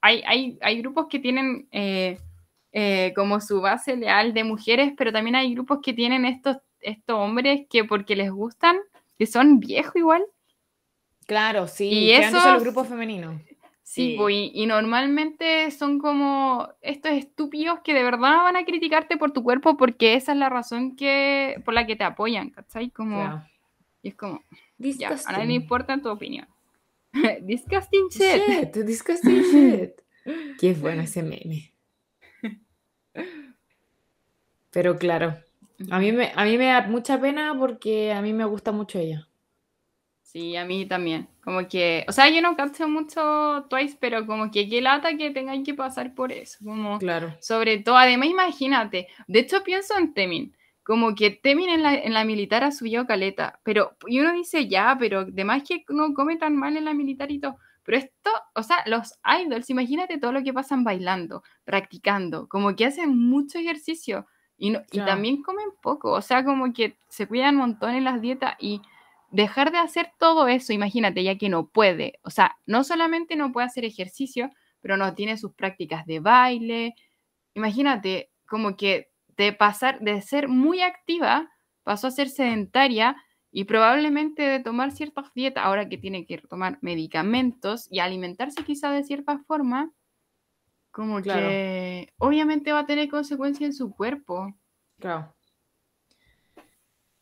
Hay, 0.08 0.24
hay, 0.26 0.58
hay 0.62 0.82
grupos 0.82 1.08
que 1.10 1.20
tienen 1.20 1.68
eh, 1.72 2.18
eh, 2.72 3.12
como 3.16 3.42
su 3.42 3.60
base 3.62 3.96
leal 3.96 4.34
de 4.34 4.44
mujeres, 4.44 4.94
pero 4.98 5.12
también 5.12 5.36
hay 5.36 5.54
grupos 5.54 5.80
que 5.84 5.94
tienen 5.94 6.26
estos, 6.26 6.58
estos 6.80 7.16
hombres 7.18 7.66
que 7.70 7.84
porque 7.84 8.16
les 8.16 8.32
gustan, 8.32 8.78
que 9.18 9.26
son 9.26 9.60
viejos 9.60 9.96
igual. 9.96 10.24
Claro, 11.26 11.68
sí. 11.68 11.90
Y 11.90 12.12
esos 12.12 12.46
los 12.46 12.64
grupos 12.64 12.88
femeninos. 12.88 13.36
Sí, 13.84 14.12
Sí. 14.12 14.16
po, 14.18 14.30
y, 14.30 14.52
y 14.54 14.66
normalmente 14.66 15.72
son 15.72 15.98
como 15.98 16.68
estos 16.82 17.14
estúpidos 17.14 17.80
que 17.84 17.94
de 17.94 18.04
verdad 18.04 18.44
van 18.44 18.58
a 18.58 18.66
criticarte 18.66 19.16
por 19.18 19.32
tu 19.32 19.44
cuerpo 19.44 19.78
porque 19.78 20.14
esa 20.16 20.34
es 20.34 20.38
la 20.38 20.50
razón 20.50 20.96
que, 20.98 21.62
por 21.64 21.74
la 21.74 21.86
que 21.86 21.96
te 21.96 22.04
apoyan, 22.04 22.50
¿cachai? 22.50 22.90
Como, 22.92 23.16
Claro. 23.22 23.44
y 24.04 24.10
es 24.10 24.16
como, 24.16 24.44
ya, 24.78 25.16
a 25.26 25.32
nadie 25.32 25.48
le 25.48 25.54
importa 25.54 25.98
tu 26.02 26.10
opinión. 26.10 26.48
Disgusting 27.42 28.10
shit. 28.10 28.42
Shit, 28.46 28.86
disgusting 28.86 29.44
shit. 29.52 30.02
Qué 30.60 30.74
bueno 30.74 31.02
ese 31.04 31.24
meme. 31.24 31.74
Pero 34.72 34.98
claro, 34.98 35.38
a 35.90 36.00
mí, 36.00 36.12
me, 36.12 36.32
a 36.36 36.44
mí 36.44 36.58
me 36.58 36.66
da 36.66 36.82
mucha 36.88 37.20
pena 37.20 37.56
porque 37.58 38.12
a 38.12 38.22
mí 38.22 38.34
me 38.34 38.46
gusta 38.46 38.72
mucho 38.72 39.00
ella. 39.00 39.28
Sí, 40.22 40.56
a 40.58 40.66
mí 40.66 40.86
también. 40.86 41.30
Como 41.42 41.68
que, 41.68 42.06
o 42.08 42.12
sea, 42.12 42.30
yo 42.30 42.42
no 42.42 42.56
cacho 42.58 42.88
mucho 42.88 43.66
Twice, 43.70 43.98
pero 44.00 44.28
como 44.28 44.52
que 44.52 44.68
qué 44.68 44.82
lata 44.82 45.16
que 45.18 45.32
tengan 45.32 45.64
que 45.64 45.74
pasar 45.74 46.14
por 46.14 46.32
eso. 46.34 46.58
Como, 46.64 47.00
Claro. 47.00 47.36
sobre 47.40 47.78
todo, 47.80 47.96
además, 47.98 48.28
imagínate. 48.28 49.08
De 49.28 49.40
hecho, 49.40 49.64
pienso 49.64 49.98
en 49.98 50.14
Temin. 50.14 50.57
Como 50.88 51.16
que 51.16 51.32
Temin 51.32 51.68
en 51.68 51.84
la, 51.84 51.96
en 51.96 52.14
la 52.14 52.24
militar 52.24 52.64
ha 52.64 52.72
subido 52.72 53.06
caleta. 53.06 53.60
Pero, 53.64 53.98
y 54.08 54.22
uno 54.22 54.32
dice, 54.32 54.70
ya, 54.70 54.96
pero 54.98 55.20
además 55.20 55.64
que 55.68 55.84
no 55.90 56.14
come 56.14 56.38
tan 56.38 56.56
mal 56.56 56.78
en 56.78 56.86
la 56.86 56.94
militar 56.94 57.30
y 57.30 57.40
todo. 57.42 57.58
Pero 57.84 57.98
esto, 57.98 58.30
o 58.56 58.64
sea, 58.64 58.78
los 58.86 59.20
idols, 59.44 59.70
imagínate 59.70 60.18
todo 60.18 60.32
lo 60.32 60.44
que 60.44 60.54
pasan 60.54 60.86
bailando, 60.86 61.44
practicando. 61.66 62.48
Como 62.48 62.74
que 62.78 62.86
hacen 62.86 63.18
mucho 63.18 63.60
ejercicio. 63.60 64.28
Y, 64.58 64.70
no- 64.70 64.80
y 64.94 65.00
también 65.06 65.42
comen 65.42 65.68
poco. 65.82 66.12
O 66.14 66.22
sea, 66.22 66.46
como 66.46 66.72
que 66.72 66.98
se 67.10 67.28
cuidan 67.28 67.56
un 67.56 67.62
montón 67.64 67.94
en 67.94 68.06
las 68.06 68.22
dietas 68.22 68.56
y 68.60 68.82
dejar 69.30 69.74
de 69.74 69.80
hacer 69.80 70.12
todo 70.18 70.48
eso, 70.48 70.72
imagínate, 70.72 71.22
ya 71.22 71.38
que 71.38 71.50
no 71.50 71.68
puede. 71.68 72.20
O 72.24 72.30
sea, 72.30 72.56
no 72.66 72.86
solamente 72.86 73.36
no 73.36 73.52
puede 73.52 73.68
hacer 73.68 73.84
ejercicio, 73.84 74.50
pero 74.80 74.96
no 74.96 75.14
tiene 75.16 75.36
sus 75.38 75.52
prácticas 75.54 76.06
de 76.06 76.22
baile. 76.22 76.96
Imagínate, 77.56 78.32
como 78.48 78.78
que 78.78 79.10
de 79.38 79.54
pasar 79.54 80.00
de 80.00 80.22
ser 80.22 80.48
muy 80.48 80.82
activa, 80.82 81.50
pasó 81.84 82.08
a 82.08 82.12
ser 82.12 82.30
sedentaria 82.30 83.16
y 83.52 83.64
probablemente 83.64 84.42
de 84.44 84.60
tomar 84.60 84.92
ciertas 84.92 85.34
dietas, 85.34 85.64
ahora 85.64 85.88
que 85.88 85.98
tiene 85.98 86.26
que 86.26 86.38
tomar 86.40 86.80
medicamentos 86.82 87.88
y 87.90 88.00
alimentarse 88.00 88.64
quizá 88.64 88.92
de 88.92 89.04
cierta 89.04 89.40
forma, 89.48 89.92
como 90.92 91.22
Claro. 91.22 91.48
que 91.48 92.14
obviamente 92.18 92.72
va 92.72 92.80
a 92.80 92.86
tener 92.86 93.08
consecuencias 93.10 93.70
en 93.70 93.74
su 93.74 93.92
cuerpo. 93.96 94.54
Claro. 95.00 95.34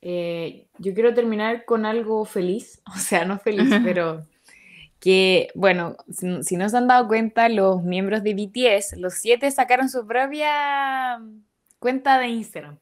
Eh, 0.01 0.67
yo 0.77 0.93
quiero 0.93 1.13
terminar 1.13 1.65
con 1.65 1.85
algo 1.85 2.25
feliz, 2.25 2.81
o 2.95 2.97
sea, 2.97 3.25
no 3.25 3.39
feliz, 3.39 3.73
pero 3.83 4.25
que, 4.99 5.49
bueno, 5.55 5.97
si, 6.09 6.43
si 6.43 6.57
no 6.57 6.69
se 6.69 6.77
han 6.77 6.87
dado 6.87 7.07
cuenta, 7.07 7.49
los 7.49 7.83
miembros 7.83 8.23
de 8.23 8.33
BTS, 8.33 8.97
los 8.97 9.15
siete 9.15 9.51
sacaron 9.51 9.89
su 9.89 10.05
propia 10.07 11.19
cuenta 11.85 12.17
de 12.17 12.29
Instagram. 12.29 12.79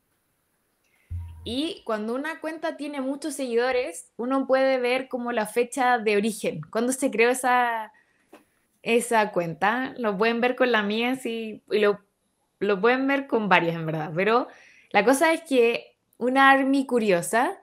Y 1.43 1.82
cuando 1.84 2.16
una 2.16 2.39
cuenta 2.39 2.78
tiene 2.78 3.01
muchos 3.01 3.34
seguidores, 3.34 4.10
uno 4.16 4.47
puede 4.47 4.78
ver 4.80 5.10
como 5.10 5.34
la 5.34 5.45
fecha 5.45 5.97
de 5.99 6.16
origen, 6.16 6.62
cuando 6.72 6.93
se 6.93 7.12
creó 7.12 7.30
esa, 7.30 7.91
esa 8.82 9.32
cuenta. 9.32 9.93
Lo 9.97 10.18
pueden 10.18 10.39
ver 10.39 10.56
con 10.56 10.72
la 10.72 10.84
mía, 10.84 11.18
sí, 11.18 11.62
y 11.70 11.80
lo, 11.80 11.99
lo 12.60 12.80
pueden 12.80 13.06
ver 13.08 13.28
con 13.28 13.49
varias, 13.49 13.76
en 13.76 13.86
verdad. 13.86 14.14
Pero 14.16 14.47
la 14.91 15.04
cosa 15.04 15.34
es 15.34 15.41
que 15.41 15.97
una 16.18 16.49
army 16.49 16.86
curiosa 16.86 17.58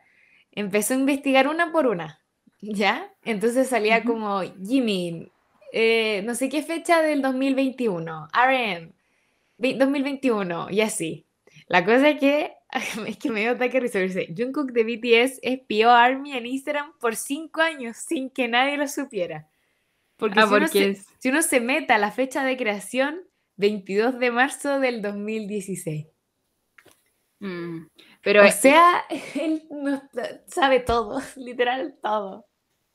empezó 0.52 0.92
a 0.92 0.98
investigar 0.98 1.48
una 1.48 1.72
por 1.72 1.86
una, 1.86 2.20
¿ya? 2.60 3.10
Entonces 3.24 3.68
salía 3.68 4.04
como 4.04 4.42
Jimin, 4.62 5.30
eh, 5.72 6.20
no 6.26 6.34
sé 6.34 6.50
qué 6.50 6.62
fecha 6.62 7.00
del 7.00 7.22
2021, 7.22 8.28
RM, 8.34 8.92
ve- 9.56 9.76
2021, 9.78 10.68
y 10.70 10.82
así. 10.82 11.24
La 11.70 11.84
cosa 11.84 12.08
es 12.10 12.18
que, 12.18 12.52
es 13.06 13.16
que 13.16 13.30
me 13.30 13.40
dio 13.42 13.52
ataque 13.52 13.80
dice, 13.80 14.34
Jungkook 14.36 14.72
de 14.72 14.82
BTS 14.82 15.38
espió 15.42 15.90
a 15.90 16.02
ARMY 16.04 16.32
en 16.36 16.46
Instagram 16.46 16.92
por 16.98 17.14
cinco 17.14 17.60
años 17.60 17.96
sin 17.96 18.28
que 18.28 18.48
nadie 18.48 18.76
lo 18.76 18.88
supiera. 18.88 19.48
Porque, 20.16 20.40
Ah, 20.40 20.46
si, 20.48 20.52
uno 20.54 20.58
porque 20.66 20.78
se, 20.78 20.90
es- 20.90 21.06
si 21.20 21.28
uno 21.28 21.42
se 21.42 21.60
mete 21.60 21.92
a 21.92 21.98
la 21.98 22.10
fecha 22.10 22.44
de 22.44 22.56
creación, 22.56 23.20
22 23.56 24.18
de 24.18 24.30
marzo 24.32 24.80
del 24.80 25.00
2016. 25.00 26.08
Mm, 27.38 27.86
Pero 28.22 28.44
O 28.44 28.50
sea, 28.50 29.04
él 29.40 29.62
no- 29.70 30.02
sabe 30.48 30.80
todo, 30.80 31.20
literal 31.36 31.96
todo. 32.02 32.46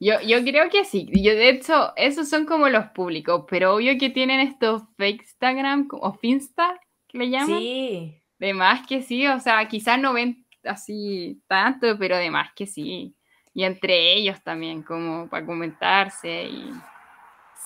Yo, 0.02 0.20
yo 0.22 0.44
creo 0.44 0.70
que 0.70 0.84
sí. 0.84 1.08
Yo, 1.14 1.32
de 1.34 1.48
hecho, 1.48 1.94
esos 1.96 2.28
son 2.28 2.46
como 2.46 2.68
los 2.68 2.88
públicos, 2.88 3.46
pero 3.50 3.76
obvio 3.76 3.98
que 3.98 4.10
tienen 4.10 4.42
estos 4.42 4.84
fake 4.98 5.22
Instagram 5.22 5.88
o 5.92 6.12
Finsta, 6.14 6.78
que 7.08 7.18
le 7.20 7.30
llaman. 7.30 7.60
Sí, 7.60 8.22
De 8.46 8.54
más 8.54 8.86
que 8.86 9.02
sí, 9.02 9.26
o 9.26 9.40
sea, 9.40 9.68
quizás 9.68 10.00
no 10.00 10.14
ven 10.14 10.46
así 10.64 11.42
tanto, 11.48 11.98
pero 11.98 12.16
de 12.16 12.30
más 12.30 12.54
que 12.54 12.68
sí. 12.68 13.16
Y 13.56 13.64
entre 13.64 14.14
ellos 14.14 14.40
también, 14.44 14.84
como 14.84 15.28
para 15.28 15.44
comentarse 15.48 16.44
y... 16.44 16.70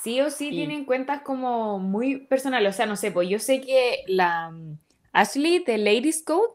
sí 0.02 0.22
o 0.22 0.30
sí 0.30 0.46
Sí. 0.46 0.52
tienen 0.52 0.86
cuentas 0.86 1.22
como 1.22 1.80
muy 1.80 2.20
personales. 2.28 2.74
O 2.74 2.78
sea, 2.78 2.86
no 2.86 2.96
sé, 2.96 3.12
pues 3.12 3.28
yo 3.28 3.40
sé 3.40 3.60
que 3.60 4.04
la 4.08 4.52
mm, 4.52 4.78
Ashley 5.12 5.60
de 5.66 5.78
Ladies 5.80 6.24
Code, 6.24 6.54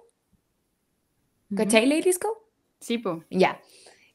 ¿cachai 1.55 1.85
Ladies 1.85 2.19
Code? 2.19 2.39
Sí, 2.81 2.97
pues. 2.97 3.19
Ya. 3.29 3.61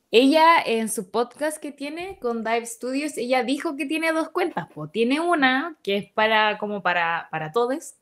Ella 0.09 0.59
en 0.65 0.89
su 0.89 1.11
podcast 1.11 1.59
que 1.59 1.71
tiene 1.71 2.17
con 2.19 2.43
Dive 2.43 2.65
Studios, 2.65 3.15
ella 3.17 3.43
dijo 3.43 3.75
que 3.75 3.85
tiene 3.85 4.11
dos 4.11 4.29
cuentas. 4.29 4.67
po. 4.73 4.89
Tiene 4.89 5.19
una 5.19 5.77
que 5.83 5.97
es 5.97 6.11
para 6.13 6.57
como 6.57 6.81
para, 6.81 7.27
para 7.29 7.51
todos, 7.51 7.93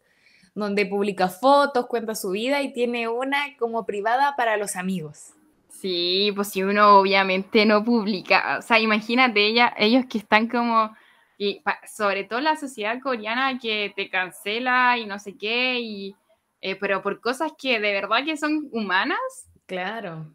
donde 0.57 0.85
publica 0.87 1.27
fotos, 1.29 1.85
cuenta 1.87 2.15
su 2.15 2.31
vida, 2.31 2.61
y 2.63 2.73
tiene 2.73 3.07
una 3.07 3.55
como 3.57 3.85
privada 3.85 4.35
para 4.35 4.57
los 4.57 4.75
amigos. 4.75 5.33
Sí, 5.69 6.31
pues 6.35 6.47
si 6.47 6.63
uno 6.63 6.97
obviamente 6.97 7.65
no 7.65 7.83
publica, 7.83 8.57
o 8.57 8.61
sea, 8.63 8.79
imagínate 8.79 9.45
ella, 9.45 9.73
ellos 9.77 10.05
que 10.09 10.17
están 10.17 10.47
como, 10.47 10.95
y 11.37 11.61
sobre 11.85 12.23
todo 12.23 12.41
la 12.41 12.55
sociedad 12.55 12.99
coreana 12.99 13.59
que 13.59 13.93
te 13.95 14.09
cancela 14.09 14.97
y 14.97 15.05
no 15.05 15.19
sé 15.19 15.37
qué, 15.37 15.79
y, 15.79 16.15
eh, 16.61 16.75
pero 16.75 17.03
por 17.03 17.21
cosas 17.21 17.51
que 17.55 17.79
de 17.79 17.93
verdad 17.93 18.25
que 18.25 18.35
son 18.37 18.67
humanas, 18.71 19.19
Claro. 19.67 20.33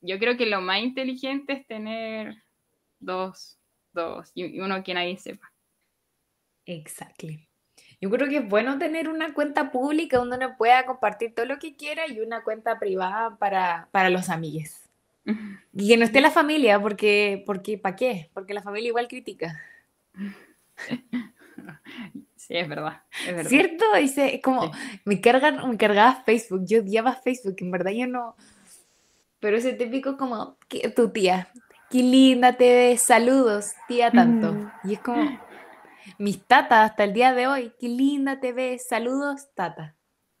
yo 0.00 0.18
creo 0.18 0.36
que 0.38 0.46
lo 0.46 0.62
más 0.62 0.80
inteligente 0.80 1.52
es 1.52 1.66
tener 1.66 2.42
dos, 2.98 3.58
dos, 3.92 4.30
y 4.34 4.46
y 4.56 4.60
uno 4.60 4.82
que 4.82 4.94
nadie 4.94 5.18
sepa. 5.18 5.52
Exactly. 6.64 7.46
Yo 8.04 8.10
creo 8.10 8.28
que 8.28 8.36
es 8.36 8.46
bueno 8.46 8.76
tener 8.76 9.08
una 9.08 9.32
cuenta 9.32 9.72
pública 9.72 10.18
donde 10.18 10.36
uno 10.36 10.58
pueda 10.58 10.84
compartir 10.84 11.34
todo 11.34 11.46
lo 11.46 11.58
que 11.58 11.74
quiera 11.74 12.06
y 12.06 12.20
una 12.20 12.42
cuenta 12.42 12.78
privada 12.78 13.36
para, 13.38 13.88
para 13.92 14.10
los 14.10 14.28
amigos. 14.28 14.82
Y 15.72 15.88
que 15.88 15.96
no 15.96 16.04
esté 16.04 16.20
la 16.20 16.30
familia, 16.30 16.78
porque, 16.78 17.42
porque 17.46 17.78
¿para 17.78 17.96
qué? 17.96 18.28
Porque 18.34 18.52
la 18.52 18.60
familia 18.60 18.88
igual 18.88 19.08
critica. 19.08 19.58
Sí, 22.36 22.56
es 22.58 22.68
verdad, 22.68 23.00
es 23.26 23.34
verdad. 23.34 23.48
¿Cierto? 23.48 23.86
Dice, 23.98 24.42
como, 24.44 24.64
Sí. 24.64 25.00
me 25.06 25.22
cargan, 25.22 25.66
me 25.66 25.78
cargaba 25.78 26.22
Facebook, 26.26 26.66
yo 26.66 26.80
odiaba 26.82 27.14
Facebook, 27.14 27.56
en 27.60 27.70
verdad 27.70 27.92
yo 27.92 28.06
no. 28.06 28.36
Pero 29.40 29.56
ese 29.56 29.72
típico 29.72 30.18
como, 30.18 30.58
tu 30.94 31.08
tía, 31.08 31.48
qué 31.88 32.02
linda 32.02 32.52
te 32.52 32.74
ves, 32.74 33.00
saludos, 33.00 33.72
tía 33.88 34.10
tanto. 34.10 34.52
Mm. 34.52 34.70
Y 34.84 34.92
es 34.92 35.00
como, 35.00 35.40
mis 36.18 36.42
tatas 36.46 36.90
hasta 36.90 37.04
el 37.04 37.12
día 37.12 37.32
de 37.34 37.46
hoy, 37.46 37.72
qué 37.80 37.88
linda 37.88 38.40
te 38.40 38.52
ves, 38.52 38.86
saludos, 38.88 39.48
tata. 39.54 39.94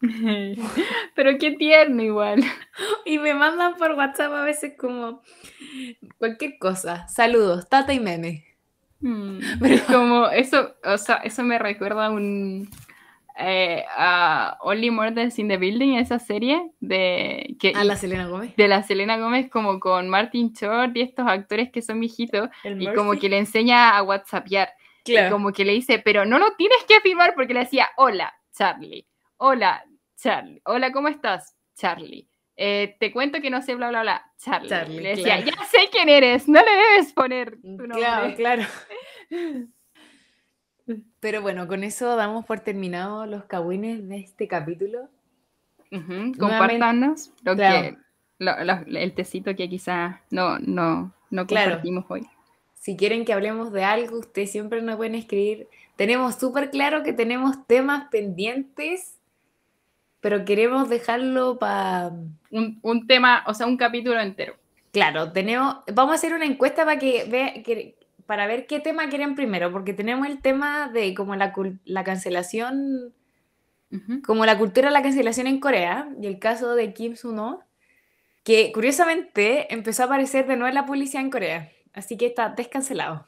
Pero 1.14 1.38
qué 1.38 1.52
tierno 1.52 2.02
igual. 2.02 2.42
Y 3.06 3.18
me 3.18 3.34
mandan 3.34 3.74
por 3.76 3.92
WhatsApp 3.92 4.32
a 4.32 4.42
veces 4.44 4.74
como 4.78 5.20
cualquier 6.18 6.58
cosa, 6.58 7.06
saludos, 7.08 7.68
tata 7.68 7.92
y 7.92 8.00
meme. 8.00 8.44
Mm, 9.00 9.38
Pero- 9.60 9.74
Es 9.74 9.82
como, 9.82 10.26
eso, 10.28 10.74
o 10.84 10.96
sea, 10.98 11.16
eso 11.16 11.42
me 11.42 11.58
recuerda 11.58 12.06
a 12.06 12.10
un 12.10 12.68
eh, 13.36 13.84
a 13.96 14.56
Only 14.62 14.90
Murders 14.90 15.38
in 15.40 15.48
the 15.48 15.56
Building, 15.56 15.94
esa 15.96 16.18
serie 16.20 16.70
de 16.80 17.56
que 17.58 17.72
A 17.74 17.82
la 17.84 17.96
Selena 17.96 18.26
Gómez. 18.28 18.54
de 18.56 18.68
la 18.68 18.82
Selena 18.84 19.18
Gómez 19.18 19.50
como 19.50 19.80
con 19.80 20.08
Martin 20.08 20.52
Short 20.52 20.96
y 20.96 21.00
estos 21.02 21.26
actores 21.26 21.70
que 21.72 21.82
son 21.82 21.98
viejitos 22.00 22.48
y 22.78 22.86
como 22.94 23.12
que 23.18 23.28
le 23.28 23.38
enseña 23.38 23.96
a 23.96 24.02
WhatsAppear 24.04 24.70
y 25.06 25.30
como 25.30 25.52
que 25.52 25.64
le 25.64 25.72
dice, 25.72 25.98
pero 25.98 26.24
no 26.24 26.38
lo 26.38 26.52
tienes 26.56 26.82
que 26.88 27.00
firmar 27.00 27.34
porque 27.34 27.54
le 27.54 27.60
decía, 27.60 27.88
hola, 27.96 28.32
Charlie, 28.52 29.06
hola, 29.36 29.84
Charlie, 30.16 30.60
hola, 30.64 30.92
¿cómo 30.92 31.08
estás, 31.08 31.56
Charlie? 31.76 32.28
Eh, 32.56 32.96
te 33.00 33.12
cuento 33.12 33.40
que 33.40 33.50
no 33.50 33.60
sé, 33.62 33.74
bla, 33.74 33.88
bla, 33.88 34.02
bla, 34.02 34.32
Charlie. 34.38 34.68
Charlie, 34.68 35.00
le 35.00 35.08
decía, 35.10 35.42
claro. 35.42 35.56
ya 35.60 35.64
sé 35.64 35.88
quién 35.90 36.08
eres, 36.08 36.48
no 36.48 36.60
le 36.60 36.70
debes 36.70 37.12
poner 37.12 37.60
tu 37.60 37.68
nombre. 37.86 37.98
Claro, 37.98 38.34
claro. 38.36 38.62
Pero 41.20 41.40
bueno, 41.42 41.66
con 41.66 41.82
eso 41.82 42.14
damos 42.16 42.44
por 42.44 42.60
terminado 42.60 43.24
los 43.26 43.44
cagüines 43.44 44.06
de 44.08 44.18
este 44.18 44.46
capítulo. 44.46 45.08
Compártanos 46.38 47.30
lo 47.42 47.54
Claro. 47.54 47.82
que, 47.82 47.96
lo- 48.38 48.64
lo- 48.64 48.98
el 48.98 49.14
tecito 49.14 49.54
que 49.56 49.68
quizás 49.68 50.16
no, 50.30 50.58
no, 50.58 51.14
no 51.30 51.46
compartimos 51.46 52.04
hoy. 52.08 52.26
Si 52.84 52.98
quieren 52.98 53.24
que 53.24 53.32
hablemos 53.32 53.72
de 53.72 53.82
algo, 53.82 54.18
ustedes 54.18 54.52
siempre 54.52 54.82
nos 54.82 54.96
pueden 54.96 55.14
escribir. 55.14 55.68
Tenemos 55.96 56.34
súper 56.34 56.70
claro 56.70 57.02
que 57.02 57.14
tenemos 57.14 57.66
temas 57.66 58.08
pendientes, 58.10 59.18
pero 60.20 60.44
queremos 60.44 60.90
dejarlo 60.90 61.58
para... 61.58 62.12
Un, 62.50 62.80
un 62.82 63.06
tema, 63.06 63.42
o 63.46 63.54
sea, 63.54 63.66
un 63.66 63.78
capítulo 63.78 64.20
entero. 64.20 64.56
Claro, 64.92 65.32
tenemos... 65.32 65.78
Vamos 65.94 66.12
a 66.12 66.16
hacer 66.16 66.34
una 66.34 66.44
encuesta 66.44 66.84
para 66.84 66.98
que, 66.98 67.24
ve- 67.24 67.62
que- 67.64 67.96
para 68.26 68.46
ver 68.46 68.66
qué 68.66 68.80
tema 68.80 69.08
quieren 69.08 69.34
primero, 69.34 69.72
porque 69.72 69.94
tenemos 69.94 70.26
el 70.26 70.42
tema 70.42 70.90
de 70.90 71.14
como 71.14 71.36
la, 71.36 71.54
cul- 71.54 71.80
la 71.86 72.04
cancelación, 72.04 73.14
como 74.26 74.44
la 74.44 74.58
cultura 74.58 74.88
de 74.88 74.92
la 74.92 75.02
cancelación 75.02 75.46
en 75.46 75.58
Corea, 75.58 76.10
y 76.20 76.26
el 76.26 76.38
caso 76.38 76.74
de 76.74 76.92
Kim 76.92 77.16
Soo-no, 77.16 77.60
que 78.44 78.70
curiosamente 78.72 79.72
empezó 79.74 80.02
a 80.02 80.06
aparecer 80.06 80.46
de 80.46 80.54
nuevo 80.56 80.68
en 80.68 80.74
la 80.74 80.86
publicidad 80.86 81.22
en 81.22 81.30
Corea, 81.30 81.72
así 81.92 82.16
que 82.16 82.26
está 82.26 82.50
descancelado. 82.50 83.26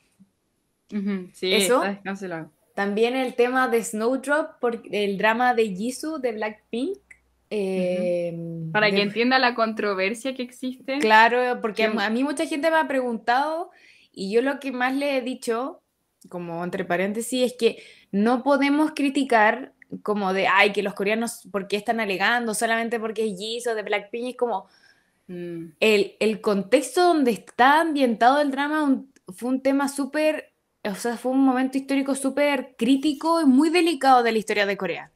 Sí, 0.89 1.53
Eso. 1.53 1.77
está 1.83 1.89
descancelado. 1.89 2.53
También 2.75 3.17
el 3.17 3.35
tema 3.35 3.69
de 3.69 3.83
Snowdrop, 3.83 4.61
por 4.61 4.83
el 4.93 5.19
drama 5.19 5.55
de 5.55 5.75
Jisoo 5.75 6.19
de 6.19 6.33
Blackpink. 6.33 6.99
eh, 7.49 8.37
Para 8.73 8.87
de- 8.87 8.95
que 8.97 9.03
entienda 9.03 9.39
la 9.39 9.55
controversia 9.55 10.35
que 10.35 10.43
existe. 10.43 10.99
Claro, 10.99 11.61
porque 11.61 11.85
a, 11.85 11.93
que- 11.93 11.99
a 12.03 12.11
mí 12.11 12.23
mucha 12.25 12.45
gente 12.47 12.71
me 12.71 12.77
ha 12.77 12.89
preguntado 12.89 13.71
y 14.13 14.33
yo 14.33 14.43
lo 14.43 14.59
que 14.61 14.73
más 14.73 14.95
le 14.95 15.17
he 15.17 15.21
dicho, 15.23 15.81
como 16.29 16.63
entre 16.65 16.85
paréntesis, 16.85 17.43
es 17.53 17.57
que 17.57 17.83
no 18.11 18.43
podemos 18.43 18.91
criticar 18.97 19.73
como 20.03 20.33
de, 20.33 20.49
ay, 20.49 20.73
que 20.73 20.83
los 20.83 20.95
coreanos, 20.95 21.49
¿por 21.53 21.69
qué 21.69 21.77
están 21.77 22.01
alegando? 22.01 22.53
Solamente 22.53 22.99
porque 22.99 23.25
es 23.31 23.39
Jisoo 23.39 23.75
de 23.77 23.83
Blackpink, 23.85 24.31
es 24.31 24.37
como 24.37 24.67
Mm, 25.29 25.73
el, 25.81 26.17
el 26.21 26.41
contexto 26.41 27.03
donde 27.03 27.33
está 27.33 27.81
ambientado 27.81 28.41
el 28.41 28.51
drama 28.51 28.85
un- 28.85 29.13
fue 29.35 29.49
un 29.51 29.61
tema 29.61 29.89
súper, 29.89 30.53
o 30.85 30.95
sea, 30.95 31.17
fue 31.17 31.33
un 31.33 31.45
momento 31.45 31.77
histórico 31.79 32.15
súper 32.15 32.77
crítico 32.79 33.41
y 33.41 33.45
muy 33.45 33.71
delicado 33.71 34.23
de 34.23 34.33
la 34.33 34.39
historia 34.39 34.67
de 34.67 34.77
Corea. 34.77 35.11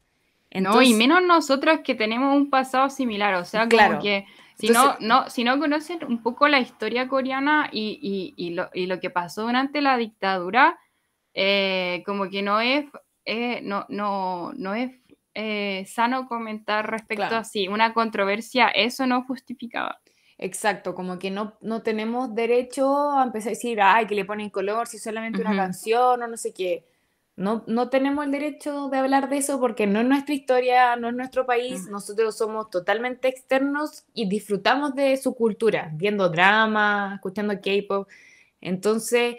no, 0.52 0.58
y 0.58 0.58
Entonces- 0.58 0.96
menos 0.96 1.22
nosotros 1.22 1.78
que 1.84 1.94
tenemos 1.94 2.36
un 2.36 2.50
pasado 2.50 2.90
similar, 2.90 3.34
o 3.34 3.44
sea, 3.44 3.60
como 3.62 3.70
Claro. 3.70 3.98
que 4.02 4.26
si, 4.56 4.66
Entonces- 4.66 5.00
no, 5.00 5.22
no, 5.22 5.30
si 5.30 5.44
no 5.44 5.58
conocen 5.60 6.04
un 6.04 6.22
poco 6.24 6.48
la 6.48 6.58
historia 6.58 7.06
coreana 7.06 7.68
y, 7.70 8.00
y- 8.02 8.34
y 8.46 8.50
lo, 8.54 8.68
y 8.74 8.86
lo 8.86 8.98
que 8.98 9.10
pasó 9.10 9.42
durante 9.42 9.80
la 9.80 9.96
dictadura, 9.96 10.76
eh, 11.34 12.02
como 12.04 12.28
que 12.28 12.42
no 12.42 12.60
es, 12.60 12.84
eh, 13.26 13.60
no, 13.62 13.86
no, 13.88 14.52
no 14.56 14.74
es 14.74 14.90
eh, 15.34 15.84
sano 15.86 16.26
comentar 16.26 16.90
respecto 16.90 17.22
Claro. 17.22 17.36
a 17.38 17.44
si 17.44 17.68
una 17.68 17.92
controversia 17.94 18.68
eso 18.68 19.06
no 19.06 19.22
justificaba. 19.24 20.00
Exacto, 20.38 20.94
como 20.94 21.18
que 21.18 21.30
no, 21.30 21.58
no 21.60 21.82
tenemos 21.82 22.34
derecho 22.34 23.10
a 23.12 23.22
empezar 23.24 23.48
a 23.48 23.50
decir, 23.50 23.80
ay, 23.82 24.06
que 24.06 24.14
le 24.14 24.24
ponen 24.24 24.48
color, 24.50 24.86
si 24.86 24.98
solamente 24.98 25.40
una 25.42 25.54
canción 25.54 26.22
o 26.22 26.26
no 26.26 26.36
sé 26.36 26.54
qué. 26.54 26.86
No, 27.36 27.62
no 27.66 27.88
tenemos 27.90 28.24
el 28.24 28.32
derecho 28.32 28.88
de 28.88 28.98
hablar 28.98 29.28
de 29.28 29.38
eso 29.38 29.60
porque 29.60 29.86
no 29.86 30.00
es 30.00 30.06
nuestra 30.06 30.34
historia, 30.34 30.96
no 30.96 31.08
es 31.08 31.14
nuestro 31.14 31.46
país, 31.46 31.86
Mm. 31.86 31.90
nosotros 31.92 32.36
somos 32.36 32.70
totalmente 32.70 33.28
externos 33.28 34.04
y 34.14 34.28
disfrutamos 34.28 34.94
de 34.94 35.16
su 35.16 35.34
cultura, 35.34 35.90
viendo 35.94 36.28
drama, 36.28 37.12
escuchando 37.16 37.54
K-pop. 37.60 38.08
Entonces, 38.60 39.36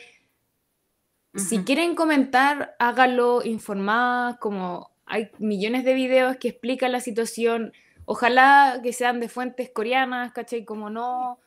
si 1.35 1.63
quieren 1.63 1.95
comentar, 1.95 2.75
háganlo 2.79 3.41
informadas, 3.45 4.37
como 4.37 4.90
hay 5.11 5.29
millones 5.39 5.83
de 5.83 5.93
videos 5.93 6.37
que 6.37 6.47
explican 6.47 6.91
la 6.91 7.01
situación. 7.01 7.73
Ojalá 8.05 8.79
que 8.81 8.93
sean 8.93 9.19
de 9.19 9.29
fuentes 9.29 9.69
coreanas, 9.69 10.31
¿cachai? 10.31 10.65
Como 10.65 10.89
no, 10.89 11.39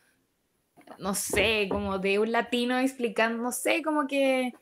no 0.99 1.15
sé, 1.15 1.67
como 1.71 1.99
de 1.99 2.19
un 2.19 2.31
latino 2.31 2.79
explicando, 2.79 3.43
no 3.43 3.51
sé, 3.53 3.83
como 3.83 4.07
que... 4.07 4.53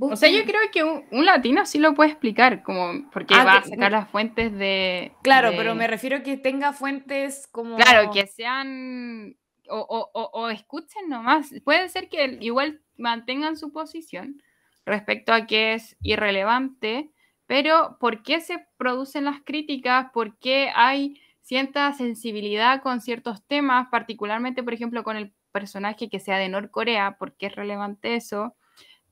O 0.00 0.16
sea, 0.16 0.28
yo 0.30 0.38
busquen- 0.38 0.46
creo 0.46 0.60
que 0.72 0.82
un, 0.84 1.04
un 1.12 1.26
latino 1.26 1.64
sí 1.64 1.78
lo 1.78 1.94
puede 1.94 2.10
explicar, 2.10 2.62
como 2.62 3.08
porque 3.10 3.34
Ah, 3.36 3.44
va 3.44 3.56
a 3.58 3.62
sacar 3.64 3.92
las 3.92 4.10
fuentes 4.10 4.52
de... 4.52 5.12
Claro, 5.22 5.50
de- 5.50 5.56
pero 5.56 5.74
me 5.74 5.86
refiero 5.86 6.16
a 6.16 6.22
que 6.22 6.36
tenga 6.36 6.72
fuentes 6.72 7.46
como... 7.46 7.76
Claro, 7.76 8.10
que 8.12 8.26
sean 8.26 9.36
o, 9.68 9.78
o, 9.78 10.10
o, 10.12 10.30
o 10.32 10.48
escuchen 10.48 11.08
nomás. 11.08 11.52
Puede 11.64 11.88
ser 11.88 12.08
que 12.08 12.38
igual 12.40 12.80
mantengan 12.96 13.56
su 13.56 13.72
posición 13.72 14.42
respecto 14.84 15.32
a 15.32 15.46
que 15.46 15.74
es 15.74 15.96
irrelevante, 16.02 17.10
pero 17.46 17.96
¿por 18.00 18.22
qué 18.22 18.40
se 18.40 18.66
producen 18.76 19.24
las 19.24 19.40
críticas? 19.44 20.10
¿Por 20.12 20.36
qué 20.38 20.70
hay 20.74 21.20
cierta 21.42 21.92
sensibilidad 21.92 22.82
con 22.82 23.00
ciertos 23.00 23.44
temas, 23.46 23.88
particularmente, 23.90 24.62
por 24.62 24.74
ejemplo, 24.74 25.04
con 25.04 25.16
el 25.16 25.32
personaje 25.52 26.08
que 26.08 26.20
sea 26.20 26.38
de 26.38 26.48
Norcorea? 26.48 27.16
¿Por 27.18 27.36
qué 27.36 27.46
es 27.46 27.54
relevante 27.56 28.16
eso? 28.16 28.56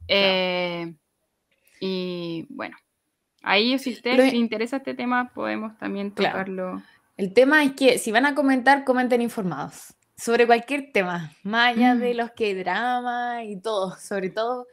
Eh, 0.08 0.94
y 1.80 2.46
bueno, 2.48 2.76
ahí 3.42 3.78
si 3.78 3.98
les 4.02 4.34
interesa 4.34 4.78
este 4.78 4.94
tema, 4.94 5.32
podemos 5.34 5.76
también 5.78 6.10
Claro. 6.10 6.32
tocarlo. 6.38 6.82
El 7.16 7.32
tema 7.32 7.62
es 7.62 7.72
que 7.72 7.98
si 7.98 8.10
van 8.10 8.26
a 8.26 8.34
comentar, 8.34 8.84
comenten 8.84 9.22
informados 9.22 9.94
sobre 10.16 10.46
cualquier 10.46 10.90
tema, 10.92 11.32
más 11.44 11.76
allá 11.76 11.94
de 11.94 12.14
Mm. 12.14 12.16
los 12.16 12.30
que 12.32 12.54
drama 12.54 13.44
y 13.44 13.60
todo, 13.60 13.96
sobre 13.96 14.30
todo, 14.30 14.66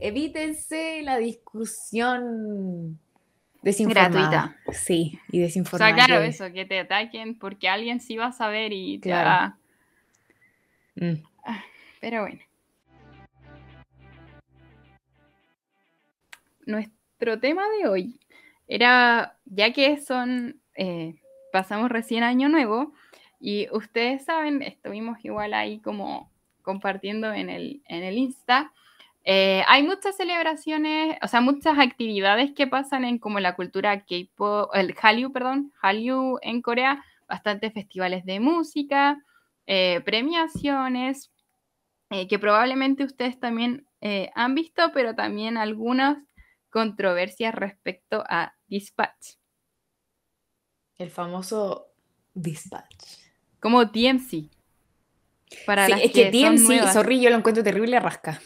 evítense 0.00 1.02
la 1.02 1.18
discusión 1.18 2.98
desinformada. 3.62 4.56
Sí, 4.72 5.18
y 5.30 5.38
O 5.40 5.42
desinformada. 5.42 5.94
sea, 5.96 6.06
claro, 6.06 6.22
eso, 6.22 6.52
que 6.52 6.64
te 6.64 6.78
ataquen 6.78 7.38
porque 7.38 7.68
alguien 7.68 8.00
sí 8.00 8.16
va 8.16 8.26
a 8.26 8.32
saber 8.32 8.72
y 8.72 8.98
te 8.98 9.08
Claro. 9.10 9.28
va- 9.28 9.58
Mm. 10.96 11.22
Pero 12.00 12.22
bueno. 12.22 12.40
Nuestro 16.66 17.40
tema 17.40 17.62
de 17.80 17.88
hoy 17.88 18.20
era, 18.66 19.36
ya 19.46 19.72
que 19.72 19.96
son, 20.00 20.60
eh, 20.74 21.14
pasamos 21.52 21.90
recién 21.90 22.22
año 22.22 22.48
nuevo 22.48 22.92
y 23.40 23.68
ustedes 23.72 24.24
saben, 24.24 24.62
estuvimos 24.62 25.24
igual 25.24 25.54
ahí 25.54 25.78
como 25.80 26.30
compartiendo 26.62 27.32
en 27.32 27.48
el, 27.48 27.82
en 27.86 28.02
el 28.04 28.18
Insta, 28.18 28.72
eh, 29.30 29.62
hay 29.68 29.82
muchas 29.82 30.16
celebraciones, 30.16 31.18
o 31.20 31.28
sea, 31.28 31.42
muchas 31.42 31.78
actividades 31.78 32.52
que 32.54 32.66
pasan 32.66 33.04
en 33.04 33.18
como 33.18 33.40
la 33.40 33.56
cultura 33.56 34.06
K-pop, 34.06 34.70
el 34.72 34.94
Hallyu, 34.94 35.30
perdón, 35.34 35.70
Hallyu 35.82 36.38
en 36.40 36.62
Corea, 36.62 37.04
bastantes 37.28 37.74
festivales 37.74 38.24
de 38.24 38.40
música, 38.40 39.22
eh, 39.66 40.00
premiaciones, 40.02 41.30
eh, 42.08 42.26
que 42.26 42.38
probablemente 42.38 43.04
ustedes 43.04 43.38
también 43.38 43.86
han 44.34 44.54
visto, 44.54 44.92
pero 44.94 45.14
también 45.14 45.58
algunas 45.58 46.16
controversias 46.70 47.54
respecto 47.54 48.24
a 48.30 48.54
Dispatch, 48.66 49.34
El 50.96 51.10
famoso 51.10 51.88
dispatch. 52.32 52.94
como 53.60 53.90
TMC. 53.90 54.48
Para 55.66 55.84
Sí, 55.84 55.90
las 55.90 56.00
es 56.00 56.12
que 56.12 56.30
que 56.30 56.30
TMC, 56.30 57.20
yo 57.20 57.28
lo 57.28 57.36
encuentro 57.36 57.62
terrible 57.62 58.00
rasca. 58.00 58.40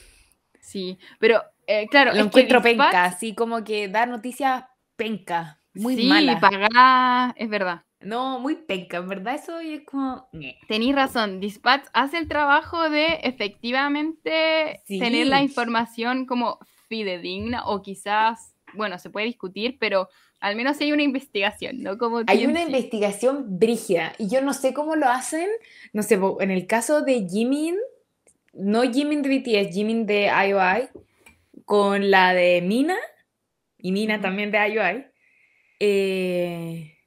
Sí, 0.72 0.98
pero 1.20 1.42
eh, 1.66 1.86
claro, 1.90 2.12
Lo 2.12 2.16
es 2.16 2.22
que 2.22 2.26
encuentro 2.28 2.58
Dispatch- 2.60 2.62
penca, 2.62 3.04
así 3.04 3.34
como 3.34 3.62
que 3.62 3.88
da 3.88 4.06
noticias 4.06 4.64
penca, 4.96 5.60
muy 5.74 5.96
sí, 5.96 6.06
mala. 6.08 6.40
pagá, 6.40 7.34
es 7.36 7.48
verdad. 7.48 7.82
No, 8.00 8.40
muy 8.40 8.56
penca, 8.56 8.96
en 8.96 9.08
verdad 9.08 9.34
eso 9.36 9.60
es 9.60 9.82
como... 9.84 10.28
Tenéis 10.66 10.94
razón, 10.94 11.38
Dispatch 11.38 11.84
hace 11.92 12.18
el 12.18 12.26
trabajo 12.26 12.90
de 12.90 13.20
efectivamente 13.22 14.80
Sí. 14.86 14.98
tener 14.98 15.26
la 15.28 15.42
información 15.42 16.26
como 16.26 16.58
fidedigna 16.88 17.64
o 17.66 17.80
quizás, 17.82 18.54
bueno, 18.74 18.98
se 18.98 19.10
puede 19.10 19.26
discutir, 19.26 19.76
pero 19.78 20.08
al 20.40 20.56
menos 20.56 20.80
hay 20.80 20.92
una 20.92 21.02
investigación, 21.04 21.80
¿no? 21.82 21.96
Como 21.98 22.22
Hay 22.26 22.46
una 22.46 22.62
investigación 22.62 23.58
brígida 23.58 24.12
y 24.18 24.28
yo 24.28 24.42
no 24.42 24.52
sé 24.54 24.74
cómo 24.74 24.96
lo 24.96 25.08
hacen, 25.08 25.48
no 25.92 26.02
sé, 26.02 26.18
en 26.40 26.50
el 26.50 26.66
caso 26.66 27.02
de 27.02 27.26
Jimin, 27.28 27.76
no 28.52 28.82
Jimin 28.82 29.22
de 29.22 29.38
BTS, 29.38 29.74
Jimin 29.74 30.06
de 30.06 30.26
IOI, 30.26 30.88
con 31.64 32.10
la 32.10 32.34
de 32.34 32.60
Mina, 32.62 32.96
y 33.78 33.92
Mina 33.92 34.20
también 34.20 34.50
de 34.50 34.68
IOI, 34.68 35.06
eh, 35.80 36.98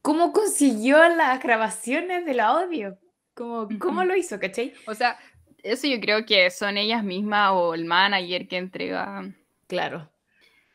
¿cómo 0.00 0.32
consiguió 0.32 0.96
las 1.08 1.42
grabaciones 1.42 2.24
del 2.24 2.40
audio? 2.40 2.98
¿Cómo, 3.34 3.68
cómo 3.78 4.04
lo 4.04 4.14
hizo, 4.14 4.38
cachai? 4.38 4.74
O 4.86 4.94
sea, 4.94 5.18
eso 5.62 5.86
yo 5.86 6.00
creo 6.00 6.26
que 6.26 6.50
son 6.50 6.76
ellas 6.76 7.02
mismas 7.02 7.50
o 7.52 7.74
el 7.74 7.84
manager 7.84 8.46
que 8.46 8.58
entrega. 8.58 9.24
Claro. 9.66 10.10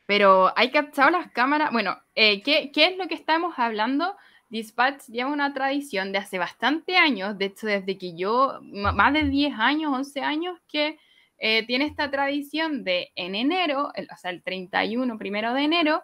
Pero 0.06 0.52
hay 0.56 0.70
captado 0.70 1.10
las 1.10 1.30
cámaras. 1.30 1.70
Bueno, 1.70 1.96
eh, 2.14 2.42
¿qué, 2.42 2.70
qué 2.72 2.86
es 2.86 2.96
lo 2.96 3.06
que 3.08 3.14
estamos 3.14 3.54
hablando? 3.58 4.16
Dispatch 4.50 5.06
lleva 5.08 5.30
una 5.30 5.52
tradición 5.52 6.12
de 6.12 6.18
hace 6.18 6.38
bastante 6.38 6.96
años, 6.96 7.36
de 7.36 7.46
hecho 7.46 7.66
desde 7.66 7.98
que 7.98 8.16
yo, 8.16 8.60
más 8.62 9.12
de 9.12 9.24
10 9.24 9.54
años, 9.58 9.92
11 9.92 10.20
años, 10.20 10.58
que 10.68 10.98
eh, 11.38 11.64
tiene 11.66 11.84
esta 11.84 12.10
tradición 12.10 12.82
de 12.82 13.10
en 13.14 13.34
enero, 13.34 13.88
o 13.88 14.16
sea, 14.16 14.30
el 14.30 14.42
31, 14.42 15.18
primero 15.18 15.54
de 15.54 15.62
enero, 15.62 16.02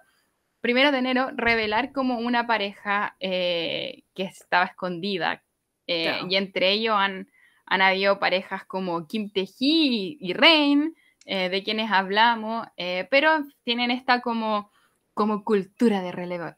primero 0.61 0.93
de 0.93 0.99
enero, 0.99 1.31
revelar 1.35 1.93
como 1.93 2.19
una 2.19 2.47
pareja 2.47 3.17
eh, 3.19 4.05
que 4.15 4.25
estaba 4.25 4.67
escondida. 4.67 5.43
Eh, 5.87 6.21
y 6.29 6.37
entre 6.37 6.71
ellos 6.73 6.95
han, 6.97 7.29
han 7.67 7.83
habido 7.83 8.19
parejas 8.19 8.65
como 8.65 9.07
Kim 9.07 9.31
Tae-hee 9.31 10.17
y 10.21 10.33
Rain, 10.33 10.95
de 11.27 11.63
quienes 11.65 11.91
hablamos, 11.91 12.67
pero 13.09 13.47
tienen 13.63 13.91
esta 13.91 14.21
como, 14.21 14.71
como 15.15 15.45
cultura 15.45 16.03
de 16.03 16.13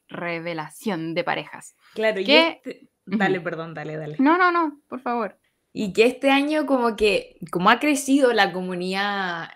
revelación 0.09 1.15
de 1.15 1.25
parejas. 1.25 1.77
Claro, 1.95 2.21
y 2.21 2.31
este... 2.31 2.89
Dale, 3.07 3.41
perdón, 3.41 3.75
dale, 3.75 3.97
dale. 3.97 4.17
No, 4.19 4.37
no, 4.37 4.51
no, 4.51 4.81
por 4.89 5.01
favor. 5.01 5.39
Y 5.73 5.93
que 5.93 6.07
este 6.07 6.31
año 6.31 6.67
como 6.67 6.97
que, 6.97 7.39
como 7.53 7.71
ha 7.71 7.79
crecido 7.79 8.33
la 8.33 8.53
comunidad 8.53 9.49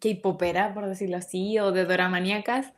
K-popera, 0.00 0.74
por 0.74 0.86
decirlo 0.86 1.18
así, 1.18 1.58
o 1.58 1.70
de 1.70 1.84
doramaníacas, 1.84 2.72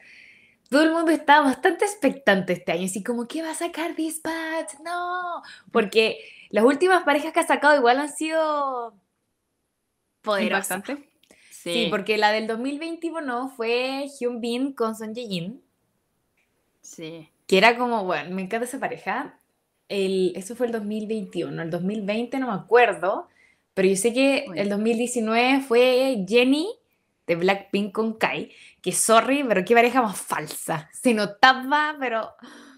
todo 0.68 0.82
el 0.82 0.92
mundo 0.92 1.10
está 1.12 1.40
bastante 1.40 1.86
expectante 1.86 2.52
este 2.52 2.72
año, 2.72 2.84
así 2.84 3.02
como, 3.02 3.26
¿qué 3.26 3.42
va 3.42 3.52
a 3.52 3.54
sacar 3.54 3.96
Dispatch? 3.96 4.74
No, 4.84 5.42
porque 5.72 6.18
las 6.50 6.64
últimas 6.64 7.04
parejas 7.04 7.32
que 7.32 7.40
ha 7.40 7.46
sacado 7.46 7.76
igual 7.76 7.98
han 7.98 8.12
sido 8.12 8.94
poderosas. 10.20 10.82
Sí. 11.50 11.72
sí. 11.72 11.86
porque 11.90 12.18
la 12.18 12.32
del 12.32 12.46
2021 12.46 13.48
fue 13.56 14.06
Hyun 14.18 14.40
Bin 14.40 14.72
con 14.74 14.94
Son 14.94 15.14
Ye 15.14 15.26
Jin. 15.26 15.67
Sí. 16.88 17.28
Que 17.46 17.58
era 17.58 17.76
como, 17.76 18.04
bueno, 18.04 18.34
me 18.34 18.42
encanta 18.42 18.66
esa 18.66 18.80
pareja 18.80 19.38
el, 19.88 20.32
eso 20.36 20.54
fue 20.54 20.66
el 20.66 20.72
2021, 20.72 21.62
el 21.62 21.70
2020 21.70 22.38
no 22.38 22.48
me 22.48 22.52
acuerdo, 22.52 23.28
pero 23.74 23.88
yo 23.88 23.96
sé 23.96 24.12
que 24.12 24.46
el 24.54 24.68
2019 24.68 25.60
fue 25.60 26.24
Jenny 26.28 26.68
de 27.26 27.36
Blackpink 27.36 27.92
con 27.92 28.14
Kai, 28.14 28.50
que 28.80 28.92
sorry, 28.92 29.44
pero 29.44 29.64
qué 29.64 29.74
pareja 29.74 30.02
más 30.02 30.20
falsa. 30.20 30.88
Se 30.92 31.14
notaba, 31.14 31.96
pero... 31.98 32.30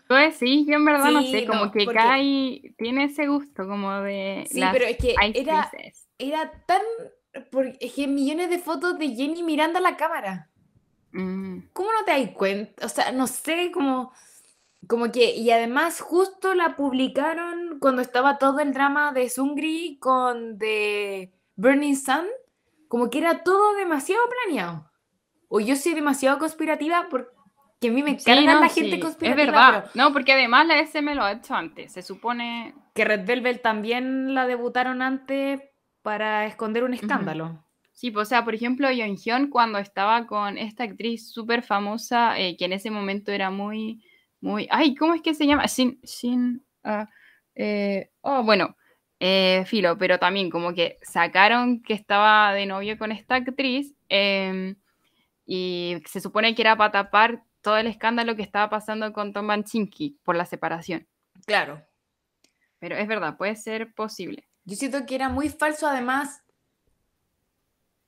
Pues 0.09 0.37
sí, 0.37 0.67
yo 0.69 0.75
en 0.75 0.85
verdad 0.85 1.11
no 1.11 1.23
sé, 1.23 1.47
como 1.47 1.71
que 1.71 1.87
Kai 1.87 2.75
tiene 2.77 3.05
ese 3.05 3.29
gusto 3.29 3.67
como 3.69 4.01
de... 4.01 4.45
Sí, 4.51 4.61
pero 4.73 4.87
es 4.87 4.97
que 4.97 5.15
era, 5.35 5.71
era 6.19 6.51
tan... 6.67 6.83
Porque 7.53 7.77
es 7.81 7.93
que 7.93 8.09
millones 8.09 8.51
de 8.51 8.59
fotos 8.59 8.99
de 8.99 9.15
Jenny 9.15 9.45
mirando 9.45 9.79
a 9.79 9.83
la 9.83 9.97
cámara. 9.97 10.50
Mm. 11.13 11.61
¿Cómo 11.73 11.91
no 11.93 12.05
te 12.05 12.13
das 12.13 12.31
cuenta? 12.35 12.87
O 12.87 12.89
sea, 12.89 13.13
no 13.13 13.27
sé, 13.27 13.71
como 13.73 14.13
como 14.91 15.13
que, 15.13 15.37
y 15.37 15.51
además 15.51 16.01
justo 16.01 16.55
la 16.55 16.77
publicaron 16.77 17.79
cuando 17.79 18.03
estaba 18.03 18.39
todo 18.39 18.61
el 18.61 18.73
drama 18.73 19.13
de 19.13 19.29
Sungri 19.29 19.99
con 20.01 20.59
The 20.59 21.33
Burning 21.55 21.95
Sun, 21.95 22.27
como 22.89 23.09
que 23.09 23.19
era 23.19 23.45
todo 23.45 23.75
demasiado 23.77 24.23
planeado. 24.29 24.91
O 25.49 25.61
yo 25.61 25.77
soy 25.77 25.95
demasiado 25.95 26.39
conspirativa 26.39 27.07
porque 27.09 27.89
a 27.89 27.91
mí 27.91 28.03
me 28.03 28.11
encanta 28.11 28.61
la 28.61 28.69
gente 28.69 28.99
conspirativa. 28.99 29.43
Es 29.43 29.47
verdad, 29.47 29.91
no, 29.95 30.13
porque 30.13 30.33
además 30.33 30.67
la 30.67 30.81
SM 30.81 31.15
lo 31.15 31.23
ha 31.23 31.33
hecho 31.33 31.55
antes, 31.55 31.93
se 31.93 32.03
supone... 32.03 32.75
Que 32.93 33.05
Red 33.05 33.25
Velvet 33.25 33.63
también 33.63 34.35
la 34.35 34.49
debutaron 34.49 35.01
antes 35.01 35.63
para 36.03 36.47
esconder 36.47 36.83
un 36.83 36.93
escándalo. 36.93 37.65
Sí, 38.01 38.11
pues, 38.11 38.29
o 38.29 38.31
sea, 38.31 38.47
por 38.47 38.55
ejemplo, 38.55 38.89
Hyun 38.91 39.51
cuando 39.51 39.79
estaba 39.79 40.27
con 40.27 40.57
esta 40.57 40.85
actriz 40.85 41.31
súper 41.31 41.63
famosa, 41.63 42.39
eh, 42.39 42.57
que 42.57 42.65
en 42.65 42.73
ese 42.73 42.91
momento 42.91 43.31
era 43.31 43.51
muy 43.51 44.03
muy. 44.41 44.67
Ay, 44.71 44.95
¿cómo 44.95 45.13
es 45.13 45.21
que 45.21 45.35
se 45.35 45.47
llama? 45.47 45.69
Sin. 45.69 46.01
sin 46.03 46.65
ah, 46.83 47.11
eh, 47.55 48.11
oh, 48.23 48.43
bueno, 48.43 48.75
eh, 49.19 49.65
filo, 49.67 49.99
pero 49.99 50.19
también 50.19 50.49
como 50.49 50.73
que 50.73 50.97
sacaron 51.03 51.83
que 51.83 51.93
estaba 51.93 52.55
de 52.55 52.65
novio 52.65 52.97
con 52.97 53.13
esta 53.13 53.35
actriz 53.35 53.95
em, 54.09 54.77
y 55.45 55.99
se 56.07 56.23
supone 56.23 56.55
que 56.55 56.63
era 56.63 56.79
para 56.79 56.93
tapar 56.93 57.45
todo 57.61 57.77
el 57.77 57.87
escándalo 57.87 58.35
que 58.35 58.43
estaba 58.43 58.71
pasando 58.71 59.13
con 59.13 59.35
Tom 59.35 59.47
Banchinki 59.47 60.21
por 60.25 60.37
la 60.37 60.47
separación. 60.47 61.07
Claro. 61.45 61.85
Pero 62.79 62.97
es 62.97 63.07
verdad, 63.07 63.37
puede 63.37 63.57
ser 63.57 63.93
posible. 63.93 64.49
Yo 64.65 64.75
siento 64.75 65.05
que 65.05 65.17
era 65.17 65.29
muy 65.29 65.51
falso, 65.51 65.87
además. 65.87 66.43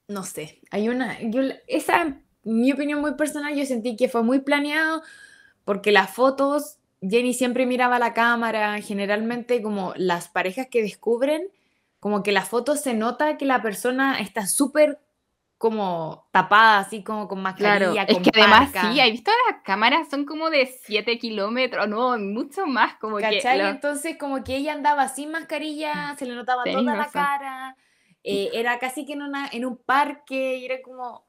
No 0.09 0.25
sé, 0.25 0.61
hay 0.71 0.89
una. 0.89 1.21
Yo, 1.21 1.43
esa, 1.67 2.17
mi 2.43 2.73
opinión 2.73 3.01
muy 3.01 3.15
personal, 3.15 3.55
yo 3.55 3.65
sentí 3.65 3.97
que 3.97 4.09
fue 4.09 4.23
muy 4.23 4.41
planeado 4.41 5.03
porque 5.65 5.93
las 5.93 6.11
fotos, 6.11 6.79
Jenny 7.01 7.35
siempre 7.35 7.67
miraba 7.67 7.99
la 7.99 8.15
cámara, 8.15 8.81
generalmente 8.81 9.63
como 9.63 9.93
las 9.97 10.29
parejas 10.29 10.67
que 10.71 10.83
descubren, 10.83 11.49
como 12.01 12.23
que 12.23 12.33
la 12.33 12.43
foto 12.43 12.77
se 12.77 12.95
nota 12.95 13.37
que 13.37 13.47
la 13.47 13.63
persona 13.63 14.19
está 14.19 14.47
súper 14.47 14.99
como 15.63 16.27
tapada, 16.33 16.81
así 16.81 17.05
como 17.05 17.29
con 17.29 17.41
mascarilla. 17.41 18.05
Claro, 18.05 18.19
es 18.19 18.19
que 18.19 18.41
además 18.41 18.71
sí, 18.73 18.99
he 18.99 19.09
visto 19.13 19.31
las 19.49 19.63
cámaras 19.63 20.09
son 20.11 20.25
como 20.25 20.51
de 20.51 20.67
7 20.67 21.21
kilómetros, 21.21 21.87
no, 21.87 22.19
mucho 22.19 22.67
más, 22.67 22.97
como 22.97 23.19
¿Cachai? 23.19 23.61
Entonces 23.61 24.17
como 24.19 24.43
que 24.43 24.57
ella 24.57 24.73
andaba 24.73 25.07
sin 25.07 25.31
mascarilla, 25.31 26.17
se 26.19 26.27
le 26.27 26.35
notaba 26.35 26.65
toda 26.65 26.97
la 26.97 27.07
cara, 27.07 27.77
eh, 28.25 28.51
era 28.53 28.79
casi 28.79 29.05
que 29.05 29.15
en, 29.15 29.23
una, 29.23 29.49
en 29.53 29.65
un 29.65 29.77
parque, 29.77 30.57
y 30.57 30.65
era 30.65 30.81
como 30.83 31.25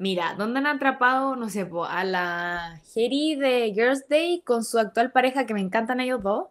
Mira, 0.00 0.34
¿dónde 0.34 0.60
han 0.60 0.66
atrapado, 0.66 1.36
no 1.36 1.50
sé, 1.50 1.68
a 1.86 2.04
la 2.04 2.80
Jerry 2.94 3.34
de 3.34 3.70
Girls 3.74 4.08
Day 4.08 4.40
con 4.46 4.64
su 4.64 4.78
actual 4.78 5.12
pareja, 5.12 5.44
que 5.44 5.52
me 5.52 5.60
encantan 5.60 6.00
ellos 6.00 6.22
dos? 6.22 6.46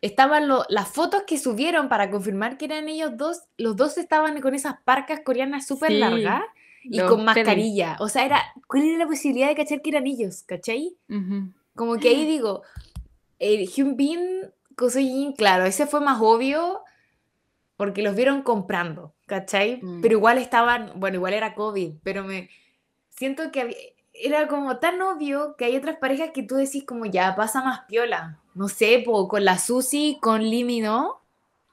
Estaban 0.00 0.48
las 0.68 0.88
fotos 0.88 1.22
que 1.24 1.38
subieron 1.38 1.88
para 1.88 2.10
confirmar 2.10 2.58
que 2.58 2.64
eran 2.64 2.88
ellos 2.88 3.12
dos, 3.16 3.42
los 3.56 3.76
dos 3.76 3.98
estaban 3.98 4.40
con 4.40 4.56
esas 4.56 4.80
parcas 4.84 5.20
coreanas 5.20 5.64
súper 5.64 5.92
largas 5.92 6.42
y 6.82 6.98
con 7.02 7.24
mascarilla. 7.24 7.98
O 8.00 8.08
sea, 8.08 8.24
era, 8.24 8.42
¿cuál 8.66 8.82
era 8.82 8.98
la 8.98 9.06
posibilidad 9.06 9.46
de 9.46 9.54
cachar 9.54 9.80
que 9.80 9.90
eran 9.90 10.08
ellos? 10.08 10.42
¿Cachai? 10.42 10.96
Como 11.76 11.98
que 11.98 12.08
ahí 12.08 12.26
digo, 12.26 12.62
el 13.38 13.68
Hyun 13.68 13.96
Bin, 13.96 14.50
Jin, 14.76 15.34
claro, 15.34 15.66
ese 15.66 15.86
fue 15.86 16.00
más 16.00 16.20
obvio 16.20 16.80
porque 17.76 18.02
los 18.02 18.14
vieron 18.14 18.42
comprando, 18.42 19.14
¿cachai? 19.26 19.80
Mm. 19.82 20.00
Pero 20.00 20.14
igual 20.14 20.38
estaban, 20.38 20.92
bueno, 20.96 21.16
igual 21.16 21.34
era 21.34 21.54
COVID, 21.54 21.94
pero 22.02 22.24
me 22.24 22.50
siento 23.10 23.50
que 23.50 23.94
era 24.14 24.46
como 24.48 24.78
tan 24.78 25.00
obvio 25.00 25.56
que 25.56 25.64
hay 25.64 25.76
otras 25.76 25.96
parejas 25.96 26.30
que 26.34 26.42
tú 26.42 26.56
decís 26.56 26.84
como 26.84 27.06
ya 27.06 27.34
pasa 27.34 27.62
más 27.62 27.80
piola. 27.88 28.38
No 28.54 28.68
sé, 28.68 29.04
con 29.04 29.44
la 29.44 29.58
Susi, 29.58 30.18
con 30.20 30.42
Limi, 30.42 30.80
¿no? 30.80 31.22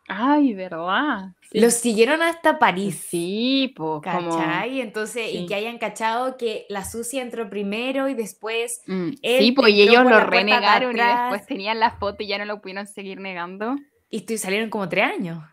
Ay, 0.07 0.53
¿verdad? 0.53 1.33
Los 1.51 1.75
siguieron 1.75 2.23
hasta 2.23 2.57
París. 2.57 3.05
Sí, 3.09 3.73
pues. 3.75 4.01
¿Cachai? 4.01 4.81
Entonces, 4.81 5.33
y 5.33 5.45
que 5.45 5.53
hayan 5.53 5.77
cachado 5.77 6.35
que 6.35 6.65
la 6.69 6.83
Susi 6.83 7.19
entró 7.19 7.49
primero 7.49 8.09
y 8.09 8.15
después. 8.15 8.81
Mm, 8.87 9.09
sí, 9.21 9.51
pues 9.51 9.73
y 9.73 9.81
ellos 9.83 10.03
lo 10.03 10.19
renegaron 10.21 10.95
y 10.95 10.99
después 10.99 11.45
tenían 11.45 11.79
la 11.79 11.91
foto 11.91 12.23
y 12.23 12.27
ya 12.27 12.39
no 12.39 12.45
lo 12.45 12.61
pudieron 12.61 12.87
seguir 12.87 13.19
negando. 13.19 13.75
Y 14.09 14.25
salieron 14.37 14.71
como 14.71 14.89
tres 14.89 15.05
años. 15.05 15.43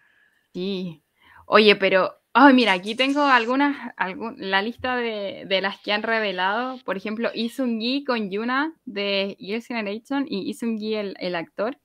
Sí. 0.57 1.03
Oye, 1.45 1.77
pero 1.77 2.15
Ay, 2.39 2.53
mira, 2.53 2.73
aquí 2.73 2.95
tengo 2.95 3.23
algunas, 3.23 3.95
la 4.37 4.61
lista 4.61 4.95
de, 4.97 5.59
las 5.63 5.81
que 5.81 5.93
han 5.93 6.03
revelado. 6.03 6.79
Por 6.85 6.99
ejemplo, 6.99 7.31
Isungi 7.33 8.05
con 8.05 8.31
Yuna 8.31 8.75
de 8.85 9.37
Years 9.39 9.67
Generation 9.67 10.27
y 10.29 10.51
Isungi 10.51 10.97
el, 10.97 11.17
el 11.19 11.35
actor. 11.35 11.79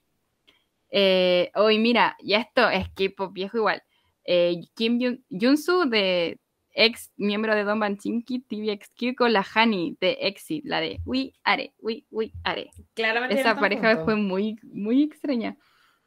Eh, 0.90 1.52
hoy, 1.56 1.80
mira, 1.80 2.18
ya 2.22 2.40
esto 2.40 2.70
es 2.70 2.90
K-pop 2.90 3.32
viejo 3.32 3.58
igual. 3.60 3.82
Eh, 4.26 4.62
Kim 4.76 5.22
Junsu 5.30 5.90
de 5.90 6.38
ex 6.74 7.14
miembro 7.16 7.56
de 7.56 7.64
Don 7.64 7.80
Banchinki, 7.80 8.42
TVXQ 8.42 9.16
con 9.18 9.32
la 9.32 9.46
Hani 9.54 9.96
de 10.02 10.18
Exit, 10.20 10.66
la 10.66 10.82
de 10.82 11.00
We 11.06 11.32
Are, 11.46 11.74
We, 11.80 12.04
We 12.12 12.34
Are. 12.44 12.70
Claramente. 12.94 13.40
Esa 13.40 13.56
pareja 13.56 14.04
fue 14.04 14.18
muy, 14.18 14.60
muy 14.64 15.04
extraña. 15.04 15.56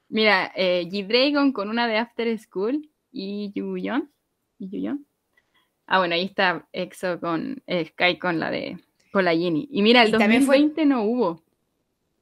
Mira, 0.08 0.52
eh, 0.54 0.88
G-Dragon 0.90 1.52
con 1.52 1.68
una 1.68 1.88
de 1.88 1.96
After 1.96 2.38
School 2.38 2.90
y 3.10 3.52
Yuyon 3.54 4.10
y 4.58 4.88
Ah, 5.86 5.98
bueno, 5.98 6.14
ahí 6.14 6.24
está 6.24 6.66
EXO 6.72 7.20
con 7.20 7.62
eh, 7.66 7.84
Sky 7.86 8.18
con 8.18 8.38
la 8.38 8.50
de 8.50 8.78
con 9.12 9.24
la 9.24 9.32
Jenny. 9.32 9.68
Y 9.70 9.82
mira, 9.82 10.02
el 10.02 10.10
2020 10.10 10.86
no 10.86 11.02
hubo. 11.02 11.42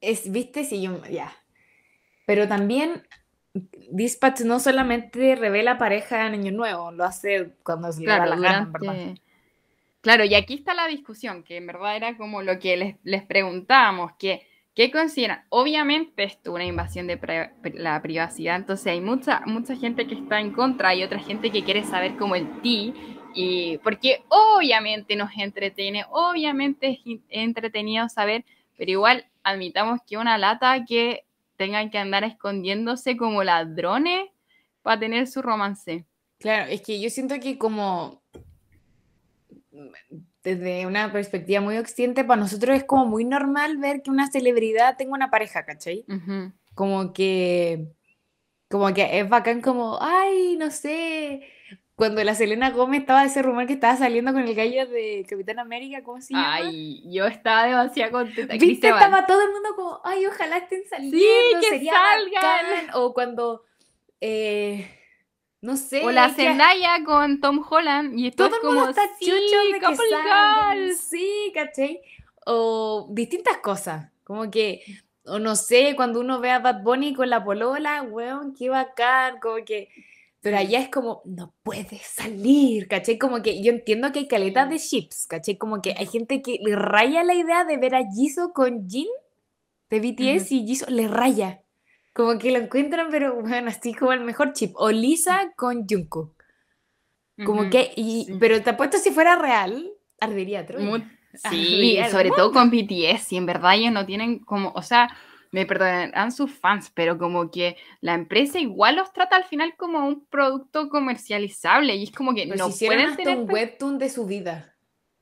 Es, 0.00 0.30
viste, 0.30 0.64
sí, 0.64 0.82
yo, 0.82 1.00
ya. 1.06 1.32
Pero 2.26 2.48
también 2.48 3.02
Dispatch 3.90 4.40
no 4.40 4.58
solamente 4.58 5.36
revela 5.36 5.78
pareja 5.78 6.26
en 6.26 6.34
Año 6.34 6.52
Nuevo, 6.52 6.90
lo 6.90 7.04
hace 7.04 7.54
cuando 7.62 7.92
se 7.92 8.04
claro, 8.04 8.34
le 8.34 8.40
la 8.40 8.66
gana, 8.66 9.14
Claro, 10.00 10.24
y 10.24 10.34
aquí 10.34 10.54
está 10.54 10.74
la 10.74 10.88
discusión, 10.88 11.44
que 11.44 11.56
en 11.58 11.66
verdad 11.68 11.96
era 11.96 12.16
como 12.16 12.42
lo 12.42 12.58
que 12.58 12.76
les, 12.76 12.96
les 13.04 13.22
preguntábamos, 13.22 14.12
que 14.18 14.44
¿Qué 14.74 14.90
consideran? 14.90 15.44
Obviamente 15.50 16.24
esto 16.24 16.50
es 16.50 16.54
una 16.54 16.64
invasión 16.64 17.06
de 17.06 17.18
la 17.74 18.00
privacidad, 18.00 18.56
entonces 18.56 18.86
hay 18.86 19.02
mucha, 19.02 19.42
mucha 19.44 19.76
gente 19.76 20.06
que 20.06 20.14
está 20.14 20.40
en 20.40 20.52
contra 20.52 20.94
y 20.94 21.02
otra 21.02 21.18
gente 21.18 21.50
que 21.50 21.62
quiere 21.62 21.84
saber 21.84 22.16
como 22.16 22.36
el 22.36 22.62
ti, 22.62 22.94
y 23.34 23.78
porque 23.78 24.24
obviamente 24.28 25.14
nos 25.14 25.30
entretiene, 25.36 26.06
obviamente 26.10 27.00
es 27.04 27.20
entretenido 27.28 28.08
saber, 28.08 28.44
pero 28.78 28.90
igual 28.92 29.26
admitamos 29.42 30.00
que 30.06 30.16
una 30.16 30.38
lata 30.38 30.84
que 30.86 31.24
tengan 31.56 31.90
que 31.90 31.98
andar 31.98 32.24
escondiéndose 32.24 33.16
como 33.16 33.44
ladrones 33.44 34.30
para 34.80 34.98
tener 34.98 35.26
su 35.26 35.42
romance. 35.42 36.06
Claro, 36.38 36.70
es 36.70 36.80
que 36.80 36.98
yo 37.00 37.10
siento 37.10 37.38
que 37.40 37.58
como 37.58 38.22
desde 40.42 40.86
una 40.86 41.12
perspectiva 41.12 41.60
muy 41.60 41.78
occidente, 41.78 42.24
para 42.24 42.40
nosotros 42.40 42.76
es 42.76 42.84
como 42.84 43.06
muy 43.06 43.24
normal 43.24 43.76
ver 43.78 44.02
que 44.02 44.10
una 44.10 44.30
celebridad 44.30 44.96
tenga 44.96 45.12
una 45.14 45.30
pareja, 45.30 45.64
¿cachai? 45.64 46.04
Como 46.74 47.12
que, 47.12 47.86
como 48.68 48.92
que 48.92 49.20
es 49.20 49.28
bacán 49.28 49.60
como, 49.60 49.98
ay, 50.00 50.56
no 50.56 50.70
sé, 50.70 51.42
cuando 51.94 52.24
la 52.24 52.34
Selena 52.34 52.70
Gómez 52.70 53.02
estaba 53.02 53.24
ese 53.24 53.42
rumor 53.42 53.66
que 53.66 53.74
estaba 53.74 53.96
saliendo 53.96 54.32
con 54.32 54.42
el 54.42 54.54
gallo 54.54 54.86
de 54.88 55.24
Capitán 55.28 55.60
América, 55.60 56.02
¿cómo 56.02 56.20
se 56.20 56.34
llama? 56.34 56.54
Ay, 56.54 57.04
yo 57.12 57.26
estaba 57.26 57.66
demasiado 57.66 58.10
contenta. 58.10 58.54
¿Viste? 58.54 58.88
Estaba 58.88 59.26
todo 59.26 59.42
el 59.42 59.52
mundo 59.52 59.68
como, 59.76 60.00
ay, 60.02 60.26
ojalá 60.26 60.56
estén 60.56 60.82
saliendo, 60.88 61.18
sí, 61.18 61.68
que 61.70 61.84
salgan. 61.84 62.86
O 62.94 63.14
cuando, 63.14 63.64
eh, 64.20 64.88
no 65.62 65.76
sé. 65.76 66.04
O 66.04 66.10
la 66.10 66.28
Zendaya 66.28 67.02
con 67.04 67.40
Tom 67.40 67.64
Holland 67.68 68.18
y 68.18 68.30
todo 68.32 68.54
el 68.56 68.62
mundo 68.62 68.90
está 68.90 69.02
sí, 69.18 69.30
de 69.30 69.80
que 69.80 69.96
salgan. 69.96 70.94
Sí, 70.94 71.50
¿cachai? 71.54 72.02
O 72.44 73.08
distintas 73.10 73.58
cosas, 73.58 74.10
como 74.24 74.50
que, 74.50 74.82
o 75.24 75.38
no 75.38 75.56
sé, 75.56 75.94
cuando 75.96 76.20
uno 76.20 76.40
ve 76.40 76.50
a 76.50 76.58
Bad 76.58 76.82
Bunny 76.82 77.14
con 77.14 77.30
la 77.30 77.42
polola, 77.44 78.02
weón, 78.02 78.54
qué 78.54 78.68
bacán, 78.68 79.38
como 79.40 79.64
que 79.64 79.88
pero 80.42 80.58
allá 80.58 80.80
es 80.80 80.88
como, 80.88 81.22
no 81.24 81.54
puede 81.62 82.00
salir, 82.04 82.88
¿caché? 82.88 83.16
Como 83.16 83.42
que 83.42 83.62
yo 83.62 83.70
entiendo 83.70 84.10
que 84.10 84.18
hay 84.18 84.28
caletas 84.28 84.68
de 84.68 84.80
chips, 84.80 85.28
¿caché? 85.28 85.56
Como 85.56 85.80
que 85.80 85.94
hay 85.96 86.06
gente 86.06 86.42
que 86.42 86.58
le 86.60 86.74
raya 86.74 87.22
la 87.22 87.34
idea 87.34 87.64
de 87.64 87.76
ver 87.76 87.94
a 87.94 88.02
Jisoo 88.10 88.52
con 88.52 88.88
Jin 88.88 89.06
de 89.88 90.00
BTS 90.00 90.50
y 90.50 90.66
Jisoo 90.66 90.90
le 90.90 91.06
raya. 91.06 91.62
Como 92.12 92.38
que 92.38 92.50
lo 92.50 92.58
encuentran, 92.58 93.08
pero 93.10 93.40
bueno, 93.40 93.68
así 93.68 93.94
como 93.94 94.12
el 94.12 94.20
mejor 94.20 94.52
chip. 94.52 94.72
O 94.76 94.90
Lisa 94.90 95.52
con 95.56 95.86
Jungkook. 95.88 96.34
Como 97.44 97.70
que, 97.70 97.92
y, 97.96 98.26
pero 98.38 98.62
te 98.62 98.70
apuesto 98.70 98.98
si 98.98 99.10
fuera 99.10 99.36
real, 99.36 99.90
ardería 100.20 100.66
Troy. 100.66 101.04
Sí, 101.48 101.98
sobre 102.10 102.30
todo 102.30 102.52
con 102.52 102.70
BTS, 102.70 103.32
y 103.32 103.36
en 103.38 103.46
verdad 103.46 103.74
ellos 103.74 103.90
no 103.90 104.04
tienen 104.04 104.40
como, 104.40 104.70
o 104.74 104.82
sea, 104.82 105.08
me 105.50 105.64
perdonarán 105.64 106.30
sus 106.30 106.50
fans, 106.50 106.90
pero 106.94 107.16
como 107.16 107.50
que 107.50 107.76
la 108.02 108.12
empresa 108.14 108.58
igual 108.58 108.96
los 108.96 109.12
trata 109.12 109.36
al 109.36 109.44
final 109.44 109.74
como 109.78 110.06
un 110.06 110.26
producto 110.26 110.90
comercializable 110.90 111.94
y 111.94 112.04
es 112.04 112.10
como 112.12 112.34
que 112.34 112.44
no 112.44 112.68
pueden 112.68 113.16
tener 113.16 113.38
un 113.38 113.50
webtoon 113.50 113.98
de 113.98 114.10
su 114.10 114.26
vida. 114.26 114.71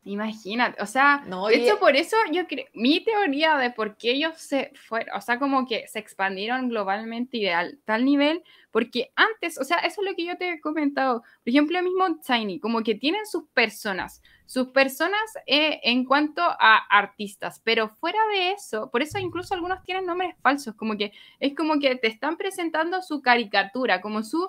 Imagínate, 0.04 0.82
o 0.82 0.86
sea, 0.86 1.22
de 1.26 1.56
hecho 1.56 1.78
por 1.78 1.94
eso 1.94 2.16
yo 2.32 2.46
creo, 2.46 2.64
mi 2.72 3.04
teoría 3.04 3.58
de 3.58 3.70
por 3.70 3.98
qué 3.98 4.12
ellos 4.12 4.32
se 4.38 4.72
fueron, 4.88 5.14
o 5.14 5.20
sea, 5.20 5.38
como 5.38 5.66
que 5.66 5.86
se 5.88 5.98
expandieron 5.98 6.70
globalmente 6.70 7.36
y 7.36 7.42
de 7.44 7.78
tal 7.84 8.06
nivel, 8.06 8.42
porque 8.70 9.12
antes, 9.14 9.58
o 9.58 9.64
sea, 9.64 9.76
eso 9.80 10.00
es 10.00 10.08
lo 10.08 10.16
que 10.16 10.24
yo 10.24 10.38
te 10.38 10.52
he 10.52 10.60
comentado, 10.62 11.20
por 11.20 11.28
ejemplo, 11.44 11.76
el 11.76 11.84
mismo 11.84 12.18
Tiny, 12.26 12.60
como 12.60 12.82
que 12.82 12.94
tienen 12.94 13.26
sus 13.26 13.44
personas, 13.52 14.22
sus 14.46 14.68
personas 14.68 15.20
eh, 15.46 15.80
en 15.82 16.06
cuanto 16.06 16.40
a 16.44 16.78
artistas, 16.88 17.60
pero 17.62 17.90
fuera 17.90 18.20
de 18.32 18.52
eso, 18.52 18.90
por 18.90 19.02
eso 19.02 19.18
incluso 19.18 19.52
algunos 19.52 19.82
tienen 19.82 20.06
nombres 20.06 20.34
falsos, 20.40 20.74
como 20.76 20.96
que 20.96 21.12
es 21.40 21.54
como 21.54 21.78
que 21.78 21.94
te 21.96 22.06
están 22.06 22.38
presentando 22.38 23.02
su 23.02 23.20
caricatura, 23.20 24.00
como 24.00 24.22
su 24.22 24.48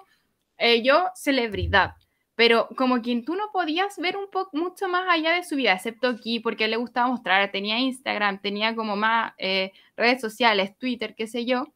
eh, 0.58 0.82
yo 0.82 1.10
celebridad 1.14 1.96
pero 2.42 2.68
como 2.76 3.04
quien 3.04 3.24
tú 3.24 3.36
no 3.36 3.52
podías 3.54 4.00
ver 4.00 4.18
un 4.18 4.28
poco 4.28 4.58
mucho 4.58 4.88
más 4.88 5.06
allá 5.08 5.32
de 5.34 5.44
su 5.44 5.56
vida, 5.56 5.74
excepto 5.74 6.08
aquí, 6.08 6.40
porque 6.40 6.68
le 6.68 6.76
gustaba 6.76 7.08
mostrar, 7.08 7.52
tenía 7.52 7.78
Instagram, 7.78 8.42
tenía 8.42 8.76
como 8.76 8.96
más 8.96 9.34
eh, 9.38 9.74
redes 9.96 10.22
sociales, 10.22 10.76
Twitter, 10.80 11.14
qué 11.14 11.28
sé 11.28 11.46
yo. 11.46 11.68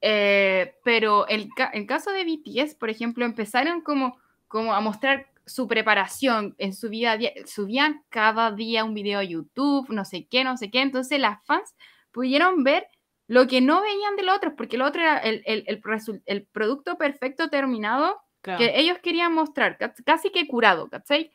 Eh, 0.00 0.74
pero 0.84 1.28
el, 1.28 1.50
el, 1.74 1.86
caso 1.86 2.12
de 2.12 2.24
BTS, 2.24 2.76
por 2.76 2.88
ejemplo, 2.88 3.26
empezaron 3.26 3.82
como, 3.82 4.16
como 4.48 4.72
a 4.72 4.80
mostrar 4.80 5.26
su 5.44 5.68
preparación 5.68 6.54
en 6.56 6.72
su 6.72 6.88
vida, 6.88 7.18
subían 7.44 8.02
cada 8.08 8.52
día 8.52 8.84
un 8.84 8.94
video 8.94 9.18
a 9.18 9.24
YouTube, 9.24 9.90
no 9.90 10.06
sé 10.06 10.24
qué, 10.24 10.44
no 10.44 10.56
sé 10.56 10.70
qué, 10.70 10.80
entonces 10.80 11.20
las 11.20 11.44
fans 11.44 11.74
pudieron 12.10 12.64
ver 12.64 12.86
lo 13.26 13.46
que 13.46 13.60
no 13.60 13.82
veían 13.82 14.16
del 14.16 14.30
otro, 14.30 14.56
porque 14.56 14.76
el 14.76 14.82
otro 14.82 15.02
era 15.02 15.18
el, 15.18 15.42
el, 15.44 15.64
el, 15.66 15.82
el 16.24 16.46
producto 16.46 16.96
perfecto 16.96 17.50
terminado 17.50 18.18
que 18.42 18.78
ellos 18.78 18.98
querían 18.98 19.32
mostrar, 19.32 19.78
casi 20.04 20.30
que 20.30 20.46
curado, 20.46 20.88
¿cachai? 20.88 21.30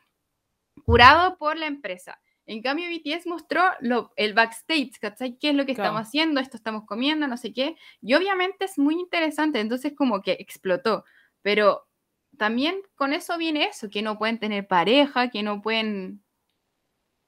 Curado 0.86 1.38
por 1.38 1.58
la 1.58 1.68
empresa. 1.68 2.20
En 2.48 2.62
cambio, 2.62 2.90
BTS 2.90 3.26
mostró 3.26 3.64
lo, 3.80 4.14
el 4.16 4.34
backstage, 4.34 5.00
¿cachai? 5.00 5.38
¿Qué 5.38 5.50
es 5.50 5.56
lo 5.56 5.66
que 5.66 5.72
estamos 5.72 6.02
haciendo? 6.02 6.40
Esto 6.40 6.58
estamos 6.58 6.86
comiendo, 6.86 7.28
no 7.28 7.38
sé 7.38 7.54
qué. 7.54 7.76
Y 8.02 8.14
obviamente 8.14 8.66
es 8.66 8.78
muy 8.78 8.96
interesante, 8.96 9.60
entonces 9.60 9.94
como 9.96 10.22
que 10.22 10.34
explotó. 10.34 11.06
Pero 11.42 11.88
también 12.38 12.76
con 12.96 13.14
eso 13.14 13.38
viene 13.38 13.66
eso, 13.66 13.90
que 13.90 14.04
no 14.04 14.20
pueden 14.20 14.40
tener 14.40 14.68
pareja, 14.68 15.30
que 15.30 15.44
no 15.44 15.62
pueden... 15.62 16.24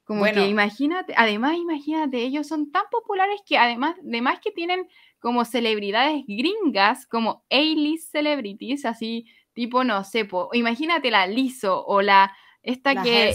Como 0.03 0.23
que 0.23 0.47
imagínate, 0.47 1.13
además 1.17 1.57
imagínate, 1.57 2.19
ellos 2.19 2.47
son 2.47 2.71
tan 2.71 2.85
populares 2.89 3.41
que 3.45 3.57
además, 3.57 3.97
además 3.99 4.39
que 4.41 4.51
tienen 4.51 4.87
como 5.19 5.43
celebridades 5.43 6.23
gringas, 6.25 7.05
como 7.05 7.43
A-list 7.49 8.09
celebrities, 8.13 8.85
así 8.85 9.25
Tipo, 9.57 9.83
no 9.83 10.03
sé, 10.03 10.29
imagínate 10.53 11.09
la 11.09 11.25
Liso 11.25 11.83
o 11.87 12.03
la 12.03 12.31
esta 12.61 13.01
que. 13.01 13.33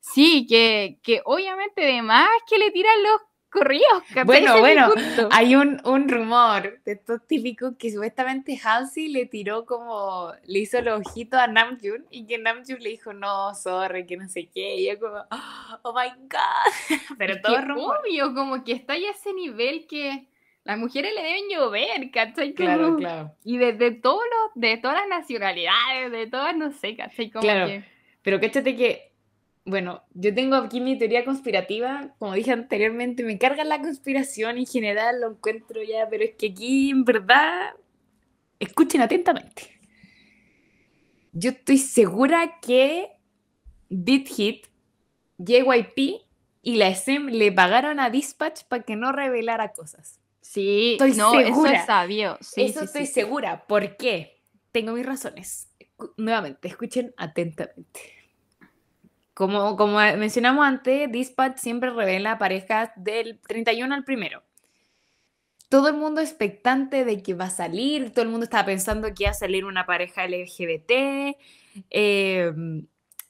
Sí, 0.00 0.44
que, 0.48 0.98
que 1.04 1.22
obviamente 1.24 1.82
de 1.82 2.02
más 2.02 2.28
que 2.48 2.58
le 2.58 2.72
tiran 2.72 3.00
los 3.04 3.20
corridos. 3.48 4.02
Bueno, 4.24 4.58
bueno, 4.58 4.88
hay 5.30 5.54
un, 5.54 5.80
un, 5.84 6.08
rumor 6.08 6.82
de 6.84 6.94
estos 6.94 7.24
típicos 7.28 7.74
que 7.78 7.92
supuestamente 7.92 8.58
Halsey 8.60 9.06
le 9.06 9.26
tiró 9.26 9.66
como, 9.66 10.32
le 10.46 10.58
hizo 10.58 10.82
los 10.82 11.06
ojitos 11.06 11.38
a 11.38 11.46
Namjoon 11.46 12.06
y 12.10 12.26
que 12.26 12.38
Namjoon 12.38 12.80
le 12.80 12.90
dijo, 12.90 13.12
no, 13.12 13.54
sorry, 13.54 14.04
que 14.04 14.16
no 14.16 14.28
sé 14.28 14.48
qué. 14.52 14.74
Y 14.74 14.88
yo 14.88 14.98
como, 14.98 15.22
oh 15.82 15.94
my 15.94 16.10
god. 16.28 16.98
Pero 17.18 17.40
todo 17.40 17.60
rumor. 17.60 18.00
Obvio, 18.04 18.34
como 18.34 18.64
que 18.64 18.72
está 18.72 18.98
ya 18.98 19.10
ese 19.10 19.32
nivel 19.32 19.86
que 19.86 20.26
las 20.66 20.78
mujeres 20.78 21.14
le 21.14 21.22
deben 21.22 21.44
llover, 21.48 22.10
¿cachai? 22.10 22.52
claro, 22.52 22.96
claro. 22.96 23.32
Y 23.44 23.56
de, 23.56 23.72
de, 23.72 23.92
todos 23.92 24.24
los, 24.24 24.60
de 24.60 24.76
todas 24.78 24.96
las 24.96 25.20
nacionalidades, 25.20 26.10
de 26.10 26.26
todas, 26.26 26.56
no 26.56 26.72
sé, 26.72 26.96
¿cachai? 26.96 27.30
Como 27.30 27.42
claro, 27.42 27.84
pero 28.22 28.40
cáchate 28.40 28.74
que, 28.74 29.12
bueno, 29.64 30.02
yo 30.12 30.34
tengo 30.34 30.56
aquí 30.56 30.80
mi 30.80 30.98
teoría 30.98 31.24
conspirativa, 31.24 32.12
como 32.18 32.34
dije 32.34 32.50
anteriormente, 32.50 33.22
me 33.22 33.38
carga 33.38 33.62
la 33.62 33.80
conspiración 33.80 34.58
en 34.58 34.66
general, 34.66 35.20
lo 35.20 35.30
encuentro 35.30 35.84
ya, 35.84 36.08
pero 36.10 36.24
es 36.24 36.34
que 36.34 36.48
aquí, 36.48 36.90
en 36.90 37.04
verdad, 37.04 37.70
escuchen 38.58 39.02
atentamente. 39.02 39.78
Yo 41.32 41.50
estoy 41.50 41.78
segura 41.78 42.58
que 42.60 43.10
Beat 43.88 44.26
Hit, 44.26 44.66
JYP 45.38 46.22
y 46.62 46.76
la 46.76 46.88
SM 46.88 47.30
le 47.30 47.52
pagaron 47.52 48.00
a 48.00 48.10
Dispatch 48.10 48.64
para 48.64 48.82
que 48.82 48.96
no 48.96 49.12
revelara 49.12 49.72
cosas. 49.72 50.18
Sí, 50.48 50.92
estoy 50.92 51.12
no, 51.14 51.32
segura. 51.32 51.48
eso 51.48 51.66
es 51.66 51.86
sabio. 51.86 52.38
eso 52.56 52.84
estoy 52.84 53.06
segura. 53.06 53.66
¿Por 53.66 53.96
qué? 53.96 54.40
Tengo 54.70 54.92
mis 54.92 55.04
razones. 55.04 55.68
Nuevamente, 56.16 56.68
escuchen 56.68 57.12
atentamente. 57.16 58.00
Como, 59.34 59.76
como 59.76 59.96
mencionamos 59.96 60.64
antes, 60.64 61.10
Dispatch 61.10 61.58
siempre 61.58 61.90
revela 61.90 62.38
parejas 62.38 62.90
del 62.96 63.40
31 63.40 63.92
al 63.92 64.04
primero. 64.04 64.42
Todo 65.68 65.88
el 65.88 65.94
mundo 65.94 66.20
expectante 66.20 67.04
de 67.04 67.22
que 67.22 67.34
va 67.34 67.46
a 67.46 67.50
salir, 67.50 68.12
todo 68.12 68.22
el 68.22 68.30
mundo 68.30 68.44
estaba 68.44 68.66
pensando 68.66 69.12
que 69.12 69.24
iba 69.24 69.30
a 69.30 69.34
salir 69.34 69.64
una 69.64 69.84
pareja 69.84 70.26
LGBT. 70.26 71.36
Eh, 71.90 72.52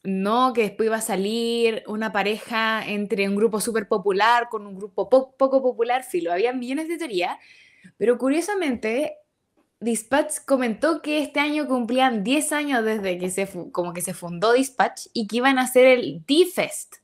no, 0.06 0.52
que 0.52 0.62
después 0.62 0.86
iba 0.86 0.96
a 0.96 1.00
salir 1.00 1.82
una 1.86 2.12
pareja 2.12 2.86
entre 2.86 3.28
un 3.28 3.34
grupo 3.34 3.60
súper 3.60 3.88
popular 3.88 4.48
con 4.48 4.66
un 4.66 4.76
grupo 4.76 5.08
poco 5.08 5.62
popular, 5.62 6.04
filo, 6.04 6.32
había 6.32 6.52
millones 6.52 6.88
de 6.88 6.96
teorías, 6.96 7.36
pero 7.98 8.16
curiosamente 8.16 9.16
Dispatch 9.80 10.38
comentó 10.46 11.02
que 11.02 11.18
este 11.18 11.40
año 11.40 11.66
cumplían 11.66 12.24
10 12.24 12.52
años 12.52 12.84
desde 12.84 13.18
que 13.18 13.30
se, 13.30 13.48
como 13.72 13.92
que 13.92 14.00
se 14.00 14.14
fundó 14.14 14.52
Dispatch 14.52 15.08
y 15.12 15.26
que 15.26 15.38
iban 15.38 15.58
a 15.58 15.62
hacer 15.62 15.86
el 15.86 16.24
D-Fest. 16.24 16.96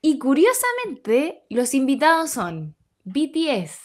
Y 0.00 0.18
curiosamente, 0.18 1.44
los 1.48 1.72
invitados 1.72 2.32
son 2.32 2.76
BTS, 3.04 3.80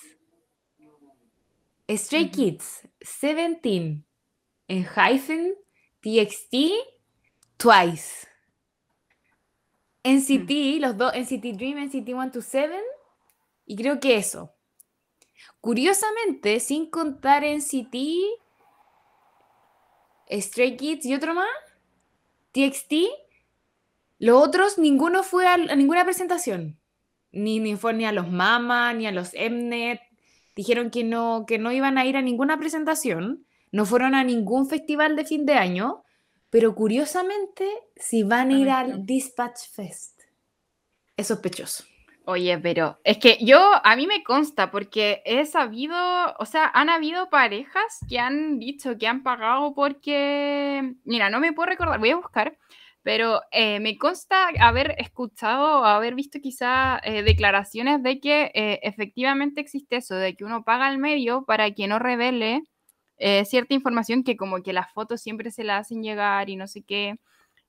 Stray 1.90 2.30
Kids, 2.30 2.88
Seventeen, 3.02 4.06
Hyphen, 4.68 5.56
TXT 6.02 6.56
Twice. 7.60 8.26
NCT, 10.06 10.50
mm. 10.50 10.80
los 10.80 10.98
dos, 10.98 11.12
NCT 11.14 11.58
Dream, 11.58 11.78
NCT 11.78 12.06
127, 12.06 12.74
y 13.66 13.76
creo 13.76 14.00
que 14.00 14.16
eso. 14.16 14.54
Curiosamente, 15.60 16.62
sin 16.62 16.90
contar 16.90 17.44
NCT, 17.44 17.98
Stray 20.32 20.78
Kids 20.78 21.06
y 21.06 21.14
otro 21.14 21.34
más, 21.34 21.50
TXT, 22.54 22.94
los 24.20 24.42
otros, 24.42 24.78
ninguno 24.78 25.24
fue 25.24 25.46
a, 25.46 25.58
ninguna 25.58 26.06
presentación. 26.06 26.80
Ni, 27.34 27.60
ni 27.60 27.76
fue 27.76 27.94
ni 27.94 28.06
a 28.06 28.14
los 28.14 28.30
Mama, 28.30 28.94
ni 28.94 29.06
a 29.06 29.12
los 29.12 29.34
Mnet. 29.34 30.00
Dijeron 30.56 30.92
que 30.92 31.04
no, 31.04 31.44
que 31.46 31.60
no 31.60 31.74
iban 31.74 31.98
a 31.98 32.06
ir 32.06 32.16
a 32.16 32.22
ninguna 32.22 32.58
presentación. 32.58 33.46
No 33.74 33.86
fueron 33.86 34.16
a 34.16 34.24
ningún 34.24 34.70
festival 34.70 35.18
de 35.18 35.26
fin 35.26 35.46
de 35.46 35.56
año 35.56 36.06
pero 36.50 36.74
curiosamente, 36.74 37.70
si 37.96 38.24
van 38.24 38.50
a 38.50 38.58
ir 38.58 38.70
al 38.70 39.06
Dispatch 39.06 39.70
Fest, 39.72 40.22
es 41.16 41.28
sospechoso. 41.28 41.84
Oye, 42.26 42.60
pero 42.60 43.00
es 43.04 43.18
que 43.18 43.38
yo, 43.42 43.60
a 43.84 43.96
mí 43.96 44.06
me 44.06 44.24
consta, 44.24 44.70
porque 44.70 45.24
he 45.26 45.46
sabido, 45.46 45.96
o 46.38 46.46
sea, 46.46 46.70
han 46.74 46.90
habido 46.90 47.30
parejas 47.32 48.00
que 48.08 48.20
han 48.20 48.60
dicho 48.60 49.00
que 49.00 49.08
han 49.08 49.24
pagado 49.24 49.74
porque, 49.74 50.94
mira, 51.06 51.32
no 51.32 51.40
me 51.40 51.54
puedo 51.54 51.70
recordar, 51.70 52.00
voy 52.00 52.12
a 52.12 52.18
buscar, 52.18 52.56
pero 53.02 53.42
eh, 53.52 53.80
me 53.80 53.98
consta 53.98 54.50
haber 54.60 54.94
escuchado 55.00 55.82
o 55.82 55.86
haber 55.86 56.14
visto 56.14 56.40
quizá 56.40 57.00
eh, 57.04 57.24
declaraciones 57.24 58.04
de 58.04 58.20
que 58.20 58.52
eh, 58.54 58.80
efectivamente 58.84 59.60
existe 59.62 59.98
eso, 59.98 60.16
de 60.16 60.36
que 60.36 60.44
uno 60.44 60.64
paga 60.64 60.86
al 60.86 61.00
medio 61.00 61.46
para 61.46 61.72
que 61.72 61.88
no 61.88 61.98
revele 61.98 62.62
cierta 63.46 63.74
información 63.74 64.24
que 64.24 64.38
como 64.38 64.62
que 64.64 64.74
las 64.74 64.92
fotos 64.94 65.22
siempre 65.22 65.52
se 65.52 65.64
la 65.64 65.78
hacen 65.78 66.04
llegar 66.04 66.50
y 66.50 66.56
no 66.56 66.68
sé 66.68 66.84
qué. 66.84 67.20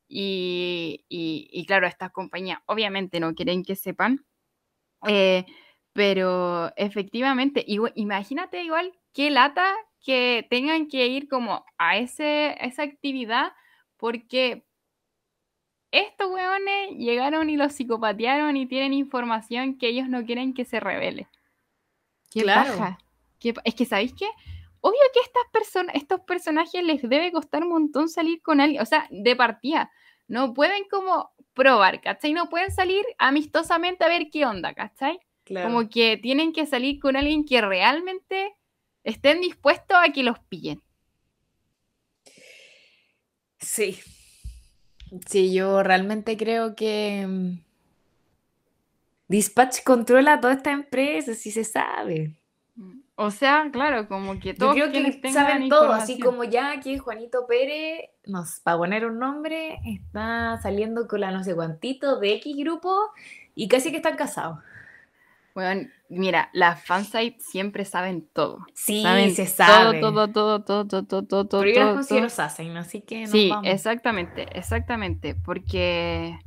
Y, 0.09 1.05
y 1.09 1.67
claro, 1.67 1.87
estas 1.87 2.11
compañías 2.11 2.61
obviamente 2.67 3.21
no 3.21 3.35
quieren 3.35 3.65
que 3.65 3.77
sepan. 3.77 4.25
pero 5.93 6.73
efectivamente, 6.77 7.65
imagínate 7.67 8.63
igual 8.63 8.93
qué 9.13 9.31
lata 9.31 9.75
que 10.05 10.47
tengan 10.51 10.89
que 10.89 11.07
ir 11.07 11.29
como 11.29 11.65
a 11.79 11.99
ese, 11.99 12.57
esa 12.65 12.83
actividad 12.83 13.53
porque 13.97 14.65
estos 15.93 16.31
hueones 16.31 16.97
llegaron 16.97 17.51
y 17.51 17.57
los 17.57 17.73
psicopatearon 17.73 18.57
y 18.57 18.67
tienen 18.67 18.93
información 18.93 19.77
que 19.77 19.89
ellos 19.89 20.09
no 20.09 20.25
quieren 20.25 20.55
que 20.55 20.65
se 20.65 20.81
revele. 20.81 21.29
Qué 22.31 22.43
claro. 22.43 22.97
es 23.65 23.75
que, 23.75 23.85
¿sabéis 23.85 24.15
qué? 24.15 24.27
Obvio 24.81 24.99
que 25.13 25.21
estas 25.21 25.43
personas, 25.53 25.95
estos 25.95 26.21
personajes 26.21 26.83
les 26.83 27.03
debe 27.03 27.33
costar 27.33 27.63
un 27.63 27.71
montón 27.71 28.09
salir 28.09 28.41
con 28.43 28.61
alguien, 28.61 28.83
o 28.83 28.87
sea, 28.87 29.07
de 29.11 29.37
partida. 29.37 29.91
No 30.29 30.55
pueden 30.55 30.85
como 30.91 31.33
probar, 31.55 32.01
¿cachai? 32.01 32.33
No 32.33 32.49
pueden 32.49 32.71
salir 32.71 33.05
amistosamente 33.19 34.05
a 34.05 34.09
ver 34.09 34.29
qué 34.31 34.47
onda, 34.47 34.75
¿cachai? 34.75 35.19
Como 35.45 35.89
que 35.89 36.17
tienen 36.17 36.53
que 36.53 36.65
salir 36.67 37.01
con 37.01 37.17
alguien 37.17 37.45
que 37.45 37.61
realmente 37.61 38.55
estén 39.03 39.41
dispuestos 39.41 39.97
a 40.01 40.13
que 40.13 40.23
los 40.23 40.39
pillen. 40.39 40.81
Sí, 43.59 43.99
Sí, 45.29 45.53
yo 45.53 45.83
realmente 45.83 46.37
creo 46.37 46.77
que 46.77 47.27
mm, 47.27 47.63
Dispatch 49.29 49.83
controla 49.83 50.41
toda 50.41 50.55
esta 50.55 50.71
empresa, 50.71 51.35
si 51.35 51.51
se 51.51 51.65
sabe. 51.65 52.37
O 53.23 53.31
sea, 53.31 53.69
claro, 53.71 54.09
como 54.09 54.41
que 54.41 54.55
todos 54.55 54.75
yo 54.75 54.91
creo 54.91 55.05
que 55.05 55.31
saben 55.31 55.69
todo, 55.69 55.93
así 55.93 56.19
como 56.19 56.43
ya 56.43 56.71
aquí 56.71 56.97
Juanito 56.97 57.47
Pérez, 57.47 58.09
nos, 58.25 58.61
para 58.61 58.79
poner 58.79 59.05
un 59.05 59.19
nombre, 59.19 59.79
está 59.85 60.59
saliendo 60.63 61.07
con 61.07 61.21
la 61.21 61.31
no 61.31 61.45
sé 61.45 61.55
cuantito 61.55 62.19
de 62.19 62.33
X 62.37 62.57
grupo 62.57 62.97
y 63.55 63.69
casi 63.69 63.91
que 63.91 63.99
están 63.99 64.17
casados. 64.17 64.61
Bueno, 65.55 65.87
mira, 66.09 66.49
las 66.55 66.83
fansites 66.83 67.45
siempre 67.45 67.85
saben 67.85 68.27
todo. 68.33 68.65
Sí, 68.73 69.05
se 69.35 69.45
sabe. 69.45 70.01
Todo, 70.01 70.33
todo, 70.33 70.63
todo, 70.63 70.87
todo, 70.87 71.05
todo, 71.05 71.23
todo, 71.23 71.45
todo. 71.45 71.61
Pero 71.61 72.01
yo 72.01 72.21
los 72.21 72.39
hacen, 72.39 72.75
así 72.79 73.03
que 73.03 73.27
Sí, 73.27 73.53
exactamente, 73.65 74.47
exactamente, 74.55 75.35
porque 75.35 76.39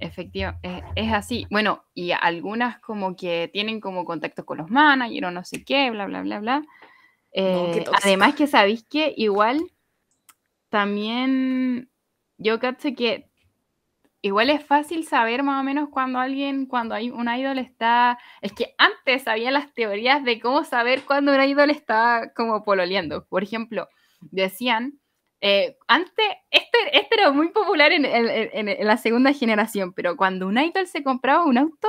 efectivamente 0.00 0.84
es, 0.94 1.12
así. 1.12 1.46
Bueno, 1.50 1.84
y 1.94 2.12
algunas 2.12 2.80
como 2.80 3.16
que 3.16 3.50
tienen 3.52 3.80
como 3.80 4.04
contacto 4.04 4.44
con 4.44 4.58
los 4.58 4.70
managers 4.70 5.26
o 5.26 5.30
no 5.30 5.44
sé 5.44 5.64
qué, 5.64 5.90
bla, 5.90 6.06
bla, 6.06 6.22
bla, 6.22 6.40
bla. 6.40 6.62
Eh, 7.32 7.84
además 8.02 8.34
que 8.34 8.46
sabéis 8.46 8.84
que 8.84 9.12
igual 9.16 9.60
también 10.70 11.90
yo 12.38 12.58
caché 12.58 12.94
que 12.94 13.30
igual 14.22 14.50
es 14.50 14.64
fácil 14.64 15.06
saber 15.06 15.42
más 15.42 15.60
o 15.60 15.64
menos 15.64 15.88
cuando 15.88 16.18
alguien, 16.18 16.66
cuando 16.66 16.94
hay 16.94 17.10
un 17.10 17.28
idol 17.28 17.58
está. 17.58 18.18
Es 18.40 18.52
que 18.52 18.74
antes 18.78 19.28
había 19.28 19.50
las 19.50 19.72
teorías 19.72 20.24
de 20.24 20.40
cómo 20.40 20.64
saber 20.64 21.02
cuando 21.04 21.32
un 21.32 21.40
idol 21.40 21.70
está 21.70 22.32
como 22.34 22.64
pololeando. 22.64 23.26
Por 23.26 23.42
ejemplo, 23.42 23.88
decían. 24.20 24.98
Eh, 25.40 25.76
antes, 25.86 26.26
este, 26.50 26.78
este, 26.92 27.14
era 27.14 27.30
muy 27.30 27.48
popular 27.48 27.92
en, 27.92 28.86
la 28.86 28.96
segunda 28.96 29.32
generación, 29.32 29.92
pero 29.92 30.16
cuando 30.16 30.46
un 30.46 30.58
idol 30.58 30.86
se 30.86 31.02
compraba 31.02 31.44
un 31.44 31.58
auto, 31.58 31.88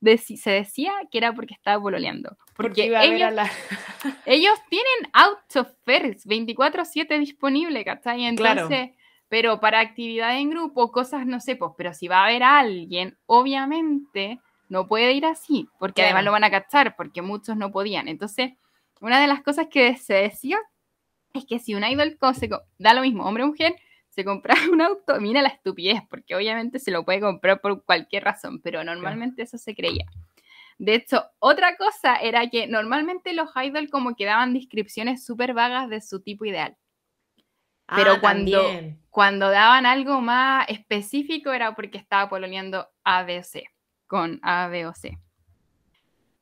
se 0.00 0.50
decía 0.50 0.92
que 1.10 1.18
era 1.18 1.32
porque 1.32 1.54
estaba 1.54 1.80
pololeando. 1.80 2.36
Porque, 2.54 2.84
ellos, 2.84 3.32
ellos, 4.26 4.58
tienen 4.68 5.10
of 5.14 5.68
24-7 5.86 7.18
disponible, 7.18 7.84
¿cachai? 7.84 8.24
Entonces, 8.24 8.90
pero 9.28 9.60
para 9.60 9.80
actividad 9.80 10.36
en 10.38 10.50
grupo, 10.50 10.92
cosas, 10.92 11.26
no 11.26 11.40
sé, 11.40 11.56
pues, 11.56 11.72
pero 11.76 11.92
si 11.92 12.08
va 12.08 12.18
a 12.18 12.26
haber 12.26 12.42
alguien, 12.42 13.18
obviamente 13.26 14.40
no 14.68 14.86
puede 14.86 15.12
ir 15.12 15.26
así, 15.26 15.68
porque 15.78 16.02
además 16.02 16.24
lo 16.24 16.32
van 16.32 16.44
a 16.44 16.50
cachar, 16.50 16.96
porque 16.96 17.22
muchos 17.22 17.56
no 17.56 17.70
podían. 17.70 18.08
Entonces, 18.08 18.52
una 19.00 19.20
de 19.20 19.26
las 19.26 19.42
cosas 19.42 19.68
que 19.68 19.96
se 19.96 20.14
decía 20.14 20.58
es 21.38 21.46
que 21.46 21.58
si 21.58 21.74
un 21.74 21.84
idol 21.84 22.18
se, 22.34 22.48
da 22.78 22.94
lo 22.94 23.02
mismo, 23.02 23.24
hombre 23.24 23.44
o 23.44 23.48
mujer, 23.48 23.76
se 24.08 24.24
compra 24.24 24.54
un 24.72 24.80
auto, 24.80 25.20
mira 25.20 25.42
la 25.42 25.48
estupidez, 25.48 26.00
porque 26.08 26.34
obviamente 26.34 26.78
se 26.78 26.90
lo 26.90 27.04
puede 27.04 27.20
comprar 27.20 27.60
por 27.60 27.84
cualquier 27.84 28.24
razón, 28.24 28.60
pero 28.60 28.82
normalmente 28.82 29.42
eso 29.42 29.58
se 29.58 29.74
creía. 29.74 30.06
De 30.78 30.94
hecho, 30.94 31.24
otra 31.38 31.76
cosa 31.76 32.16
era 32.16 32.48
que 32.50 32.66
normalmente 32.66 33.32
los 33.32 33.50
idols 33.56 33.90
como 33.90 34.14
que 34.14 34.26
daban 34.26 34.52
descripciones 34.52 35.24
súper 35.24 35.54
vagas 35.54 35.88
de 35.88 36.00
su 36.00 36.20
tipo 36.20 36.44
ideal. 36.44 36.76
Pero 37.94 38.12
ah, 38.12 38.20
cuando, 38.20 38.62
cuando 39.10 39.48
daban 39.48 39.86
algo 39.86 40.20
más 40.20 40.68
específico 40.68 41.52
era 41.52 41.74
porque 41.74 41.98
estaba 41.98 42.28
poloneando 42.28 42.88
A, 43.04 43.22
B 43.22 43.38
o 43.38 43.42
C, 43.44 43.64
con 44.06 44.40
A, 44.42 44.66
B 44.68 44.86
o 44.86 44.92
C. 44.92 45.18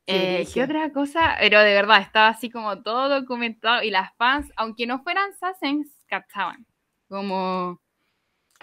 Eh, 0.07 0.47
¿Qué 0.53 0.63
otra 0.63 0.91
cosa? 0.91 1.35
Pero 1.39 1.59
de 1.61 1.73
verdad, 1.73 2.01
estaba 2.01 2.27
así 2.27 2.49
como 2.49 2.83
todo 2.83 3.09
documentado 3.09 3.81
y 3.81 3.89
las 3.89 4.15
fans, 4.17 4.51
aunque 4.55 4.85
no 4.85 5.01
fueran 5.01 5.33
Sassens, 5.33 5.89
cachaban. 6.07 6.65
Como, 7.09 7.81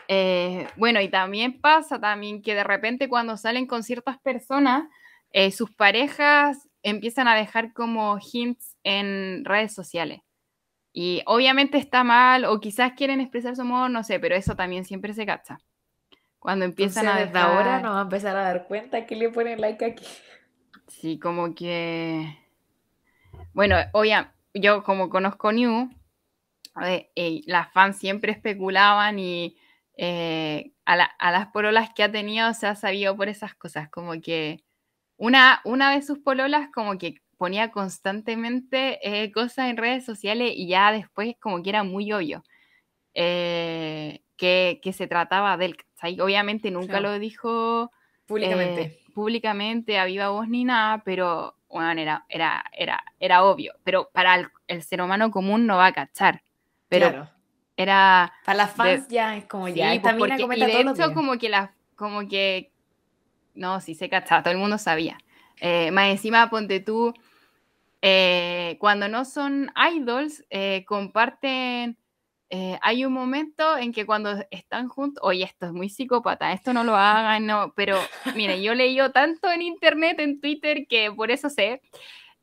eh, 0.09 0.69
bueno, 0.77 1.01
y 1.01 1.09
también 1.09 1.61
pasa 1.61 2.01
también 2.01 2.43
que 2.43 2.55
de 2.55 2.65
repente 2.65 3.09
cuando 3.09 3.37
salen 3.37 3.67
con 3.67 3.83
ciertas 3.83 4.19
personas, 4.19 4.85
eh, 5.33 5.51
sus 5.51 5.73
parejas 5.73 6.69
empiezan 6.83 7.27
a 7.27 7.35
dejar 7.35 7.73
como 7.73 8.19
hints 8.21 8.77
en 8.85 9.45
redes 9.45 9.75
sociales. 9.75 10.21
Y 10.93 11.23
obviamente 11.27 11.79
está 11.79 12.05
mal, 12.05 12.45
o 12.45 12.61
quizás 12.61 12.93
quieren 12.93 13.21
expresar 13.21 13.57
su 13.57 13.63
amor, 13.63 13.91
no 13.91 14.05
sé, 14.05 14.21
pero 14.21 14.35
eso 14.35 14.55
también 14.55 14.85
siempre 14.85 15.15
se 15.15 15.25
cacha. 15.25 15.59
Cuando 16.39 16.65
empiezan 16.65 17.07
a 17.07 17.17
desde 17.17 17.39
ahora 17.39 17.81
nos 17.81 17.95
va 17.95 18.01
a 18.01 18.03
empezar 18.03 18.37
a 18.37 18.43
dar 18.43 18.67
cuenta 18.67 19.07
que 19.07 19.17
le 19.17 19.31
ponen 19.31 19.61
like 19.61 19.85
aquí. 19.85 20.05
Sí, 20.89 21.19
como 21.19 21.55
que... 21.55 22.39
Bueno, 23.55 23.77
oye, 23.93 24.27
yo 24.55 24.83
como 24.83 25.09
conozco 25.09 25.53
New, 25.53 25.91
eh, 26.83 27.43
las 27.47 27.73
fans 27.73 27.99
siempre 27.99 28.33
especulaban 28.33 29.19
y 29.19 29.57
eh, 29.97 30.73
a, 30.85 31.31
las 31.31 31.47
pololas 31.49 31.91
que 31.95 32.03
ha 32.03 32.11
tenido 32.11 32.53
se 32.55 32.67
ha 32.67 32.75
sabido 32.75 33.17
por 33.17 33.29
esas 33.29 33.55
cosas, 33.55 33.89
como 33.91 34.21
que 34.21 34.65
una, 35.17 35.61
una 35.65 35.93
de 35.95 36.03
sus 36.03 36.19
pololas 36.19 36.69
como 36.75 36.99
que 36.99 37.23
ponía 37.37 37.71
constantemente 37.71 39.01
eh, 39.03 39.33
cosas 39.33 39.69
en 39.69 39.77
redes 39.77 40.05
sociales 40.05 40.53
y 40.55 40.69
ya 40.69 40.93
después 40.93 41.35
como 41.41 41.63
que 41.63 41.71
era 41.71 41.83
muy 41.83 42.13
obvio 42.13 42.43
eh, 43.15 44.23
que, 44.37 44.81
se 44.93 45.07
trataba 45.07 45.57
de 45.57 45.67
él. 45.67 45.77
Obviamente 46.21 46.71
nunca 46.71 47.01
lo 47.01 47.19
dijo 47.19 47.91
públicamente. 48.27 49.02
Eh, 49.13 49.15
públicamente 49.15 49.99
a 49.99 50.05
viva 50.05 50.29
voz 50.31 50.49
ni 50.49 50.65
nada, 50.65 51.03
pero 51.05 51.57
bueno, 51.69 52.01
era, 52.01 52.25
era, 52.29 52.65
era, 52.73 53.05
era 53.21 53.45
obvio. 53.45 53.75
Pero 53.85 54.11
para 54.13 54.51
el, 54.67 54.83
ser 54.83 55.03
humano 55.03 55.31
común 55.31 55.67
no 55.67 55.77
va 55.77 55.87
a 55.87 55.93
cachar. 55.93 56.43
Pero 56.89 57.29
era... 57.77 58.33
Para 58.45 58.59
las 58.59 58.73
fans 58.73 59.09
ya 59.09 59.37
es 59.37 59.45
como 59.45 59.69
ya. 59.69 59.99
Pues 60.01 60.17
y 60.57 60.61
de 60.61 60.81
hecho 60.81 61.15
como 61.15 61.39
que 61.39 61.49
la, 61.49 61.75
como 61.97 62.29
que... 62.29 62.73
No, 63.55 63.81
sí 63.81 63.95
se 63.95 64.09
cachaba, 64.09 64.43
todo 64.43 64.53
el 64.53 64.59
mundo 64.59 64.79
sabía. 64.79 65.19
más 65.93 66.07
encima, 66.07 66.49
ponte 66.49 66.81
tú, 66.81 67.15
eh, 68.05 68.77
cuando 68.81 69.09
no 69.09 69.25
son 69.25 69.73
idols, 69.95 70.45
eh, 70.51 70.85
comparten, 70.89 71.97
eh, 72.55 72.79
hay 72.83 73.07
un 73.07 73.15
momento 73.15 73.79
en 73.79 73.95
que 73.95 74.05
cuando 74.05 74.45
están 74.51 74.87
juntos, 74.87 75.23
oye, 75.25 75.43
esto 75.43 75.65
es 75.65 75.73
muy 75.73 75.89
psicópata, 75.89 76.53
esto 76.53 76.75
no 76.75 76.85
lo 76.85 76.95
hagan, 76.95 77.47
no, 77.47 77.73
pero 77.75 77.97
mire, 78.37 78.63
yo 78.63 78.75
leí 78.75 78.99
tanto 79.15 79.51
en 79.51 79.63
internet, 79.63 80.21
en 80.21 80.39
Twitter, 80.39 80.87
que 80.87 81.11
por 81.11 81.31
eso 81.31 81.49
sé, 81.49 81.81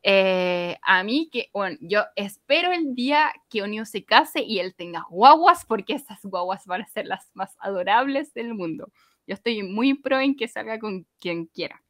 a 0.02 1.04
mí 1.04 1.30
que, 1.32 1.52
bueno, 1.54 1.78
yo 1.80 2.06
espero 2.16 2.72
el 2.72 2.96
día 2.96 3.32
que 3.52 3.62
Onio 3.62 3.86
se 3.86 4.04
case 4.04 4.42
y 4.42 4.58
él 4.58 4.74
tenga 4.74 5.06
guaguas, 5.12 5.64
porque 5.64 5.94
esas 5.94 6.20
guaguas 6.24 6.66
van 6.66 6.82
a 6.82 6.88
ser 6.88 7.06
las 7.06 7.30
más 7.36 7.56
adorables 7.60 8.34
del 8.34 8.56
mundo. 8.56 8.92
Yo 9.28 9.36
estoy 9.36 9.62
muy 9.62 9.94
pro 9.94 10.20
en 10.20 10.36
que 10.36 10.48
salga 10.48 10.80
con 10.80 11.06
quien 11.20 11.46
quiera. 11.46 11.84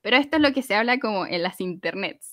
Pero 0.00 0.16
esto 0.16 0.38
es 0.38 0.42
lo 0.42 0.52
que 0.52 0.62
se 0.62 0.74
habla 0.74 0.98
como 0.98 1.26
en 1.26 1.44
las 1.44 1.60
internets. 1.60 2.29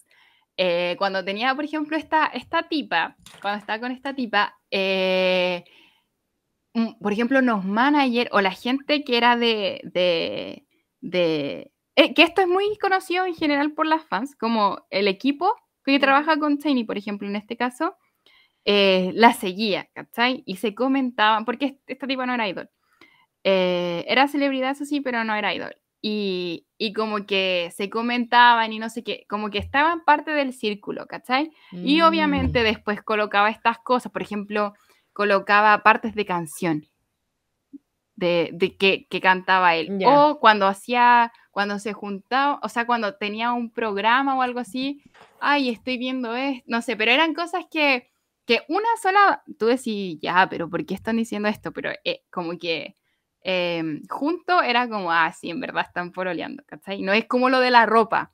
Eh, 0.60 0.96
cuando 0.98 1.24
tenía, 1.24 1.54
por 1.54 1.66
ejemplo, 1.66 1.96
esta, 1.96 2.26
esta 2.28 2.64
tipa, 2.68 3.16
cuando 3.42 3.60
estaba 3.60 3.80
con 3.80 3.92
esta 3.92 4.16
tipa, 4.16 4.60
eh, 4.72 5.64
mm, 6.74 7.00
por 7.00 7.14
ejemplo, 7.14 7.40
los 7.42 7.64
managers 7.64 8.32
o 8.34 8.42
la 8.42 8.52
gente 8.52 9.04
que 9.04 9.18
era 9.18 9.38
de, 9.38 9.82
de, 9.84 10.66
de 11.00 11.72
eh, 11.96 12.14
que 12.16 12.24
esto 12.24 12.42
es 12.42 12.48
muy 12.48 12.76
conocido 12.80 13.26
en 13.26 13.36
general 13.36 13.74
por 13.74 13.86
las 13.86 14.04
fans, 14.06 14.36
como 14.36 14.86
el 14.90 15.08
equipo 15.08 15.54
que 15.86 16.00
trabaja 16.00 16.38
con 16.40 16.58
Tiny, 16.58 16.84
por 16.84 16.98
ejemplo, 16.98 17.28
en 17.28 17.36
este 17.36 17.56
caso, 17.56 17.96
eh, 18.66 19.12
la 19.14 19.34
seguía, 19.34 19.90
¿cachai? 19.94 20.44
Y 20.46 20.58
se 20.58 20.76
comentaban, 20.76 21.46
porque 21.46 21.80
esta 21.88 22.08
tipo 22.08 22.26
no 22.26 22.34
era 22.34 22.50
idol. 22.50 22.70
Era 23.44 24.28
celebridad, 24.28 24.72
eso 24.72 24.86
sí, 24.86 25.00
pero 25.02 25.24
no 25.24 25.34
era 25.36 25.54
idol. 25.54 25.74
Y, 26.02 26.68
y, 26.78 26.94
como 26.94 27.26
que 27.26 27.72
se 27.76 27.90
comentaban 27.90 28.72
y 28.72 28.78
no 28.80 28.90
sé 28.90 29.04
qué, 29.04 29.26
como 29.28 29.50
que 29.50 29.58
estaban 29.58 30.06
parte 30.06 30.32
del 30.32 30.54
círculo, 30.54 31.08
¿cachai? 31.08 31.52
Y 31.72 32.02
obviamente 32.02 32.62
mm. 32.62 32.64
después 32.64 33.02
colocaba 33.02 33.50
estas 33.50 33.80
cosas, 33.80 34.12
por 34.12 34.22
ejemplo, 34.22 34.74
colocaba 35.12 35.82
partes 35.82 36.14
de 36.14 36.26
canción 36.26 36.86
de, 38.18 38.50
de 38.52 38.76
que, 38.76 39.08
que, 39.08 39.22
cantaba 39.22 39.76
él. 39.76 40.04
O 40.06 40.40
cuando 40.40 40.68
hacía, 40.68 41.32
cuando 41.52 41.80
se 41.80 41.94
juntaba, 41.94 42.60
o 42.64 42.68
sea, 42.68 42.86
cuando 42.86 43.16
tenía 43.16 43.54
un 43.54 43.72
programa 43.72 44.36
o 44.36 44.42
algo 44.42 44.60
así, 44.60 45.02
ay, 45.40 45.70
estoy 45.70 45.98
viendo 45.98 46.36
esto, 46.36 46.64
no 46.68 46.82
sé, 46.82 46.98
pero 46.98 47.12
eran 47.12 47.34
cosas 47.34 47.66
que, 47.72 48.10
que 48.46 48.64
una 48.68 48.90
sola, 49.02 49.44
tú 49.58 49.68
decís, 49.68 50.20
ya, 50.20 50.48
pero 50.50 50.68
¿por 50.70 50.86
qué 50.86 50.96
están 50.96 51.18
diciendo 51.18 51.48
esto? 51.48 51.72
Pero 51.72 51.92
eh, 52.04 52.24
como 52.32 52.58
que 52.58 52.96
em, 53.50 54.02
junto 54.10 54.62
era 54.62 54.90
como, 54.90 55.10
ah, 55.10 55.32
sí, 55.32 55.50
en 55.50 55.62
verdad 55.62 55.86
están 55.88 56.12
poroleando, 56.12 56.64
¿cachai? 56.66 57.02
No 57.02 57.14
es 57.14 57.26
como 57.28 57.50
lo 57.50 57.62
de 57.62 57.72
la 57.72 57.86
ropa. 57.86 58.34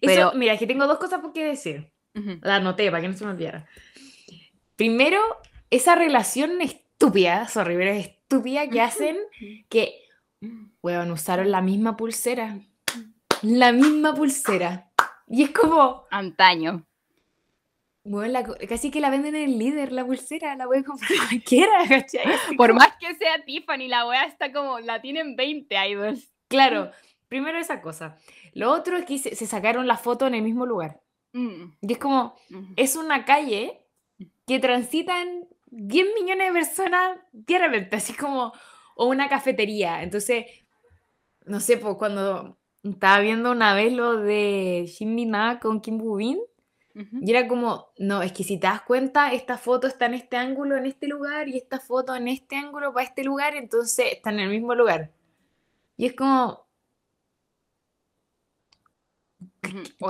Eso, 0.00 0.32
mira, 0.34 0.54
aquí 0.54 0.66
tengo 0.66 0.86
dos 0.86 0.98
cosas 0.98 1.20
por 1.20 1.34
qué 1.34 1.44
decir. 1.44 1.92
La 2.40 2.56
anoté 2.56 2.90
para 2.90 3.02
que 3.02 3.08
no 3.08 3.14
se 3.14 3.24
me 3.26 3.32
olvidara. 3.32 3.66
Primero, 4.76 5.20
esa 5.68 5.94
relación 5.94 6.62
estúpida, 6.62 7.46
sorry, 7.48 7.76
pero 7.76 7.90
estúpida 7.92 8.66
que 8.68 8.80
hacen 8.80 9.18
que, 9.68 10.06
weón, 10.80 11.10
usaron 11.10 11.50
la 11.50 11.60
misma 11.60 11.94
pulsera. 11.94 12.60
La 13.42 13.72
misma 13.72 14.14
pulsera. 14.14 14.90
Y 15.26 15.42
es 15.42 15.50
como. 15.50 16.06
Antaño. 16.10 16.86
Bueno, 18.04 18.40
casi 18.68 18.90
que 18.90 19.00
la 19.00 19.10
venden 19.10 19.36
en 19.36 19.50
el 19.50 19.58
líder, 19.58 19.92
la 19.92 20.04
pulsera, 20.04 20.56
la 20.56 20.64
a 20.64 20.82
comprar 20.82 21.10
cualquiera, 21.28 21.72
Por 22.56 22.74
más 22.74 22.96
que 22.98 23.14
sea 23.14 23.44
Tiffany, 23.44 23.88
la 23.88 24.08
wea 24.08 24.24
está 24.24 24.52
como, 24.52 24.80
la 24.80 25.00
tienen 25.00 25.36
20 25.36 25.88
idols. 25.88 26.32
Claro, 26.48 26.90
primero 27.28 27.58
esa 27.58 27.80
cosa. 27.80 28.16
Lo 28.54 28.72
otro 28.72 28.96
es 28.96 29.04
que 29.04 29.18
se, 29.18 29.46
sacaron 29.46 29.86
la 29.86 29.96
foto 29.96 30.26
en 30.26 30.34
el 30.34 30.42
mismo 30.42 30.66
lugar. 30.66 31.00
Mm. 31.32 31.72
Y 31.80 31.92
es 31.92 31.98
como, 31.98 32.34
es 32.76 32.96
una 32.96 33.24
calle 33.24 33.86
que 34.46 34.58
transitan 34.58 35.46
10 35.66 36.06
millones 36.20 36.48
de 36.48 36.52
personas 36.52 37.18
diariamente, 37.32 37.96
así 37.96 38.14
como, 38.14 38.52
o 38.96 39.06
una 39.06 39.28
cafetería. 39.28 40.02
Entonces, 40.02 40.46
no 41.46 41.60
sé, 41.60 41.76
pues 41.76 41.96
cuando 41.96 42.58
estaba 42.82 43.20
viendo 43.20 43.52
una 43.52 43.74
vez 43.74 43.92
lo 43.92 44.16
de 44.16 44.86
Shin 44.88 45.30
Na 45.30 45.60
con 45.60 45.80
Kim 45.80 45.98
Y 46.94 47.30
era 47.30 47.48
como, 47.48 47.88
no, 47.98 48.22
es 48.22 48.32
que 48.32 48.44
si 48.44 48.58
te 48.58 48.66
das 48.66 48.82
cuenta, 48.82 49.32
esta 49.32 49.56
foto 49.56 49.86
está 49.86 50.06
en 50.06 50.14
este 50.14 50.36
ángulo, 50.36 50.76
en 50.76 50.86
este 50.86 51.08
lugar, 51.08 51.48
y 51.48 51.56
esta 51.56 51.80
foto 51.80 52.14
en 52.14 52.28
este 52.28 52.56
ángulo 52.56 52.92
para 52.92 53.06
este 53.06 53.24
lugar, 53.24 53.56
entonces 53.56 54.12
están 54.12 54.34
en 54.34 54.40
el 54.40 54.50
mismo 54.50 54.74
lugar. 54.74 55.10
Y 55.96 56.06
es 56.06 56.14
como, 56.14 56.66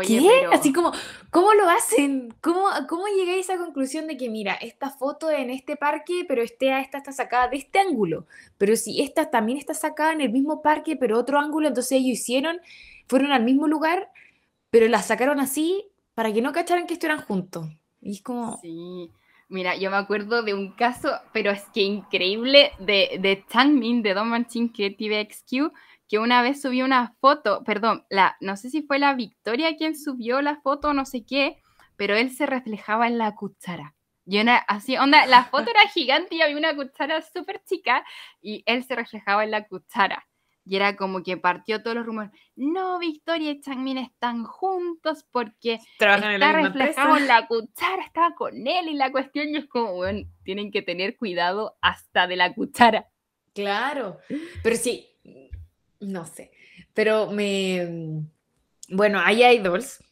¿Qué? 0.07 0.47
Así 0.51 0.73
como, 0.73 0.93
¿cómo 1.31 1.53
lo 1.53 1.69
hacen? 1.69 2.35
¿Cómo, 2.41 2.65
¿Cómo 2.89 3.05
llegáis 3.09 3.51
a 3.51 3.55
esa 3.55 3.63
conclusión 3.63 4.07
de 4.07 4.17
que, 4.17 4.31
mira, 4.31 4.55
esta 4.55 4.89
foto 4.91 5.31
en 5.31 5.51
este 5.51 5.77
parque, 5.77 6.25
pero 6.27 6.43
este, 6.43 6.79
esta 6.81 6.99
está 6.99 7.13
sacada 7.13 7.49
de 7.49 7.59
este 7.59 7.79
ángulo? 7.79 8.27
Pero 8.57 8.77
si 8.77 9.03
esta 9.03 9.31
también 9.31 9.59
está 9.59 9.75
sacada 9.75 10.13
en 10.13 10.23
el 10.23 10.31
mismo 10.31 10.63
parque, 10.63 10.97
pero 10.97 11.19
otro 11.19 11.39
ángulo, 11.39 11.69
entonces 11.69 11.93
ellos 11.93 12.19
hicieron, 12.19 12.61
fueron 13.07 13.33
al 13.33 13.45
mismo 13.45 13.69
lugar, 13.69 14.11
pero 14.71 14.89
la 14.89 15.03
sacaron 15.03 15.39
así 15.39 15.92
para 16.15 16.33
que 16.33 16.43
no 16.43 16.53
cacharan 16.53 16.87
que 16.87 16.95
estuvieran 16.95 17.25
juntos. 17.25 17.67
Y 18.01 18.13
es 18.13 18.23
como... 18.23 18.59
Sí. 18.61 19.11
Mira, 19.49 19.77
yo 19.77 19.91
me 19.91 19.99
acuerdo 19.99 20.43
de 20.43 20.55
un 20.55 20.73
caso, 20.73 21.11
pero 21.33 21.51
es 21.51 21.65
que 21.75 21.83
increíble, 21.83 22.73
de, 22.79 23.19
de 23.21 23.45
Changmin, 23.51 24.03
de 24.03 24.15
Don 24.15 24.29
Manchin, 24.29 24.73
que 24.73 24.91
TVXQ, 24.91 25.75
que 26.09 26.19
una 26.19 26.41
vez 26.41 26.63
subió 26.63 26.87
una 26.87 27.15
foto, 27.21 27.63
perdón, 27.65 28.05
la, 28.09 28.37
no 28.41 28.57
sé 28.57 28.71
si 28.71 28.83
fue 28.83 28.99
la 28.99 29.15
Victoria 29.15 29.77
quien 29.77 29.95
subió 29.95 30.41
la 30.41 30.61
foto, 30.63 30.95
no 30.95 31.05
sé 31.05 31.25
qué, 31.25 31.63
pero 31.97 32.17
él 32.17 32.31
se 32.31 32.47
reflejaba 32.47 33.07
en 33.09 33.19
la 33.19 33.35
cuchara. 33.35 33.95
Y 34.25 34.41
una, 34.41 34.57
así, 34.57 34.97
onda, 34.97 35.27
la 35.27 35.45
foto 35.45 35.71
era 35.71 35.89
gigante 35.93 36.37
y 36.37 36.43
había 36.43 36.57
una 36.57 36.75
cuchara 36.75 37.23
súper 37.23 37.63
chica 37.65 38.05
y 38.41 38.63
él 38.67 38.85
se 38.85 38.95
reflejaba 38.95 39.45
en 39.45 39.51
la 39.51 39.67
cuchara. 39.67 40.27
Y 40.65 40.77
era 40.77 40.97
como 40.97 41.23
que 41.23 41.37
partió 41.37 41.83
todos 41.83 41.97
los 41.97 42.07
rumores. 42.07 42.31
No, 42.55 42.99
Victoria 42.99 43.51
y 43.51 43.61
Changmin 43.61 43.99
están 43.99 44.45
juntos 44.45 45.27
porque 45.31 45.81
Trabajan 45.99 46.35
está 46.35 46.51
en 46.51 46.67
reflejado 46.67 47.17
en 47.17 47.27
la 47.27 47.47
cuchara, 47.49 48.05
estaba 48.05 48.35
con 48.35 48.67
él 48.67 48.89
y 48.89 48.95
la 48.95 49.11
cuestión 49.11 49.55
es 49.57 49.67
como, 49.67 49.95
bueno, 49.95 50.29
tienen 50.45 50.71
que 50.71 50.83
tener 50.83 51.17
cuidado 51.17 51.77
hasta 51.81 52.27
de 52.27 52.37
la 52.37 52.55
cuchara. 52.55 53.09
Claro, 53.55 54.19
pero 54.63 54.77
sí, 54.77 55.09
no 56.01 56.25
sé. 56.27 56.53
Pero 56.95 57.31
me. 57.31 58.25
Bueno, 58.89 59.21
hay 59.21 59.45
idols, 59.45 60.03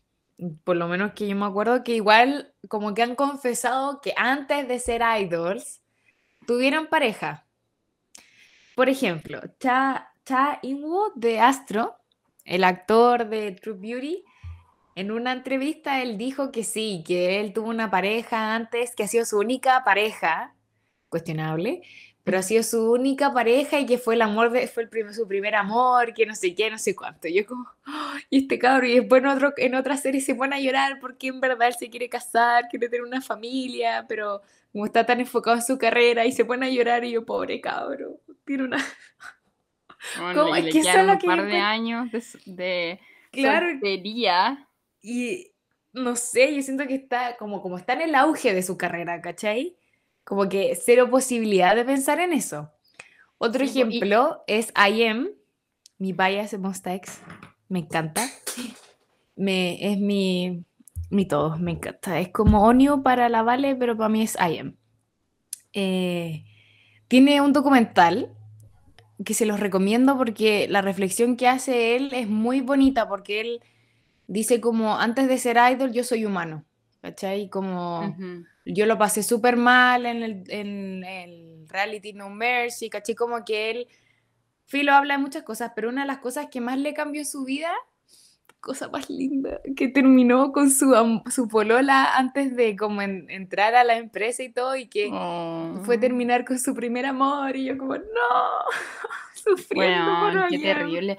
por 0.65 0.77
lo 0.77 0.89
menos 0.89 1.13
que 1.13 1.29
yo 1.29 1.37
me 1.37 1.47
acuerdo, 1.47 1.85
que 1.85 1.95
igual 1.95 2.55
como 2.69 2.95
que 2.95 3.03
han 3.03 3.15
confesado 3.15 4.01
que 4.01 4.15
antes 4.17 4.67
de 4.67 4.79
ser 4.79 5.03
idols 5.21 5.83
tuvieron 6.47 6.87
pareja. 6.87 7.47
Por 8.75 8.89
ejemplo, 8.89 9.41
Cha, 9.59 10.10
Cha 10.31 10.61
de 11.17 11.41
Astro, 11.41 11.97
el 12.45 12.63
actor 12.63 13.29
de 13.29 13.51
True 13.51 13.77
Beauty, 13.77 14.23
en 14.95 15.11
una 15.11 15.33
entrevista 15.33 16.03
él 16.03 16.19
dijo 16.19 16.53
que 16.53 16.63
sí, 16.63 17.03
que 17.05 17.41
él 17.41 17.53
tuvo 17.53 17.69
una 17.69 17.91
pareja 17.91 18.55
antes, 18.55 18.95
que 18.95 19.03
ha 19.03 19.09
sido 19.09 19.25
su 19.25 19.41
única 19.41 19.83
pareja, 19.83 20.55
cuestionable, 21.09 21.83
pero 22.23 22.39
ha 22.39 22.43
sido 22.43 22.63
su 22.63 22.93
única 22.93 23.35
pareja 23.35 23.81
y 23.81 23.87
que 23.87 23.99
fue 23.99 24.15
el 24.15 24.23
amor 24.23 24.53
de, 24.53 24.69
fue 24.69 24.85
el 24.85 25.15
su 25.15 25.27
primer 25.27 25.57
amor, 25.57 26.15
que 26.15 26.27
no 26.27 26.37
sé 26.37 26.55
qué, 26.55 26.71
no 26.71 26.79
sé 26.79 26.95
cuánto. 26.95 27.27
Yo 27.27 27.45
como, 27.45 27.69
y 28.31 28.43
este 28.43 28.57
cabrón, 28.57 28.91
y 28.91 29.01
después 29.01 29.25
en, 29.25 29.31
otro, 29.31 29.53
en 29.57 29.75
otra 29.75 29.97
serie 29.97 30.21
se 30.21 30.37
pone 30.37 30.55
a 30.55 30.61
llorar 30.61 31.01
porque 31.01 31.27
en 31.27 31.41
verdad 31.41 31.67
él 31.67 31.75
se 31.75 31.91
quiere 31.91 32.09
casar, 32.09 32.69
quiere 32.71 32.89
tener 32.89 33.05
una 33.05 33.21
familia, 33.21 34.07
pero 34.09 34.43
como 34.71 34.87
está 34.87 35.05
tan 35.05 35.19
enfocado 35.19 35.57
en 35.57 35.65
su 35.65 35.77
carrera 35.77 36.25
y 36.25 36.31
se 36.31 36.45
pone 36.45 36.67
a 36.67 36.71
llorar 36.71 37.05
y 37.05 37.11
yo, 37.11 37.27
pobre 37.27 37.61
cabrón, 37.61 38.15
tiene 38.45 38.63
una... 38.63 38.79
Bueno, 40.19 40.57
y 40.57 40.69
es 40.69 40.87
que 40.87 41.01
un 41.01 41.19
par 41.19 41.47
de 41.47 41.59
años 41.59 42.11
de, 42.11 42.23
de 42.47 43.01
claro, 43.31 43.71
soltería. 43.71 44.67
Y 45.03 45.53
no 45.93 46.17
sé, 46.17 46.55
yo 46.55 46.63
siento 46.63 46.87
que 46.87 46.95
está 46.95 47.37
como, 47.37 47.61
como 47.63 47.79
está 47.79 47.95
en 47.95 48.03
el 48.03 48.15
auge 48.15 48.55
de 48.55 48.63
su 48.63 48.77
carrera, 48.77 49.21
¿cachai? 49.21 49.77
Como 50.25 50.49
que 50.49 50.79
cero 50.81 51.11
posibilidad 51.11 51.75
de 51.75 51.85
pensar 51.85 52.21
en 52.21 52.33
eso. 52.33 52.71
Otro 53.39 53.65
ejemplo 53.65 54.45
es 54.47 54.73
I 54.77 55.05
Am, 55.05 55.29
mi 55.99 56.13
bias 56.13 56.53
en 56.53 56.61
Monsta 56.61 56.99
Me 57.69 57.81
encanta. 57.81 58.29
Me, 59.35 59.93
es 59.93 59.99
mi, 59.99 60.65
mi 61.09 61.27
todo, 61.27 61.57
me 61.57 61.73
encanta. 61.73 62.21
Es 62.21 62.29
como 62.29 62.65
Onio 62.65 63.03
para 63.03 63.29
la 63.29 63.43
Vale, 63.43 63.75
pero 63.77 63.97
para 63.97 64.11
mí 64.11 64.23
es 64.23 64.37
I 64.37 64.59
Am. 64.59 64.77
Eh, 65.73 66.45
tiene 67.09 67.41
un 67.41 67.53
documental 67.53 68.37
que 69.25 69.35
se 69.35 69.47
los 69.47 69.61
recomiendo 69.61 70.17
porque 70.17 70.67
la 70.69 70.83
reflexión 70.83 71.37
que 71.37 71.49
hace 71.49 71.97
él 71.97 72.11
es 72.13 72.29
muy 72.29 72.61
bonita 72.61 73.09
porque 73.09 73.41
él 73.41 73.63
dice 74.27 74.61
como 74.61 74.97
antes 74.99 75.29
de 75.29 75.39
ser 75.39 75.59
idol 75.73 75.93
yo 75.93 76.05
soy 76.05 76.25
humano, 76.25 76.65
¿cachai? 77.03 77.49
Como 77.49 78.17
yo 78.65 78.87
lo 78.87 78.99
pasé 78.99 79.23
súper 79.23 79.57
mal 79.57 80.07
en 80.07 80.23
el, 80.23 80.45
en 80.49 81.05
el, 81.05 81.67
reality 81.69 82.13
No 82.13 82.31
Mercy, 82.31 82.91
caché 82.91 83.15
como 83.15 83.45
que 83.45 83.71
él, 83.71 83.89
Filo 84.65 84.93
habla 84.93 85.15
de 85.15 85.23
muchas 85.23 85.43
cosas, 85.43 85.73
pero 85.75 85.89
una 85.89 86.03
de 86.03 86.09
las 86.09 86.19
cosas 86.19 86.47
que 86.51 86.61
más 86.61 86.79
le 86.79 86.95
cambió 86.95 87.25
su 87.25 87.45
vida, 87.45 87.73
cosa 88.61 88.89
más 88.89 89.09
linda, 89.09 89.61
que 89.77 89.89
terminó 89.89 90.53
con 90.53 90.71
su, 90.71 90.95
su 91.31 91.49
polola 91.49 92.17
antes 92.17 92.55
de 92.55 92.77
como 92.77 93.03
entrar 93.03 93.75
a 93.75 93.85
la 93.85 93.97
empresa 93.97 94.43
y 94.43 94.53
todo, 94.53 94.77
y 94.77 94.87
que 94.87 95.09
fue 95.85 95.97
oh. 95.97 96.01
terminar 96.01 96.45
con 96.45 96.59
su 96.59 96.75
primer 96.75 97.07
amor, 97.07 97.57
y 97.57 97.65
yo 97.65 97.79
como, 97.79 97.97
no, 97.97 98.03
sufriendo 99.35 100.21
bueno, 100.21 100.47
qué 100.51 100.59
terrible. 100.59 101.17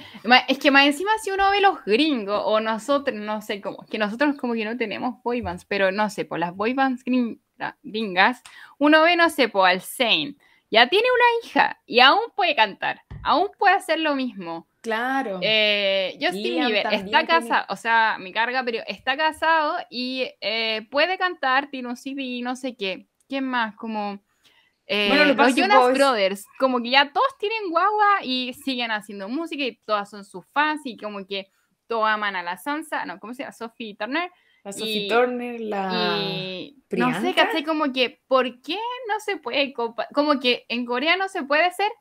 Es 0.47 0.59
que 0.59 0.71
más 0.71 0.85
encima 0.85 1.11
si 1.21 1.31
uno 1.31 1.49
ve 1.49 1.61
los 1.61 1.83
gringos, 1.85 2.41
o 2.45 2.59
nosotros, 2.59 3.17
no 3.17 3.41
sé 3.41 3.59
cómo, 3.59 3.85
que 3.89 3.97
nosotros 3.97 4.35
como 4.37 4.53
que 4.53 4.65
no 4.65 4.77
tenemos 4.77 5.21
boybands, 5.23 5.65
pero 5.65 5.91
no 5.91 6.09
sé, 6.09 6.25
por 6.25 6.39
las 6.39 6.55
boybands 6.55 7.03
gringas, 7.83 8.41
uno 8.77 9.01
ve, 9.01 9.15
no 9.15 9.29
sé, 9.29 9.49
por 9.49 9.67
al 9.67 9.81
Zane, 9.81 10.35
ya 10.69 10.87
tiene 10.87 11.07
una 11.13 11.47
hija, 11.47 11.81
y 11.85 11.99
aún 11.99 12.21
puede 12.35 12.55
cantar, 12.55 13.01
aún 13.23 13.49
puede 13.57 13.75
hacer 13.75 13.99
lo 13.99 14.15
mismo. 14.15 14.67
Claro. 14.81 15.39
Eh, 15.43 16.17
Justin 16.19 16.65
Bieber 16.65 16.87
está 16.91 17.25
casado, 17.27 17.65
o 17.69 17.75
sea, 17.75 18.17
mi 18.19 18.31
carga, 18.33 18.63
pero 18.63 18.79
está 18.87 19.15
casado 19.15 19.75
y 19.89 20.27
eh, 20.41 20.87
puede 20.89 21.17
cantar, 21.19 21.69
tiene 21.69 21.87
un 21.87 21.95
CD, 21.97 22.41
no 22.41 22.55
sé 22.55 22.75
qué. 22.75 23.05
¿Quién 23.27 23.45
más? 23.45 23.75
Como 23.75 24.19
Eh, 24.87 25.07
Bueno, 25.09 25.25
los 25.35 25.55
Jonas. 25.55 25.93
Brothers, 25.93 26.45
como 26.59 26.81
que 26.81 26.89
ya 26.89 27.13
todos 27.13 27.37
tienen 27.39 27.69
guagua 27.69 28.23
y 28.23 28.53
siguen 28.65 28.91
haciendo 28.91 29.29
música 29.29 29.63
y 29.63 29.77
todas 29.85 30.09
son 30.09 30.25
sus 30.25 30.45
fans 30.47 30.81
y 30.85 30.97
como 30.97 31.25
que 31.25 31.49
todos 31.87 32.07
aman 32.09 32.35
a 32.35 32.43
la 32.43 32.57
Sansa, 32.57 33.05
no, 33.05 33.19
¿cómo 33.19 33.33
se 33.33 33.43
llama? 33.43 33.53
Sophie 33.53 33.95
Turner. 33.95 34.31
La 34.63 34.71
Sophie 34.73 35.05
y- 35.05 35.07
Turner, 35.07 35.61
la... 35.61 36.17
y 36.19 36.75
no 36.91 37.21
sé. 37.21 37.33
¿cachai? 37.33 37.63
Como 37.63 37.91
que, 37.93 38.21
¿por 38.27 38.61
qué 38.61 38.77
no 39.07 39.19
se 39.19 39.37
puede? 39.37 39.73
Como 39.73 40.39
que 40.39 40.65
en 40.69 40.85
Corea 40.85 41.15
no 41.17 41.27
se 41.29 41.43
puede 41.43 41.71
ser 41.71 41.91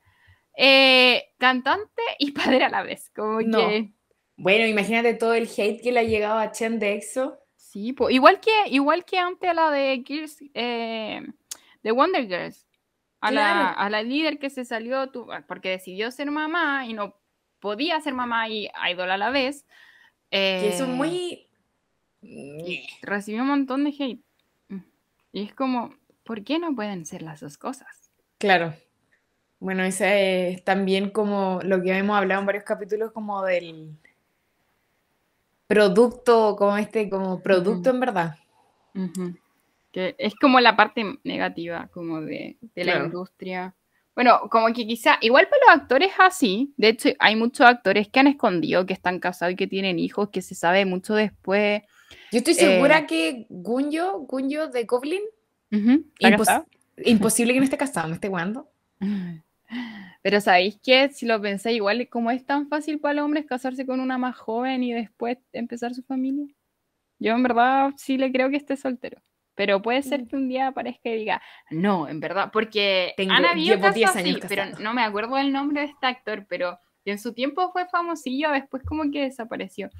eh, 0.56 1.24
cantante 1.38 2.02
y 2.18 2.30
padre 2.32 2.64
a 2.64 2.68
la 2.68 2.82
vez. 2.82 3.10
Como 3.14 3.40
No. 3.42 3.58
que. 3.58 3.92
Bueno, 4.36 4.66
imagínate 4.66 5.14
todo 5.14 5.34
el 5.34 5.48
hate 5.54 5.82
que 5.82 5.92
le 5.92 6.00
ha 6.00 6.04
llegado 6.04 6.38
a 6.38 6.50
Chen 6.50 6.78
de 6.78 6.94
EXO. 6.94 7.38
Sí, 7.56 7.92
po, 7.92 8.08
igual 8.10 8.40
que, 8.40 8.50
igual 8.70 9.04
que 9.04 9.18
antes 9.18 9.48
a 9.50 9.54
la 9.54 9.70
de 9.70 10.02
Girls, 10.06 10.38
eh, 10.54 11.20
de 11.82 11.92
Wonder 11.92 12.26
Girls. 12.26 12.66
A, 13.22 13.30
la, 13.30 13.68
a 13.68 13.90
la 13.90 14.02
líder 14.02 14.38
que 14.38 14.48
se 14.48 14.64
salió 14.64 15.10
tu- 15.10 15.28
porque 15.46 15.68
decidió 15.68 16.10
ser 16.10 16.30
mamá 16.30 16.86
y 16.86 16.94
no 16.94 17.20
podía 17.58 18.00
ser 18.00 18.14
mamá 18.14 18.48
y 18.48 18.70
idol 18.90 19.10
a 19.10 19.18
la 19.18 19.28
vez. 19.28 19.66
Que 20.30 20.68
eso 20.68 20.84
es 20.84 20.88
eh, 20.88 20.92
muy... 20.92 21.46
Recibió 23.02 23.42
un 23.42 23.48
montón 23.48 23.84
de 23.84 23.90
hate. 23.98 24.24
Y 25.32 25.42
es 25.44 25.54
como, 25.54 25.94
¿por 26.24 26.44
qué 26.44 26.58
no 26.58 26.74
pueden 26.74 27.04
ser 27.04 27.20
las 27.22 27.40
dos 27.40 27.58
cosas? 27.58 28.10
Claro. 28.38 28.74
Bueno, 29.60 29.84
ese 29.84 30.48
es 30.50 30.64
también 30.64 31.10
como 31.10 31.60
lo 31.62 31.82
que 31.82 31.96
hemos 31.96 32.16
hablado 32.16 32.40
en 32.40 32.46
varios 32.46 32.64
capítulos, 32.64 33.12
como 33.12 33.42
del 33.44 33.90
producto, 35.66 36.56
como 36.56 36.76
este, 36.76 37.08
como 37.08 37.40
producto 37.42 37.90
en 37.90 38.00
verdad. 38.00 38.36
Ujú. 38.94 39.36
Que 39.92 40.14
es 40.18 40.34
como 40.36 40.60
la 40.60 40.76
parte 40.76 41.18
negativa, 41.24 41.88
como 41.92 42.20
de, 42.20 42.56
de 42.74 42.84
la 42.84 43.04
industria. 43.04 43.74
Bueno, 44.14 44.48
como 44.50 44.66
que 44.68 44.86
quizá, 44.86 45.18
igual 45.20 45.48
para 45.48 45.74
los 45.74 45.82
actores 45.82 46.12
así, 46.18 46.74
de 46.76 46.88
hecho 46.88 47.08
hay 47.18 47.36
muchos 47.36 47.66
actores 47.66 48.08
que 48.08 48.20
han 48.20 48.26
escondido 48.26 48.86
que 48.86 48.92
están 48.92 49.20
casados 49.20 49.52
y 49.52 49.56
que 49.56 49.66
tienen 49.66 49.98
hijos, 49.98 50.30
que 50.30 50.42
se 50.42 50.54
sabe 50.54 50.84
mucho 50.84 51.14
después. 51.14 51.82
Yo 52.32 52.38
estoy 52.38 52.54
segura 52.54 52.98
Eh, 53.00 53.06
que 53.06 53.46
Gunyo, 53.48 54.18
Gunyo 54.20 54.68
de 54.68 54.84
Goblin, 54.84 55.22
Ujú, 55.72 56.04
¿está 56.18 56.28
impos- 56.28 56.46
casado? 56.46 56.66
imposible 57.04 57.52
que 57.52 57.60
no 57.60 57.64
esté 57.64 57.78
casado, 57.78 58.08
me 58.08 58.14
esté 58.14 58.28
jugando. 58.28 58.68
Pero 60.22 60.40
sabéis 60.40 60.78
que 60.82 61.08
si 61.10 61.24
lo 61.26 61.40
pensáis, 61.40 61.76
igual 61.76 62.08
como 62.08 62.30
es 62.30 62.44
tan 62.44 62.68
fácil 62.68 62.98
para 63.00 63.14
los 63.14 63.24
hombres 63.24 63.46
casarse 63.46 63.86
con 63.86 64.00
una 64.00 64.18
más 64.18 64.36
joven 64.36 64.82
y 64.82 64.92
después 64.92 65.38
empezar 65.52 65.94
su 65.94 66.02
familia. 66.02 66.46
Yo 67.18 67.32
en 67.32 67.42
verdad 67.42 67.92
sí 67.96 68.18
le 68.18 68.30
creo 68.32 68.50
que 68.50 68.56
esté 68.56 68.76
soltero. 68.76 69.20
Pero 69.54 69.82
puede 69.82 70.02
ser 70.02 70.22
Mm. 70.22 70.26
que 70.28 70.36
un 70.36 70.48
día 70.48 70.68
aparezca 70.68 71.10
y 71.10 71.16
diga, 71.16 71.42
no, 71.70 72.08
en 72.08 72.18
verdad, 72.20 72.50
porque 72.52 73.12
Tengo- 73.16 73.32
han 73.34 73.44
habido 73.44 73.78
casos 73.78 73.94
10 73.94 74.10
así, 74.16 74.28
años 74.30 74.40
pero 74.48 74.64
no 74.80 74.94
me 74.94 75.02
acuerdo 75.02 75.36
del 75.36 75.52
nombre 75.52 75.80
de 75.82 75.86
este 75.88 76.06
actor, 76.06 76.46
pero 76.48 76.78
en 77.04 77.18
su 77.18 77.34
tiempo 77.34 77.70
fue 77.72 77.86
famosillo, 77.88 78.50
después 78.52 78.82
como 78.84 79.10
que 79.10 79.22
desapareció. 79.22 79.90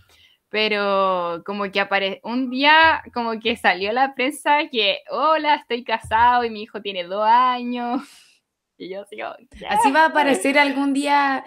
Pero 0.49 1.43
como 1.45 1.71
que 1.71 1.81
apare 1.81 2.21
un 2.25 2.51
día 2.51 3.03
como 3.15 3.39
que 3.39 3.57
salió 3.57 3.93
la 3.93 4.15
prensa 4.15 4.69
que, 4.71 4.99
hola, 5.11 5.57
estoy 5.57 5.85
casado 5.85 6.45
y 6.45 6.51
mi 6.51 6.63
hijo 6.63 6.81
tiene 6.81 7.05
dos 7.05 7.25
años. 7.27 8.03
Y 8.81 8.89
yo 8.89 9.03
así 9.03 9.17
como, 9.19 9.35
"¿Qué?". 9.59 9.67
Así 9.67 9.91
va 9.93 10.05
a 10.05 10.07
aparecer 10.07 10.59
algún 10.59 10.93
día, 10.95 11.45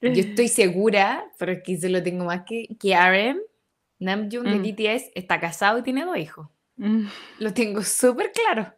yo 0.00 0.10
estoy 0.38 0.48
segura, 0.48 1.24
pero 1.38 1.52
es 1.52 1.62
que 1.62 1.76
se 1.78 1.88
lo 1.88 2.02
tengo 2.02 2.24
más 2.26 2.42
que, 2.46 2.68
que 2.78 2.94
RM, 2.94 3.40
Namjoon 3.98 4.44
de 4.44 4.58
Mm. 4.58 4.62
BTS, 4.62 5.12
está 5.14 5.40
casado 5.40 5.78
y 5.78 5.82
tiene 5.82 6.04
dos 6.04 6.16
hijos. 6.18 6.48
Mm, 6.76 7.06
Lo 7.38 7.52
tengo 7.54 7.82
súper 7.82 8.32
claro, 8.32 8.74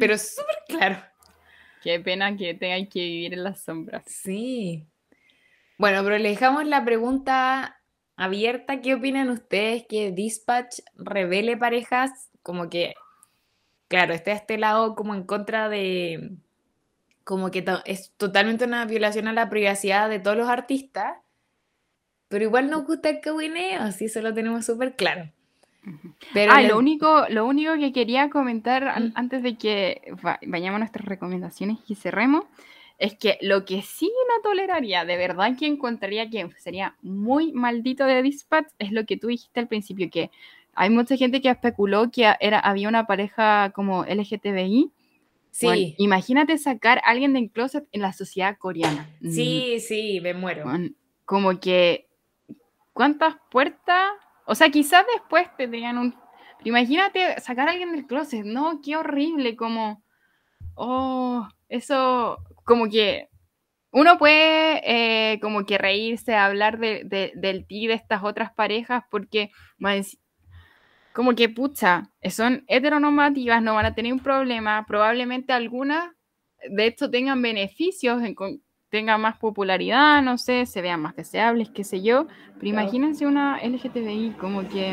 pero 0.00 0.16
súper 0.18 0.56
claro. 0.68 0.96
Qué 1.82 2.00
pena 2.00 2.36
que 2.36 2.54
tengan 2.54 2.88
que 2.88 2.98
vivir 3.00 3.34
en 3.34 3.44
las 3.44 3.60
sombras. 3.62 4.02
Sí. 4.06 4.84
Bueno, 5.78 6.02
pero 6.02 6.18
le 6.18 6.30
dejamos 6.30 6.64
la 6.66 6.84
pregunta 6.84 7.80
abierta. 8.16 8.80
¿Qué 8.80 8.94
opinan 8.94 9.30
ustedes 9.30 9.86
que 9.88 10.10
Dispatch 10.10 10.80
revele 10.96 11.56
parejas? 11.56 12.30
Como 12.42 12.68
que, 12.68 12.94
claro, 13.88 14.12
está 14.14 14.32
este 14.32 14.58
lado 14.58 14.96
como 14.96 15.14
en 15.14 15.22
contra 15.24 15.68
de, 15.68 16.30
como 17.28 17.50
que 17.50 17.60
to- 17.60 17.82
es 17.84 18.10
totalmente 18.16 18.64
una 18.64 18.86
violación 18.86 19.28
a 19.28 19.34
la 19.34 19.50
privacidad 19.50 20.08
de 20.08 20.18
todos 20.18 20.38
los 20.38 20.48
artistas, 20.48 21.18
pero 22.28 22.44
igual 22.44 22.70
nos 22.70 22.86
gusta 22.86 23.10
el 23.10 23.20
cagüineo, 23.20 23.82
así 23.82 24.06
eso 24.06 24.22
lo 24.22 24.32
tenemos 24.32 24.64
súper 24.64 24.96
claro. 24.96 25.30
Pero 26.32 26.52
Ah, 26.52 26.62
les- 26.62 26.70
lo 26.70 26.78
único, 26.78 27.26
lo 27.28 27.46
único 27.46 27.74
que 27.74 27.92
quería 27.92 28.30
comentar 28.30 28.88
an- 28.88 29.08
Mm. 29.08 29.12
antes 29.14 29.42
de 29.42 29.56
que 29.58 30.10
va- 30.24 30.38
vayamos 30.46 30.76
a 30.76 30.78
nuestras 30.80 31.04
recomendaciones 31.04 31.76
y 31.86 31.96
cerremos, 31.96 32.44
es 32.98 33.14
que 33.14 33.36
lo 33.42 33.66
que 33.66 33.82
sí 33.82 34.10
no 34.28 34.40
toleraría, 34.42 35.04
de 35.04 35.18
verdad 35.18 35.54
que 35.58 35.66
encontraría 35.66 36.30
que 36.30 36.48
sería 36.56 36.96
muy 37.02 37.52
maldito 37.52 38.06
de 38.06 38.22
Dispatch, 38.22 38.68
es 38.78 38.90
lo 38.90 39.04
que 39.04 39.18
tú 39.18 39.26
dijiste 39.28 39.60
al 39.60 39.68
principio, 39.68 40.08
que 40.10 40.30
hay 40.74 40.88
mucha 40.88 41.14
gente 41.16 41.42
que 41.42 41.50
especuló 41.50 42.10
que 42.10 42.32
era, 42.40 42.58
había 42.58 42.88
una 42.88 43.06
pareja 43.06 43.70
como 43.74 44.04
LGTBI. 44.06 44.90
Bueno, 45.62 45.76
sí, 45.82 45.94
imagínate 45.98 46.56
sacar 46.58 46.98
a 46.98 47.10
alguien 47.10 47.32
del 47.32 47.50
closet 47.50 47.86
en 47.92 48.02
la 48.02 48.12
sociedad 48.12 48.56
coreana. 48.58 49.08
Mm, 49.20 49.30
sí, 49.30 49.80
sí, 49.80 50.20
me 50.20 50.34
muero. 50.34 50.64
Como 51.24 51.58
que, 51.60 52.08
¿cuántas 52.92 53.36
puertas? 53.50 54.10
O 54.46 54.54
sea, 54.54 54.70
quizás 54.70 55.04
después 55.14 55.46
te 55.56 55.68
tenían 55.68 55.98
un... 55.98 56.12
pero 56.12 56.68
imagínate 56.70 57.40
sacar 57.40 57.68
a 57.68 57.72
alguien 57.72 57.92
del 57.92 58.06
closet, 58.06 58.44
no, 58.44 58.80
qué 58.82 58.96
horrible, 58.96 59.56
como, 59.56 60.02
oh, 60.74 61.46
eso, 61.68 62.38
como 62.64 62.88
que 62.88 63.28
uno 63.90 64.18
puede 64.18 64.80
eh, 65.32 65.40
como 65.40 65.64
que 65.66 65.78
reírse, 65.78 66.34
hablar 66.34 66.78
de, 66.78 67.02
de- 67.04 67.32
del 67.36 67.66
ti 67.66 67.86
de 67.86 67.94
estas 67.94 68.22
otras 68.22 68.52
parejas, 68.52 69.04
porque 69.10 69.50
más 69.78 70.18
como 71.18 71.34
que, 71.34 71.48
pucha, 71.48 72.12
son 72.30 72.62
heteronormativas, 72.68 73.60
no 73.60 73.74
van 73.74 73.86
a 73.86 73.92
tener 73.96 74.12
un 74.12 74.20
problema, 74.20 74.86
probablemente 74.86 75.52
algunas, 75.52 76.12
de 76.70 76.86
hecho, 76.86 77.10
tengan 77.10 77.42
beneficios, 77.42 78.22
en 78.22 78.36
tengan 78.88 79.20
más 79.20 79.36
popularidad, 79.36 80.22
no 80.22 80.38
sé, 80.38 80.64
se 80.64 80.80
vean 80.80 81.02
más 81.02 81.16
deseables, 81.16 81.70
qué 81.70 81.82
sé 81.82 82.02
yo, 82.02 82.28
pero 82.28 82.60
Claro. 82.60 82.82
imagínense 82.82 83.26
una 83.26 83.58
LGTBI 83.58 84.36
como 84.38 84.68
que 84.68 84.90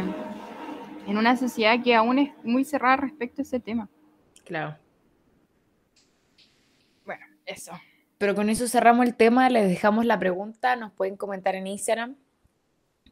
en 1.06 1.16
una 1.16 1.38
sociedad 1.38 1.84
que 1.84 1.94
aún 1.94 2.18
es 2.18 2.32
muy 2.44 2.64
cerrada 2.64 2.96
respecto 2.96 3.42
a 3.42 3.44
ese 3.44 3.60
tema. 3.60 3.88
Claro. 4.44 4.76
Bueno, 7.06 7.24
eso. 7.46 7.72
Pero 8.18 8.34
con 8.34 8.50
eso 8.50 8.68
cerramos 8.68 9.06
el 9.06 9.14
tema, 9.14 9.48
les 9.52 9.68
dejamos 9.68 10.06
la 10.06 10.18
pregunta, 10.18 10.76
nos 10.76 10.92
pueden 10.92 11.18
comentar 11.18 11.54
en 11.54 11.68
Instagram 11.68 12.16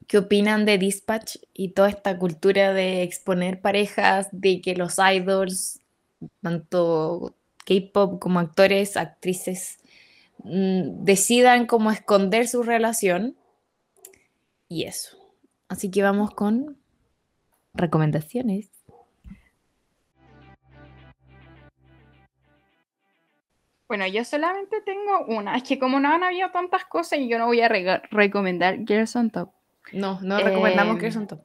qué 0.08 0.18
opinan 0.18 0.66
de 0.66 0.78
Dispatch 0.78 1.38
y 1.54 1.70
toda 1.70 1.90
esta 1.90 2.18
cultura 2.18 2.74
de 2.74 3.04
exponer 3.04 3.62
parejas, 3.62 4.28
de 4.32 4.62
que 4.62 4.76
los 4.76 4.98
idols, 5.00 5.80
tanto 6.42 7.36
K-pop 7.66 8.20
como 8.20 8.40
actores, 8.40 8.98
actrices, 8.98 9.80
mm, 10.44 11.04
decidan 11.04 11.66
cómo 11.66 11.92
esconder 11.92 12.48
su 12.48 12.64
relación 12.64 13.36
y 14.68 14.84
eso. 14.84 15.18
Así 15.68 15.90
que 15.90 16.04
vamos 16.04 16.32
con 16.32 16.78
recomendaciones. 17.74 18.70
Bueno, 23.88 24.08
yo 24.08 24.24
solamente 24.26 24.82
tengo 24.82 25.26
una. 25.28 25.56
Es 25.56 25.64
que 25.64 25.78
como 25.78 26.00
no 26.00 26.12
han 26.12 26.24
habido 26.24 26.50
tantas 26.52 26.86
cosas, 26.86 27.20
yo 27.28 27.38
no 27.38 27.46
voy 27.46 27.62
a 27.62 27.70
recomendar 27.70 28.80
Girls 28.88 29.16
on 29.16 29.30
Top. 29.30 29.52
No, 29.94 30.20
no 30.22 30.40
recomendamos 30.40 30.98
que 30.98 31.06
Em, 31.08 31.12
son 31.14 31.28
top. 31.28 31.42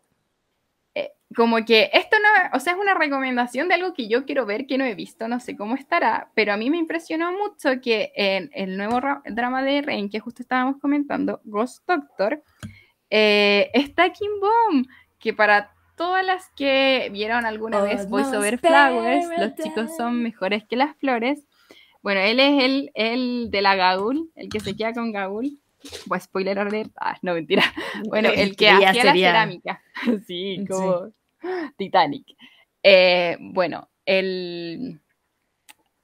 eh, 0.95 1.13
como 1.37 1.65
que 1.65 1.91
esto 1.93 2.17
no, 2.19 2.57
o 2.57 2.61
sea, 2.61 2.73
es 2.73 2.79
una 2.79 2.95
recomendación 2.95 3.69
de 3.69 3.75
algo 3.75 3.93
que 3.95 4.09
yo 4.09 4.25
quiero 4.25 4.47
ver, 4.47 4.67
que 4.67 4.79
no 4.79 4.85
he 4.85 4.95
visto, 4.95 5.29
no 5.29 5.39
sé 5.41 5.57
cómo 5.57 5.75
estará, 5.75 6.31
pero 6.35 6.53
a 6.53 6.57
mí 6.57 6.71
me 6.71 6.79
impresionó 6.79 7.33
mucho 7.33 7.81
que 7.83 8.13
en 8.17 8.51
el 8.55 8.77
nuevo 8.77 8.99
ra- 9.01 9.23
drama 9.27 9.63
de 9.63 9.83
Rain, 9.83 10.09
que 10.09 10.21
justo 10.21 10.43
estábamos 10.43 10.81
comentando, 10.81 11.41
Ghost 11.45 11.87
Doctor, 11.87 12.43
eh, 13.11 13.71
está 13.75 14.11
Kim 14.13 14.31
Bom, 14.41 14.85
que 15.19 15.33
para 15.35 15.73
todas 15.97 16.25
las 16.25 16.49
que 16.57 17.09
vieron 17.13 17.45
alguna 17.45 17.83
vez 17.83 18.09
Voice 18.09 18.37
Over 18.37 18.55
Almost 18.55 18.67
Flowers, 18.67 19.27
los 19.39 19.55
chicos 19.63 19.97
son 19.97 20.23
mejores 20.23 20.65
que 20.65 20.77
las 20.77 20.97
flores. 20.97 21.45
Bueno, 22.03 22.21
él 22.21 22.39
es 22.41 22.63
el, 22.65 22.91
el 22.95 23.51
de 23.51 23.61
la 23.63 23.75
Gaul, 23.75 24.31
el 24.37 24.49
que 24.49 24.61
se 24.61 24.77
queda 24.77 24.93
con 24.93 25.11
Gaul. 25.13 25.59
Pues 26.09 26.25
spoiler 26.25 26.59
alert. 26.59 26.91
Ah, 27.01 27.17
no, 27.23 27.35
mentira. 27.35 27.63
Bueno, 28.09 28.31
el 28.31 28.57
que 28.57 28.69
hacía 28.71 28.93
la 28.93 29.03
sería- 29.13 29.29
cerámica. 29.29 29.83
Sí, 30.27 30.57
Sí. 30.59 30.67
como 30.69 31.13
Titanic. 31.77 32.27
Eh, 32.83 33.37
bueno, 33.41 33.89
el, 34.07 35.01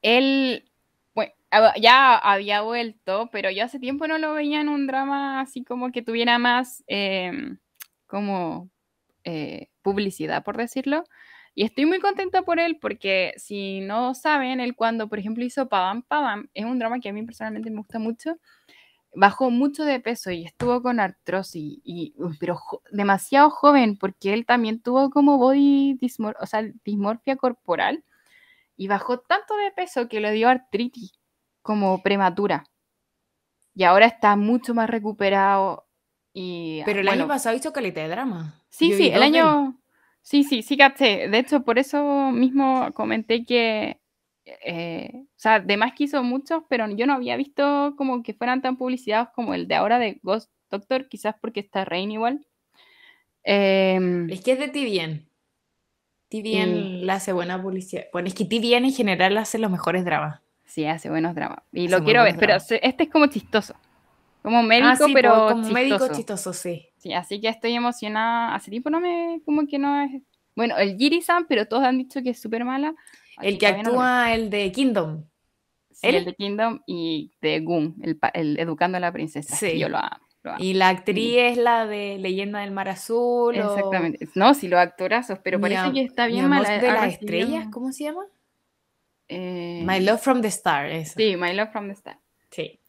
él 0.01 0.69
bueno, 1.13 1.33
ya 1.81 2.15
había 2.17 2.61
vuelto, 2.61 3.29
pero 3.31 3.49
yo 3.49 3.63
hace 3.63 3.79
tiempo 3.79 4.07
no 4.07 4.17
lo 4.17 4.33
veía 4.33 4.61
en 4.61 4.69
un 4.69 4.87
drama 4.87 5.41
así 5.41 5.63
como 5.63 5.91
que 5.91 6.01
tuviera 6.01 6.37
más 6.37 6.83
eh, 6.87 7.31
como 8.07 8.69
eh, 9.23 9.69
publicidad, 9.81 10.43
por 10.43 10.57
decirlo. 10.57 11.03
Y 11.57 11.63
estoy 11.63 11.85
muy 11.85 11.99
contenta 11.99 12.41
por 12.41 12.59
él 12.59 12.77
porque 12.81 13.33
si 13.37 13.79
no 13.79 14.13
saben, 14.13 14.59
él 14.59 14.75
cuando, 14.75 15.07
por 15.07 15.19
ejemplo, 15.19 15.43
hizo 15.45 15.69
Padam 15.69 16.01
Padam, 16.03 16.49
es 16.53 16.65
un 16.65 16.77
drama 16.79 16.99
que 16.99 17.07
a 17.09 17.13
mí 17.13 17.23
personalmente 17.23 17.69
me 17.69 17.77
gusta 17.77 17.97
mucho, 17.97 18.37
bajó 19.15 19.49
mucho 19.49 19.83
de 19.83 19.99
peso 19.99 20.31
y 20.31 20.45
estuvo 20.45 20.81
con 20.81 20.99
artrosis, 20.99 21.79
y, 21.83 22.13
pero 22.39 22.59
demasiado 22.91 23.49
joven 23.49 23.97
porque 23.97 24.33
él 24.33 24.45
también 24.45 24.81
tuvo 24.81 25.09
como 25.09 25.37
body 25.37 25.97
o 26.39 26.45
sea, 26.45 26.63
dismorfia 26.83 27.35
corporal 27.35 28.03
y 28.77 28.87
bajó 28.87 29.19
tanto 29.19 29.55
de 29.57 29.71
peso 29.71 30.07
que 30.07 30.19
le 30.19 30.31
dio 30.31 30.49
artritis 30.49 31.13
como 31.61 32.01
prematura. 32.03 32.65
Y 33.73 33.83
ahora 33.83 34.05
está 34.05 34.35
mucho 34.35 34.73
más 34.73 34.89
recuperado. 34.89 35.87
Y, 36.33 36.81
Pero 36.85 36.99
el 36.99 37.07
año 37.07 37.27
pasado 37.27 37.55
hizo 37.55 37.73
caleta 37.73 38.01
de 38.01 38.09
drama. 38.09 38.61
Sí, 38.69 38.93
sí, 38.93 39.09
el 39.09 39.23
año... 39.23 39.79
Sí, 40.21 40.43
sí, 40.43 40.63
sí, 40.63 40.75
caché. 40.75 41.27
De 41.27 41.37
hecho, 41.37 41.63
por 41.63 41.77
eso 41.77 42.31
mismo 42.31 42.91
comenté 42.93 43.45
que, 43.45 43.99
eh, 44.45 45.11
o 45.13 45.39
sea, 45.39 45.55
además 45.55 45.93
que 45.95 46.05
hizo 46.05 46.21
muchos, 46.23 46.63
pero 46.69 46.87
yo 46.89 47.05
no 47.07 47.13
había 47.13 47.35
visto 47.35 47.95
como 47.97 48.21
que 48.23 48.33
fueran 48.33 48.61
tan 48.61 48.77
publicitados 48.77 49.29
como 49.33 49.53
el 49.53 49.67
de 49.67 49.75
ahora 49.75 49.99
de 49.99 50.19
Ghost 50.21 50.51
Doctor, 50.69 51.07
quizás 51.09 51.35
porque 51.41 51.59
está 51.59 51.85
Rain 51.85 52.11
igual. 52.11 52.45
Em, 53.43 54.29
es 54.29 54.41
que 54.41 54.53
es 54.53 54.59
de 54.59 54.67
TVN. 54.67 55.25
TVN 56.29 57.05
la 57.05 57.15
hace 57.15 57.33
buena 57.33 57.61
publicidad. 57.61 58.05
Bueno, 58.11 58.27
es 58.27 58.33
que 58.33 58.45
TVN 58.45 58.85
en 58.85 58.93
general 58.93 59.37
hace 59.37 59.57
los 59.57 59.71
mejores 59.71 60.03
dramas. 60.03 60.41
Sí, 60.65 60.85
hace 60.85 61.09
buenos 61.09 61.35
dramas. 61.35 61.59
Y 61.71 61.87
lo 61.87 62.03
quiero 62.03 62.23
ver, 62.23 62.35
pero 62.37 62.55
este 62.55 63.03
es 63.03 63.09
como 63.09 63.27
chistoso. 63.27 63.75
Como 64.41 64.61
médico, 64.61 65.05
ah, 65.05 65.11
pero 65.13 65.47
como 65.49 65.69
médico 65.69 66.07
chistoso, 66.13 66.53
sí. 66.53 66.87
Sí, 66.97 67.13
así 67.13 67.39
que 67.39 67.47
estoy 67.47 67.73
emocionada. 67.73 68.53
Hace 68.53 68.71
tiempo 68.71 68.89
no 68.89 68.99
me, 68.99 69.41
como 69.45 69.65
que 69.67 69.79
no 69.79 70.01
es... 70.01 70.21
Bueno, 70.55 70.77
el 70.77 70.97
Giri-san, 70.97 71.45
pero 71.47 71.67
todos 71.67 71.83
han 71.83 71.97
dicho 71.97 72.21
que 72.21 72.31
es 72.31 72.41
súper 72.41 72.63
mala. 72.63 72.95
El 73.41 73.57
que 73.57 73.67
actúa 73.67 74.33
el 74.33 74.49
de 74.49 74.71
Kingdom. 74.71 75.25
Sí, 75.91 76.07
el 76.07 76.25
de 76.25 76.33
Kingdom 76.35 76.81
y 76.85 77.31
de 77.41 77.59
Gun, 77.61 77.95
el, 78.33 78.59
Educando 78.59 78.97
a 78.97 78.99
la 78.99 79.11
Princesa. 79.11 79.55
Sí. 79.55 79.79
Yo 79.79 79.89
lo 79.89 79.97
amo. 79.97 80.25
Y 80.59 80.73
la 80.73 80.89
actriz 80.89 81.37
es 81.37 81.57
la 81.57 81.87
de 81.87 82.17
Leyenda 82.19 82.59
del 82.59 82.71
Mar 82.71 82.89
Azul. 82.89 83.55
Exactamente. 83.55 84.27
No, 84.35 84.53
sí, 84.53 84.67
los 84.67 84.79
actorazos, 84.79 85.39
pero 85.43 85.59
parece 85.59 85.91
que 85.91 86.01
está 86.01 86.27
bien 86.27 86.47
mala. 86.47 86.77
de 86.77 86.87
las 86.87 87.13
estrellas, 87.13 87.67
¿cómo 87.71 87.91
se 87.91 88.05
llama? 88.05 88.25
Eh, 89.27 89.81
My 89.83 89.99
Love 90.01 90.21
from 90.21 90.41
the 90.41 90.49
Star. 90.49 91.05
Sí, 91.05 91.35
My 91.35 91.53
Love 91.53 91.71
from 91.71 91.87
the 91.87 91.93
Star. 91.93 92.19
Sí. 92.51 92.79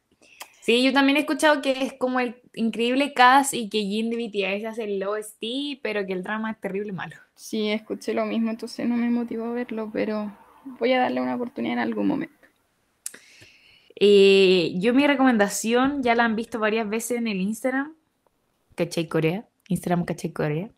Sí, 0.61 0.83
yo 0.83 0.93
también 0.93 1.17
he 1.17 1.21
escuchado 1.21 1.63
que 1.63 1.81
es 1.81 1.93
como 1.95 2.19
el 2.19 2.43
increíble 2.55 3.15
cast 3.15 3.55
y 3.55 3.69
que 3.69 3.83
Jin 3.83 4.11
de 4.11 4.17
BTS 4.17 4.65
hace 4.67 4.85
el 4.85 5.03
OST, 5.03 5.81
pero 5.81 6.05
que 6.07 6.13
el 6.13 6.25
drama 6.25 6.51
es 6.51 6.61
terrible 6.61 6.93
malo. 6.93 7.17
Sí, 7.37 7.69
escuché 7.69 8.15
lo 8.15 8.25
mismo, 8.25 8.51
entonces 8.51 8.89
no 8.89 8.97
me 8.97 9.11
motivó 9.11 9.45
a 9.45 9.53
verlo, 9.53 9.91
pero 9.93 10.37
voy 10.81 10.93
a 10.95 11.01
darle 11.01 11.21
una 11.21 11.37
oportunidad 11.37 11.75
en 11.75 11.81
algún 11.81 12.09
momento. 12.09 12.35
Eh, 13.95 14.73
yo 14.77 14.93
mi 14.93 15.07
recomendación 15.07 16.03
ya 16.03 16.15
la 16.15 16.25
han 16.25 16.35
visto 16.35 16.59
varias 16.59 16.89
veces 16.89 17.19
en 17.19 17.29
el 17.29 17.41
Instagram, 17.41 17.95
Cachay 18.75 19.07
Corea, 19.07 19.47
Instagram 19.69 20.05
Cachay 20.05 20.33
Corea. 20.33 20.71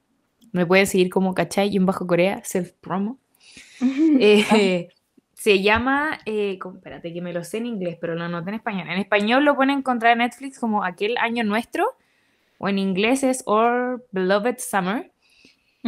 Me 0.52 0.66
pueden 0.66 0.86
seguir 0.86 1.10
como 1.10 1.34
Cachay 1.34 1.74
y 1.74 1.78
un 1.78 1.86
bajo 1.86 2.06
Corea, 2.06 2.42
self 2.44 2.72
promo. 2.80 3.18
eh, 3.80 4.88
se 5.34 5.62
llama, 5.62 6.18
eh, 6.26 6.58
espérate 6.74 7.12
que 7.12 7.20
me 7.20 7.32
lo 7.32 7.44
sé 7.44 7.58
en 7.58 7.66
inglés, 7.66 7.98
pero 8.00 8.16
lo 8.16 8.28
noté 8.28 8.50
en 8.50 8.56
español. 8.56 8.88
En 8.88 8.98
español 8.98 9.44
lo 9.44 9.54
pueden 9.54 9.78
encontrar 9.78 10.12
en 10.12 10.18
Netflix 10.18 10.58
como 10.58 10.82
Aquel 10.82 11.16
Año 11.18 11.44
Nuestro, 11.44 11.86
o 12.58 12.68
en 12.68 12.78
inglés 12.78 13.22
es 13.22 13.44
Our 13.46 14.04
Beloved 14.10 14.56
Summer. 14.58 15.12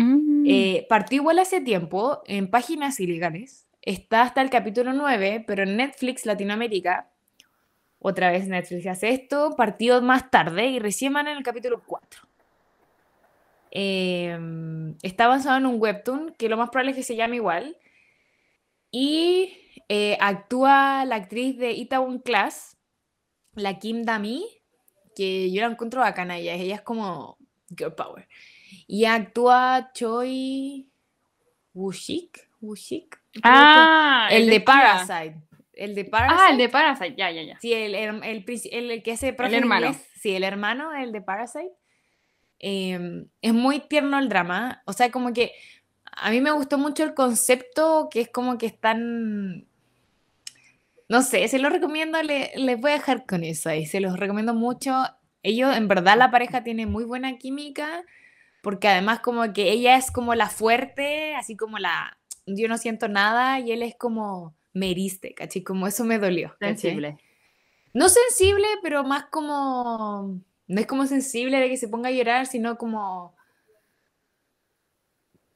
Mm. 0.01 0.45
Eh, 0.47 0.87
partió 0.89 1.17
igual 1.17 1.39
hace 1.39 1.61
tiempo 1.61 2.23
en 2.27 2.51
páginas 2.51 2.99
ilegales. 3.01 3.67
Está 3.83 4.23
hasta 4.23 4.41
el 4.41 4.51
capítulo 4.51 4.93
9, 4.93 5.45
pero 5.47 5.63
en 5.63 5.77
Netflix 5.77 6.25
Latinoamérica, 6.25 7.11
otra 7.99 8.31
vez 8.31 8.49
Netflix 8.49 8.87
hace 8.87 9.11
esto, 9.11 9.55
partió 9.57 10.01
más 10.01 10.31
tarde 10.31 10.67
y 10.67 10.79
recién 10.79 11.13
van 11.13 11.29
en 11.29 11.37
el 11.37 11.43
capítulo 11.43 11.83
4. 11.85 12.23
Em, 13.73 14.97
está 15.03 15.29
basado 15.29 15.59
en 15.59 15.67
un 15.67 15.81
webtoon 15.81 16.35
que 16.37 16.49
lo 16.49 16.57
más 16.57 16.71
probable 16.71 16.91
es 16.93 16.97
que 16.97 17.03
se 17.05 17.15
llame 17.15 17.37
igual 17.37 17.77
y 18.91 19.57
eh, 19.89 20.17
actúa 20.21 21.05
la 21.05 21.17
actriz 21.17 21.57
de 21.59 21.73
Itaewon 21.73 22.19
Class, 22.19 22.79
la 23.55 23.79
Kim 23.79 24.03
Dami, 24.03 24.45
que 25.15 25.53
yo 25.53 25.61
la 25.61 25.69
encuentro 25.69 26.01
bacana 26.01 26.39
ella, 26.39 26.55
ella 26.55 26.77
es 26.77 26.83
como 26.83 27.37
girl 27.77 27.95
power. 27.95 28.27
Y 28.87 29.05
actúa 29.05 29.91
Choi 29.93 30.89
Wushik, 31.75 32.49
Wushik. 32.61 33.19
Ah, 33.43 34.29
el, 34.31 34.49
de 34.49 34.61
Parasite. 34.61 35.37
El 35.73 35.95
de 35.95 36.05
Parasite. 36.05 36.41
Ah, 36.41 36.51
el 36.51 36.59
de 36.59 36.69
Parasite, 36.69 37.15
ya, 37.17 37.31
ya, 37.31 37.43
ya. 37.43 37.59
Sí, 37.61 37.73
el, 37.73 37.95
el, 37.95 38.23
el, 38.23 39.03
que 39.03 39.13
hace 39.13 39.29
el 39.39 39.55
hermano. 39.55 39.95
sí, 40.15 40.35
el 40.35 40.45
hermano, 40.45 40.95
el 40.95 41.13
de 41.13 41.21
Parasite. 41.21 41.73
Em, 42.59 43.27
es 43.41 43.55
muy 43.55 43.81
tierno 43.81 44.19
el 44.19 44.29
drama. 44.29 44.83
O 44.85 44.93
sea, 44.93 45.11
como 45.11 45.33
que 45.33 45.53
a 46.13 46.31
mí 46.31 46.41
me 46.41 46.51
gustó 46.51 46.77
mucho 46.79 47.05
el 47.05 47.15
concepto 47.15 48.09
que 48.11 48.21
es 48.23 48.29
como 48.29 48.59
que 48.59 48.67
están... 48.67 49.67
No 51.09 51.23
sé, 51.23 51.49
se 51.49 51.59
lo 51.59 51.71
recomiendo, 51.71 52.23
les 52.23 52.81
voy 52.81 52.93
a 52.93 52.95
dejar 52.95 53.27
con 53.27 53.43
eso 53.43 53.73
y 53.73 53.87
se 53.87 53.99
los 53.99 54.17
recomiendo 54.17 54.55
mucho. 54.55 54.95
Ellos, 55.43 55.77
en 55.77 55.89
verdad, 55.89 56.17
la 56.17 56.31
pareja 56.31 56.63
tiene 56.63 56.87
muy 56.87 57.03
buena 57.03 57.37
química, 57.37 58.05
porque 58.63 58.89
además 58.89 59.21
como 59.21 59.53
que 59.53 59.71
ella 59.71 59.97
es 59.97 60.11
como 60.11 60.35
la 60.35 60.49
fuerte, 60.49 61.35
así 61.35 61.57
como 61.57 61.79
la, 61.79 62.19
yo 62.47 62.69
no 62.69 62.79
siento 62.79 63.09
nada, 63.09 63.61
y 63.61 63.73
él 63.73 63.83
es 63.83 63.97
como 63.97 64.55
meriste, 64.73 65.35
¿cachai? 65.35 65.63
Como 65.63 65.87
eso 65.87 66.05
me 66.05 66.19
dolió. 66.19 66.55
Sensible. 66.61 67.19
No 67.93 68.09
sensible, 68.09 68.67
pero 68.83 69.03
más 69.05 69.27
como, 69.27 70.41
no 70.67 70.81
es 70.81 70.87
como 70.87 71.07
sensible 71.07 71.59
de 71.59 71.69
que 71.69 71.77
se 71.77 71.89
ponga 71.89 72.09
a 72.09 72.13
llorar, 72.13 72.47
sino 72.47 72.79
como 72.79 73.35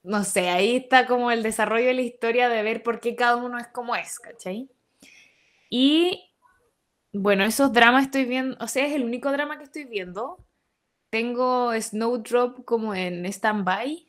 no 0.04 0.22
sé, 0.22 0.50
ahí 0.50 0.76
está 0.76 1.06
como 1.06 1.30
el 1.30 1.42
desarrollo 1.42 1.86
de 1.86 1.94
la 1.94 2.02
historia 2.02 2.50
de 2.50 2.62
ver 2.62 2.82
por 2.82 3.00
qué 3.00 3.16
cada 3.16 3.36
uno 3.36 3.58
es 3.58 3.66
como 3.68 3.96
es, 3.96 4.18
¿cachai? 4.18 4.68
Y 5.70 6.30
bueno, 7.12 7.42
esos 7.44 7.72
dramas 7.72 8.04
estoy 8.04 8.26
viendo, 8.26 8.56
o 8.60 8.68
sea, 8.68 8.86
es 8.86 8.92
el 8.92 9.02
único 9.02 9.32
drama 9.32 9.56
que 9.56 9.64
estoy 9.64 9.84
viendo. 9.84 10.38
Tengo 11.14 11.72
Snowdrop 11.80 12.64
como 12.64 12.92
en 12.92 13.24
stand-by. 13.24 14.04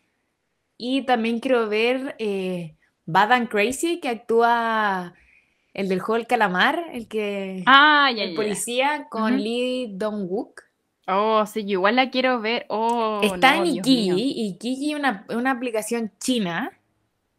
Y 0.76 1.04
también 1.04 1.40
quiero 1.40 1.70
ver 1.70 2.16
eh, 2.18 2.78
Bad 3.06 3.32
and 3.32 3.48
Crazy, 3.48 4.00
que 4.00 4.10
actúa 4.10 5.14
el 5.76 5.88
del 5.88 6.00
juego 6.00 6.26
calamar, 6.28 6.84
el 6.94 7.08
que. 7.08 7.62
Ah, 7.68 8.10
ya, 8.12 8.24
el 8.24 8.34
policía 8.34 9.06
con 9.12 9.38
Lee 9.40 9.92
Dong-wook. 9.94 10.64
Oh, 11.06 11.46
sí, 11.46 11.64
yo 11.66 11.74
igual 11.74 11.98
la 11.98 12.10
quiero 12.10 12.42
ver. 12.42 12.66
Oh, 12.70 13.22
Está 13.22 13.58
en 13.58 13.68
Ikiji. 13.68 14.48
Ikiji 14.48 14.94
es 14.94 14.98
una, 14.98 15.28
una 15.30 15.52
aplicación 15.52 16.12
china 16.20 16.76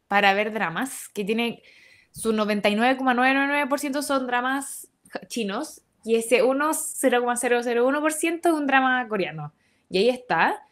para 0.06 0.32
ver 0.32 0.52
dramas 0.52 1.09
que 1.09 1.24
tiene 1.24 1.64
su 2.12 2.32
99,999% 2.32 4.01
son 4.02 4.28
dramas 4.28 4.93
chinos 5.26 5.82
y 6.06 6.14
ese 6.14 6.40
0,001% 6.40 8.46
es 8.46 8.52
un 8.52 8.66
drama 8.68 9.08
coreano. 9.08 9.52
Y 9.90 9.98
ahí 9.98 10.08
está. 10.08 10.62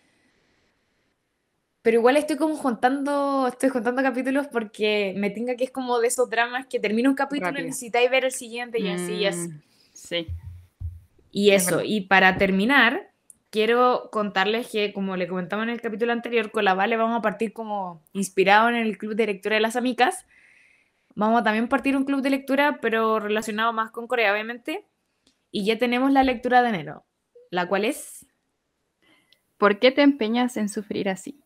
Pero 1.83 1.99
igual 1.99 2.17
estoy 2.17 2.37
como 2.37 2.55
juntando, 2.55 3.49
estoy 3.49 3.69
juntando 3.69 4.01
capítulos 4.01 4.47
porque 4.47 5.13
me 5.17 5.31
tenga 5.31 5.57
que 5.57 5.65
es 5.65 5.73
como 5.73 5.99
de 5.99 6.07
esos 6.07 6.31
dramas 6.31 6.67
que 6.67 6.79
termina 6.79 7.09
un 7.09 7.17
capítulo 7.17 7.59
y 7.59 7.65
necesitáis 7.65 8.09
ver 8.11 8.25
el 8.25 8.31
siguiente 8.31 8.79
y 8.79 8.89
así. 8.89 9.27
Mm, 9.27 9.61
sí. 9.93 10.29
Y 11.33 11.51
eso, 11.51 11.83
y 11.83 12.03
para 12.03 12.39
terminar, 12.39 13.11
quiero 13.51 14.11
contarles 14.13 14.69
que, 14.69 14.93
como 14.93 15.17
le 15.17 15.27
comentamos 15.27 15.65
en 15.65 15.71
el 15.71 15.81
capítulo 15.81 16.13
anterior, 16.13 16.53
con 16.53 16.65
la 16.65 16.75
Vale 16.75 16.97
vamos 16.97 17.19
a 17.19 17.23
partir 17.23 17.53
como 17.53 18.05
inspirado 18.13 18.69
en 18.69 18.77
el 18.77 18.97
club 18.99 19.17
de 19.17 19.27
lectura 19.27 19.57
de 19.57 19.63
las 19.63 19.75
amigas. 19.75 20.27
Vamos 21.17 21.41
a 21.41 21.43
también 21.43 21.67
partir 21.67 21.97
un 21.97 22.05
club 22.05 22.23
de 22.23 22.31
lectura, 22.31 22.79
pero 22.81 23.19
relacionado 23.19 23.73
más 23.73 23.91
con 23.91 24.07
Corea, 24.07 24.33
obviamente. 24.33 24.87
Y 25.57 25.65
ya 25.65 25.79
tenemos 25.79 26.11
la 26.11 26.25
lectura 26.25 26.63
de 26.63 26.71
enero, 26.71 27.07
la 27.53 27.69
cual 27.69 27.85
es... 27.85 28.27
¿Por 29.57 29.79
qué 29.79 29.93
te 29.93 30.03
empeñas 30.03 30.57
en 30.57 30.69
sufrir 30.69 31.09
así? 31.09 31.39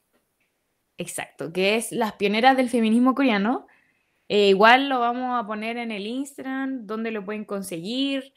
Exacto, 0.97 1.53
que 1.53 1.77
es 1.77 1.93
Las 1.93 2.15
pioneras 2.15 2.57
del 2.57 2.71
feminismo 2.71 3.15
coreano. 3.15 3.67
Eh, 4.31 4.49
igual 4.49 4.89
lo 4.89 4.99
vamos 4.99 5.39
a 5.39 5.47
poner 5.47 5.77
en 5.77 5.91
el 5.91 6.07
Instagram, 6.07 6.87
donde 6.87 7.11
lo 7.11 7.23
pueden 7.23 7.45
conseguir 7.45 8.33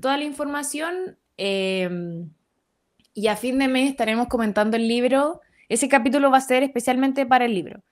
toda 0.00 0.16
la 0.16 0.22
información 0.22 1.18
em, 1.36 2.30
y 3.12 3.26
a 3.26 3.34
fin 3.34 3.58
de 3.58 3.66
mes 3.66 3.90
estaremos 3.90 4.28
comentando 4.28 4.76
el 4.76 4.86
libro. 4.86 5.40
Ese 5.68 5.88
capítulo 5.88 6.30
va 6.30 6.38
a 6.38 6.42
ser 6.42 6.62
especialmente 6.62 7.26
para 7.26 7.44
el 7.46 7.54
libro. 7.54 7.82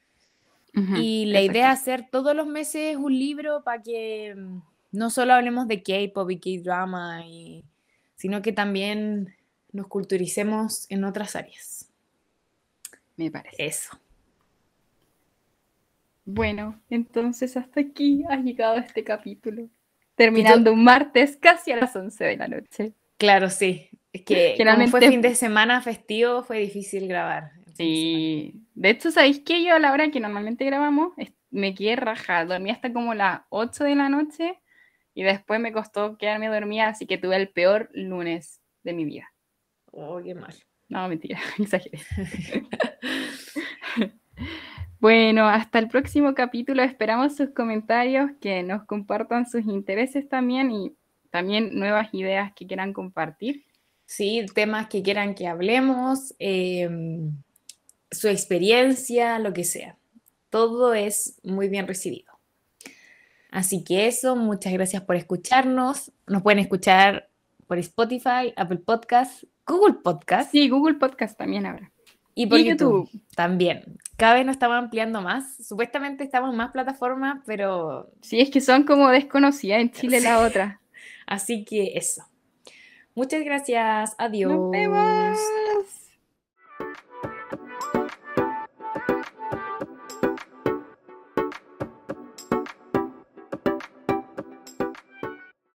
y 0.94 1.26
la 1.26 1.40
idea 1.40 1.72
es 1.72 1.80
hacer 1.80 2.08
todos 2.08 2.36
los 2.36 2.46
meses 2.46 2.96
un 2.96 3.18
libro 3.18 3.64
para 3.64 3.82
que 3.82 4.28
em, 4.28 4.62
no 4.92 5.10
solo 5.10 5.34
hablemos 5.34 5.68
de 5.68 5.82
K-pop 5.82 6.30
y 6.30 6.38
K-drama, 6.38 7.22
sino 8.16 8.42
que 8.42 8.52
también 8.52 9.34
nos 9.72 9.86
culturicemos 9.86 10.86
en 10.90 11.04
otras 11.04 11.36
áreas. 11.36 11.90
Me 13.16 13.30
parece. 13.30 13.66
Eso. 13.66 14.00
Bueno, 16.24 16.80
entonces 16.90 17.56
hasta 17.56 17.80
aquí 17.80 18.24
ha 18.28 18.36
llegado 18.36 18.76
este 18.76 19.04
capítulo. 19.04 19.68
Terminando 20.14 20.72
un 20.72 20.84
martes 20.84 21.36
casi 21.36 21.72
a 21.72 21.76
las 21.76 21.96
11 21.96 22.24
de 22.24 22.36
la 22.36 22.48
noche. 22.48 22.92
Claro, 23.16 23.50
sí. 23.50 23.88
Es 24.12 24.22
que 24.22 24.54
Generalmente... 24.56 24.90
fue 24.90 25.08
fin 25.08 25.22
de 25.22 25.34
semana 25.34 25.80
festivo, 25.80 26.42
fue 26.42 26.58
difícil 26.58 27.08
grabar. 27.08 27.52
Sí. 27.74 28.54
De 28.74 28.90
hecho, 28.90 29.10
¿sabéis 29.10 29.40
que 29.40 29.64
yo 29.64 29.74
a 29.74 29.78
la 29.78 29.92
hora 29.92 30.10
que 30.10 30.20
normalmente 30.20 30.64
grabamos 30.64 31.14
me 31.50 31.74
quedé 31.74 31.96
rajada? 31.96 32.44
Dormí 32.44 32.70
hasta 32.70 32.92
como 32.92 33.14
las 33.14 33.40
8 33.48 33.84
de 33.84 33.94
la 33.94 34.08
noche 34.08 34.59
y 35.14 35.22
después 35.22 35.60
me 35.60 35.72
costó 35.72 36.16
quedarme 36.16 36.48
dormida, 36.48 36.88
así 36.88 37.06
que 37.06 37.18
tuve 37.18 37.36
el 37.36 37.48
peor 37.48 37.90
lunes 37.92 38.60
de 38.82 38.92
mi 38.92 39.04
vida. 39.04 39.32
Oh, 39.92 40.20
qué 40.22 40.34
mal. 40.34 40.54
No, 40.88 41.08
mentira, 41.08 41.38
exageré. 41.58 42.00
bueno, 45.00 45.48
hasta 45.48 45.78
el 45.78 45.88
próximo 45.88 46.34
capítulo. 46.34 46.82
Esperamos 46.82 47.36
sus 47.36 47.50
comentarios, 47.50 48.30
que 48.40 48.62
nos 48.62 48.84
compartan 48.84 49.48
sus 49.48 49.64
intereses 49.66 50.28
también 50.28 50.70
y 50.70 50.94
también 51.30 51.78
nuevas 51.78 52.12
ideas 52.12 52.52
que 52.54 52.66
quieran 52.66 52.92
compartir. 52.92 53.64
Sí, 54.04 54.44
temas 54.54 54.88
que 54.88 55.02
quieran 55.02 55.36
que 55.36 55.46
hablemos, 55.46 56.34
em, 56.40 57.40
su 58.10 58.26
experiencia, 58.26 59.38
lo 59.38 59.52
que 59.52 59.62
sea. 59.62 59.96
Todo 60.50 60.94
es 60.94 61.38
muy 61.44 61.68
bien 61.68 61.86
recibido. 61.86 62.29
Así 63.50 63.82
que 63.84 64.06
eso, 64.06 64.36
muchas 64.36 64.72
gracias 64.72 65.02
por 65.02 65.16
escucharnos. 65.16 66.12
Nos 66.26 66.42
pueden 66.42 66.60
escuchar 66.60 67.28
por 67.66 67.78
Spotify, 67.78 68.52
Apple 68.56 68.78
Podcast, 68.78 69.44
Google 69.66 69.98
Podcast. 70.02 70.50
Sí, 70.50 70.68
Google 70.68 70.94
Podcast 70.94 71.36
también 71.36 71.66
ahora. 71.66 71.92
Y 72.34 72.46
por 72.46 72.58
YouTube, 72.58 73.10
también. 73.34 73.98
Cada 74.16 74.34
vez 74.34 74.46
nos 74.46 74.54
estamos 74.54 74.76
ampliando 74.76 75.20
más. 75.20 75.56
Supuestamente 75.64 76.24
estamos 76.24 76.50
en 76.50 76.56
más 76.56 76.70
plataformas, 76.70 77.42
pero... 77.44 78.10
Sí, 78.22 78.40
es 78.40 78.50
que 78.50 78.60
son 78.60 78.84
como 78.84 79.08
desconocidas 79.08 79.80
en 79.80 79.90
Chile 79.90 80.20
la 80.20 80.40
otra. 80.40 80.80
Así 81.26 81.64
que 81.64 81.96
eso. 81.96 82.22
Muchas 83.14 83.44
gracias. 83.44 84.14
Adiós. 84.18 84.52
Nos 84.52 84.70
vemos. 84.70 85.38